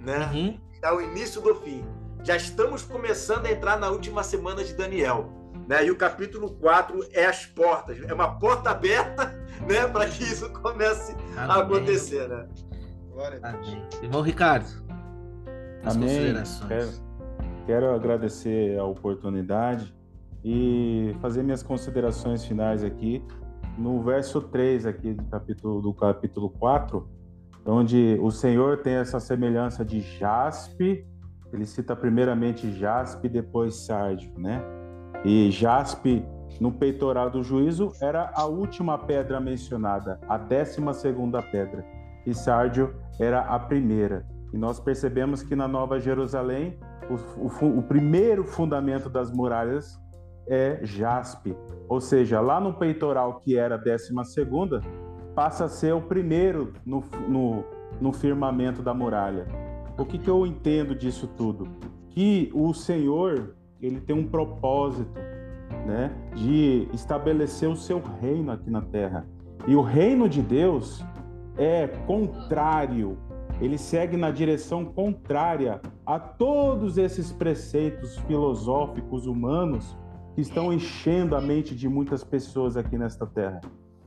[0.00, 0.30] né?
[0.32, 0.60] Uhum.
[0.82, 1.84] É o início do fim.
[2.24, 5.30] Já estamos começando a entrar na última semana de Daniel,
[5.68, 5.84] né?
[5.84, 9.26] E o capítulo 4 é as portas, é uma porta aberta,
[9.68, 9.86] né?
[9.86, 11.50] Para que isso comece Amém.
[11.50, 12.48] a acontecer, né?
[13.12, 13.68] Glória a Deus.
[13.68, 13.88] Amém.
[14.02, 14.64] Irmão Ricardo,
[15.84, 16.08] as Amém.
[16.08, 16.68] considerações.
[16.68, 16.90] Quero,
[17.66, 19.94] quero agradecer a oportunidade
[20.42, 23.22] e fazer minhas considerações finais aqui
[23.76, 27.06] no verso 3 aqui do capítulo, do capítulo 4,
[27.66, 31.06] onde o Senhor tem essa semelhança de jaspe,
[31.54, 34.62] ele cita primeiramente jaspe, depois sárdio, né?
[35.24, 36.24] E jaspe
[36.60, 41.84] no peitoral do juízo era a última pedra mencionada, a décima segunda pedra,
[42.26, 44.26] e sárdio era a primeira.
[44.52, 46.78] E nós percebemos que na Nova Jerusalém,
[47.08, 50.00] o, o, o primeiro fundamento das muralhas
[50.48, 51.56] é jaspe,
[51.88, 54.80] ou seja, lá no peitoral que era a décima segunda,
[55.34, 57.64] passa a ser o primeiro no, no,
[58.00, 59.46] no firmamento da muralha.
[59.96, 61.68] O que, que eu entendo disso tudo?
[62.10, 65.12] Que o Senhor ele tem um propósito,
[65.86, 69.26] né, de estabelecer o seu reino aqui na Terra.
[69.66, 71.04] E o reino de Deus
[71.56, 73.18] é contrário,
[73.60, 79.96] ele segue na direção contrária a todos esses preceitos filosóficos humanos
[80.34, 83.60] que estão enchendo a mente de muitas pessoas aqui nesta terra.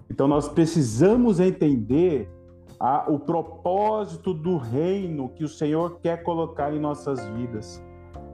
[0.09, 2.29] Então nós precisamos entender
[2.79, 7.83] a, o propósito do reino que o Senhor quer colocar em nossas vidas.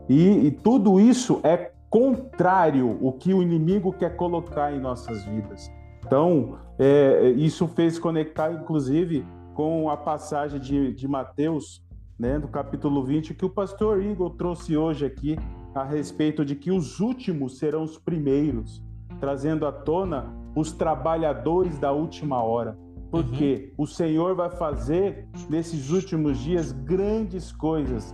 [0.10, 5.72] E, e tudo isso é contrário o que o inimigo quer colocar em nossas vidas.
[6.06, 11.82] Então, é, isso fez conectar, inclusive, com a passagem de, de Mateus,
[12.20, 15.38] né, do capítulo 20, que o pastor Igor trouxe hoje aqui,
[15.74, 18.84] a respeito de que os últimos serão os primeiros,
[19.20, 22.78] trazendo à tona os trabalhadores da última hora.
[23.14, 23.84] Porque uhum.
[23.84, 28.12] o Senhor vai fazer nesses últimos dias grandes coisas,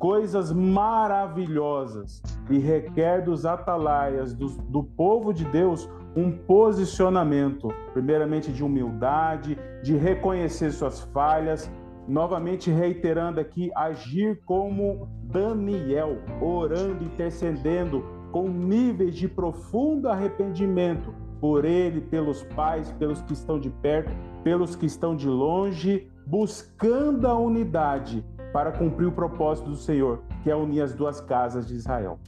[0.00, 2.20] coisas maravilhosas,
[2.50, 9.96] e requer dos atalaias, do, do povo de Deus, um posicionamento, primeiramente de humildade, de
[9.96, 11.70] reconhecer suas falhas,
[12.08, 22.00] novamente reiterando aqui, agir como Daniel, orando, intercedendo com níveis de profundo arrependimento por ele,
[22.00, 24.12] pelos pais, pelos que estão de perto,
[24.42, 30.50] pelos que estão de longe, buscando a unidade para cumprir o propósito do Senhor, que
[30.50, 32.20] é unir as duas casas de Israel.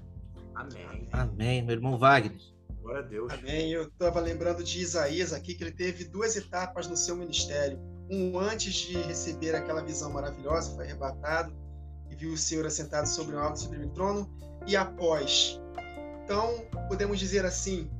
[0.54, 1.08] Amém.
[1.12, 2.38] Amém, meu irmão Wagner.
[2.80, 3.32] Glória a Deus.
[3.32, 3.70] Amém.
[3.70, 7.78] Eu estava lembrando de Isaías aqui, que ele teve duas etapas no seu ministério
[8.10, 11.52] um antes de receber aquela visão maravilhosa, foi arrebatado
[12.10, 14.30] e viu o Senhor assentado sobre um alto e sublime trono,
[14.66, 15.60] e após.
[16.22, 17.90] Então, podemos dizer assim: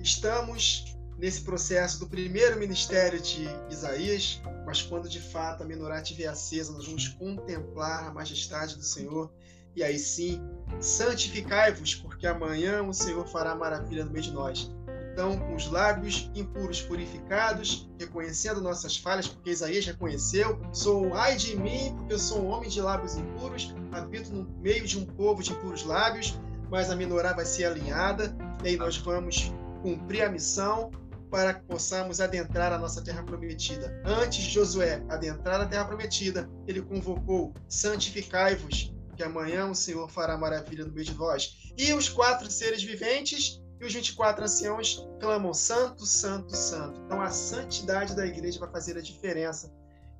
[0.00, 6.26] estamos nesse processo do primeiro ministério de Isaías, mas quando de fato a menorá estiver
[6.26, 9.30] acesa, nós vamos contemplar a majestade do Senhor.
[9.76, 10.42] E aí sim,
[10.80, 14.68] santificai-vos, porque amanhã o Senhor fará maravilha no meio de nós.
[15.12, 21.54] Então, com os lábios impuros purificados, reconhecendo nossas falhas, porque Isaías reconheceu: sou ai de
[21.54, 25.40] mim, porque eu sou um homem de lábios impuros, habito no meio de um povo
[25.40, 26.36] de impuros lábios,
[26.68, 28.34] mas a menorá vai ser alinhada
[28.64, 30.90] e nós vamos cumprir a missão
[31.32, 34.02] para que possamos adentrar a nossa terra prometida.
[34.04, 40.36] Antes de Josué adentrar a terra prometida, ele convocou: santificai-vos, que amanhã o Senhor fará
[40.36, 41.72] maravilha no meio de vós.
[41.78, 47.00] E os quatro seres viventes e os 24 anciãos clamam: Santo, Santo, Santo.
[47.06, 49.72] Então a santidade da igreja vai fazer a diferença.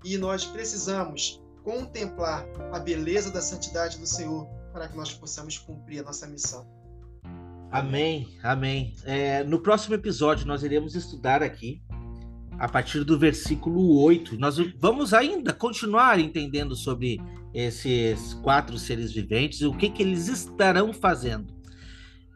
[0.03, 6.01] E nós precisamos contemplar a beleza da santidade do Senhor para que nós possamos cumprir
[6.01, 6.67] a nossa missão.
[7.73, 8.95] Amém, amém.
[9.03, 11.83] É, no próximo episódio, nós iremos estudar aqui,
[12.59, 14.39] a partir do versículo 8.
[14.39, 17.19] Nós vamos ainda continuar entendendo sobre
[17.55, 21.51] esses quatro seres viventes e o que, que eles estarão fazendo.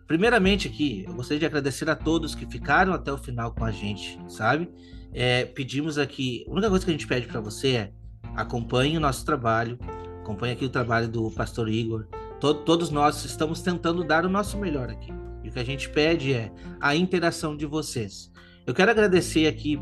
[0.06, 3.70] Primeiramente aqui, eu gostaria de agradecer a todos que ficaram até o final com a
[3.70, 4.70] gente, sabe?
[5.12, 7.92] É, pedimos aqui, a única coisa que a gente pede para você é
[8.34, 9.78] acompanhe o nosso trabalho,
[10.22, 12.06] acompanhe aqui o trabalho do pastor Igor.
[12.40, 15.12] Todo, todos nós estamos tentando dar o nosso melhor aqui.
[15.56, 18.30] O que a gente pede é a interação de vocês.
[18.66, 19.80] Eu quero agradecer aqui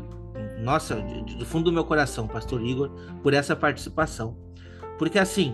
[0.61, 0.95] nossa,
[1.37, 2.91] do fundo do meu coração, Pastor Igor,
[3.21, 4.37] por essa participação.
[4.97, 5.53] Porque assim,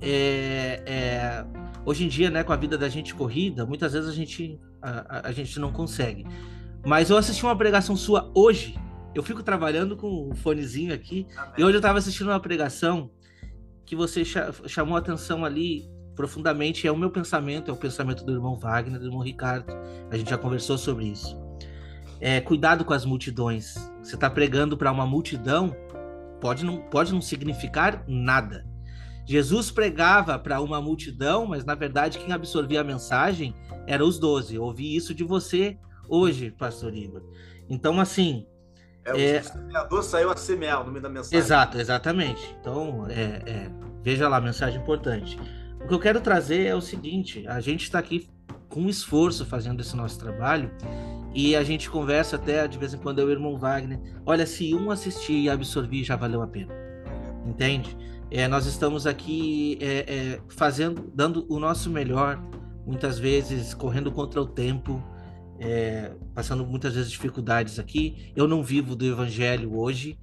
[0.00, 1.44] é, é,
[1.84, 5.28] hoje em dia, né, com a vida da gente corrida, muitas vezes a gente, a,
[5.28, 6.24] a, gente não consegue.
[6.86, 8.78] Mas eu assisti uma pregação sua hoje.
[9.12, 11.26] Eu fico trabalhando com o fonezinho aqui.
[11.36, 11.52] Amém.
[11.58, 13.10] E hoje eu estava assistindo uma pregação
[13.84, 16.84] que você chamou atenção ali profundamente.
[16.84, 19.72] É o meu pensamento, é o pensamento do irmão Wagner, do irmão Ricardo.
[20.10, 21.38] A gente já conversou sobre isso.
[22.20, 23.76] É, cuidado com as multidões.
[24.02, 25.74] Você está pregando para uma multidão,
[26.40, 28.66] pode não, pode não significar nada.
[29.24, 33.54] Jesus pregava para uma multidão, mas na verdade quem absorvia a mensagem
[33.86, 34.56] eram os doze.
[34.56, 35.78] Eu ouvi isso de você
[36.08, 37.22] hoje, pastor Igor.
[37.70, 38.44] Então, assim.
[39.04, 39.40] É, é...
[39.40, 41.38] o semeador saiu a semear, o nome da mensagem.
[41.38, 42.56] Exato, exatamente.
[42.60, 43.70] Então, é, é,
[44.02, 45.38] veja lá, mensagem importante.
[45.88, 48.28] O que eu quero trazer é o seguinte: a gente está aqui
[48.68, 50.70] com esforço fazendo esse nosso trabalho
[51.34, 53.98] e a gente conversa até de vez em quando eu e o irmão Wagner.
[54.26, 56.74] Olha, se um assistir e absorver, já valeu a pena.
[57.46, 57.96] Entende?
[58.30, 62.38] É, nós estamos aqui é, é, fazendo, dando o nosso melhor,
[62.84, 65.02] muitas vezes correndo contra o tempo,
[65.58, 68.30] é, passando muitas vezes dificuldades aqui.
[68.36, 70.18] Eu não vivo do evangelho hoje.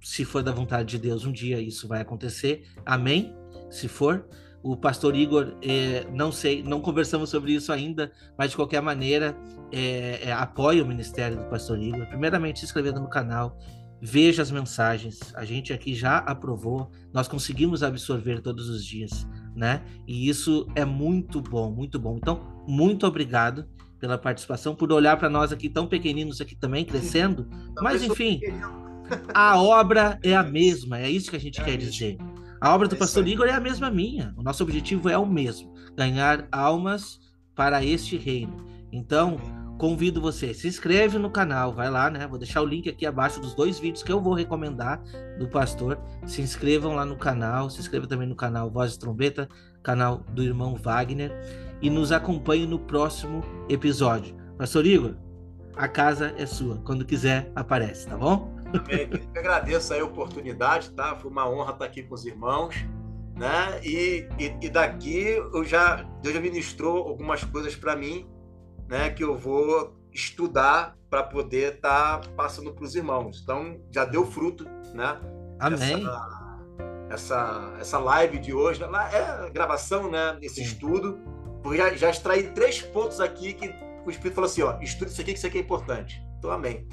[0.00, 2.64] Se for da vontade de Deus, um dia isso vai acontecer.
[2.86, 3.36] Amém?
[3.70, 4.24] Se for.
[4.62, 9.36] O pastor Igor, é, não sei, não conversamos sobre isso ainda, mas de qualquer maneira,
[9.72, 12.06] é, é, apoia o ministério do pastor Igor.
[12.06, 13.56] Primeiramente, se inscrevendo no canal,
[14.02, 15.34] veja as mensagens.
[15.34, 19.82] A gente aqui já aprovou, nós conseguimos absorver todos os dias, né?
[20.06, 22.16] E isso é muito bom, muito bom.
[22.16, 23.66] Então, muito obrigado
[23.98, 27.48] pela participação, por olhar para nós aqui tão pequeninos aqui também, crescendo.
[27.80, 28.40] Mas enfim,
[29.34, 32.16] a obra é a mesma, é isso que a gente é quer dizer.
[32.60, 34.34] A obra do é pastor Igor é a mesma minha.
[34.36, 37.18] O nosso objetivo é o mesmo: ganhar almas
[37.54, 38.54] para este reino.
[38.92, 39.38] Então,
[39.78, 42.26] convido você, se inscreve no canal, vai lá, né?
[42.26, 45.02] Vou deixar o link aqui abaixo dos dois vídeos que eu vou recomendar
[45.38, 45.98] do pastor.
[46.26, 49.48] Se inscrevam lá no canal, se inscreva também no canal Voz de Trombeta,
[49.82, 51.32] canal do irmão Wagner,
[51.80, 54.36] e nos acompanhe no próximo episódio.
[54.58, 55.14] Pastor Igor,
[55.74, 56.76] a casa é sua.
[56.84, 58.54] Quando quiser, aparece, tá bom?
[58.72, 61.16] Também, eu agradeço a oportunidade, tá?
[61.16, 62.74] Foi uma honra estar aqui com os irmãos,
[63.34, 63.80] né?
[63.82, 65.22] E, e, e daqui
[65.52, 68.28] eu já Deus já ministrou algumas coisas para mim
[68.90, 73.40] né, que eu vou estudar para poder estar tá passando para os irmãos.
[73.42, 75.18] Então, já deu fruto, né?
[75.60, 75.94] Amém.
[75.94, 76.58] Essa,
[77.10, 80.36] essa, essa live de hoje, é gravação, né?
[80.42, 80.62] Esse Sim.
[80.62, 81.18] estudo.
[81.76, 83.72] Já, já extraí três pontos aqui que
[84.04, 86.20] o Espírito falou assim: ó, estude isso aqui, que isso aqui é importante.
[86.38, 86.88] Então, amém.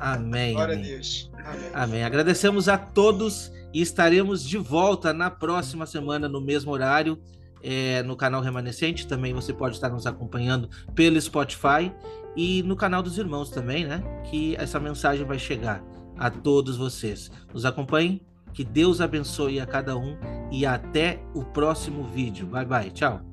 [0.00, 0.54] Amém.
[0.54, 1.30] Glória a Deus.
[1.44, 1.70] Amém.
[1.74, 2.04] amém.
[2.04, 7.18] Agradecemos a todos e estaremos de volta na próxima semana, no mesmo horário
[7.62, 11.92] é, no canal Remanescente, também você pode estar nos acompanhando pelo Spotify
[12.36, 14.02] e no canal dos irmãos também, né?
[14.30, 15.82] Que essa mensagem vai chegar
[16.16, 17.30] a todos vocês.
[17.52, 18.20] Nos acompanhem,
[18.52, 20.16] que Deus abençoe a cada um
[20.50, 22.46] e até o próximo vídeo.
[22.46, 23.27] Bye bye, tchau.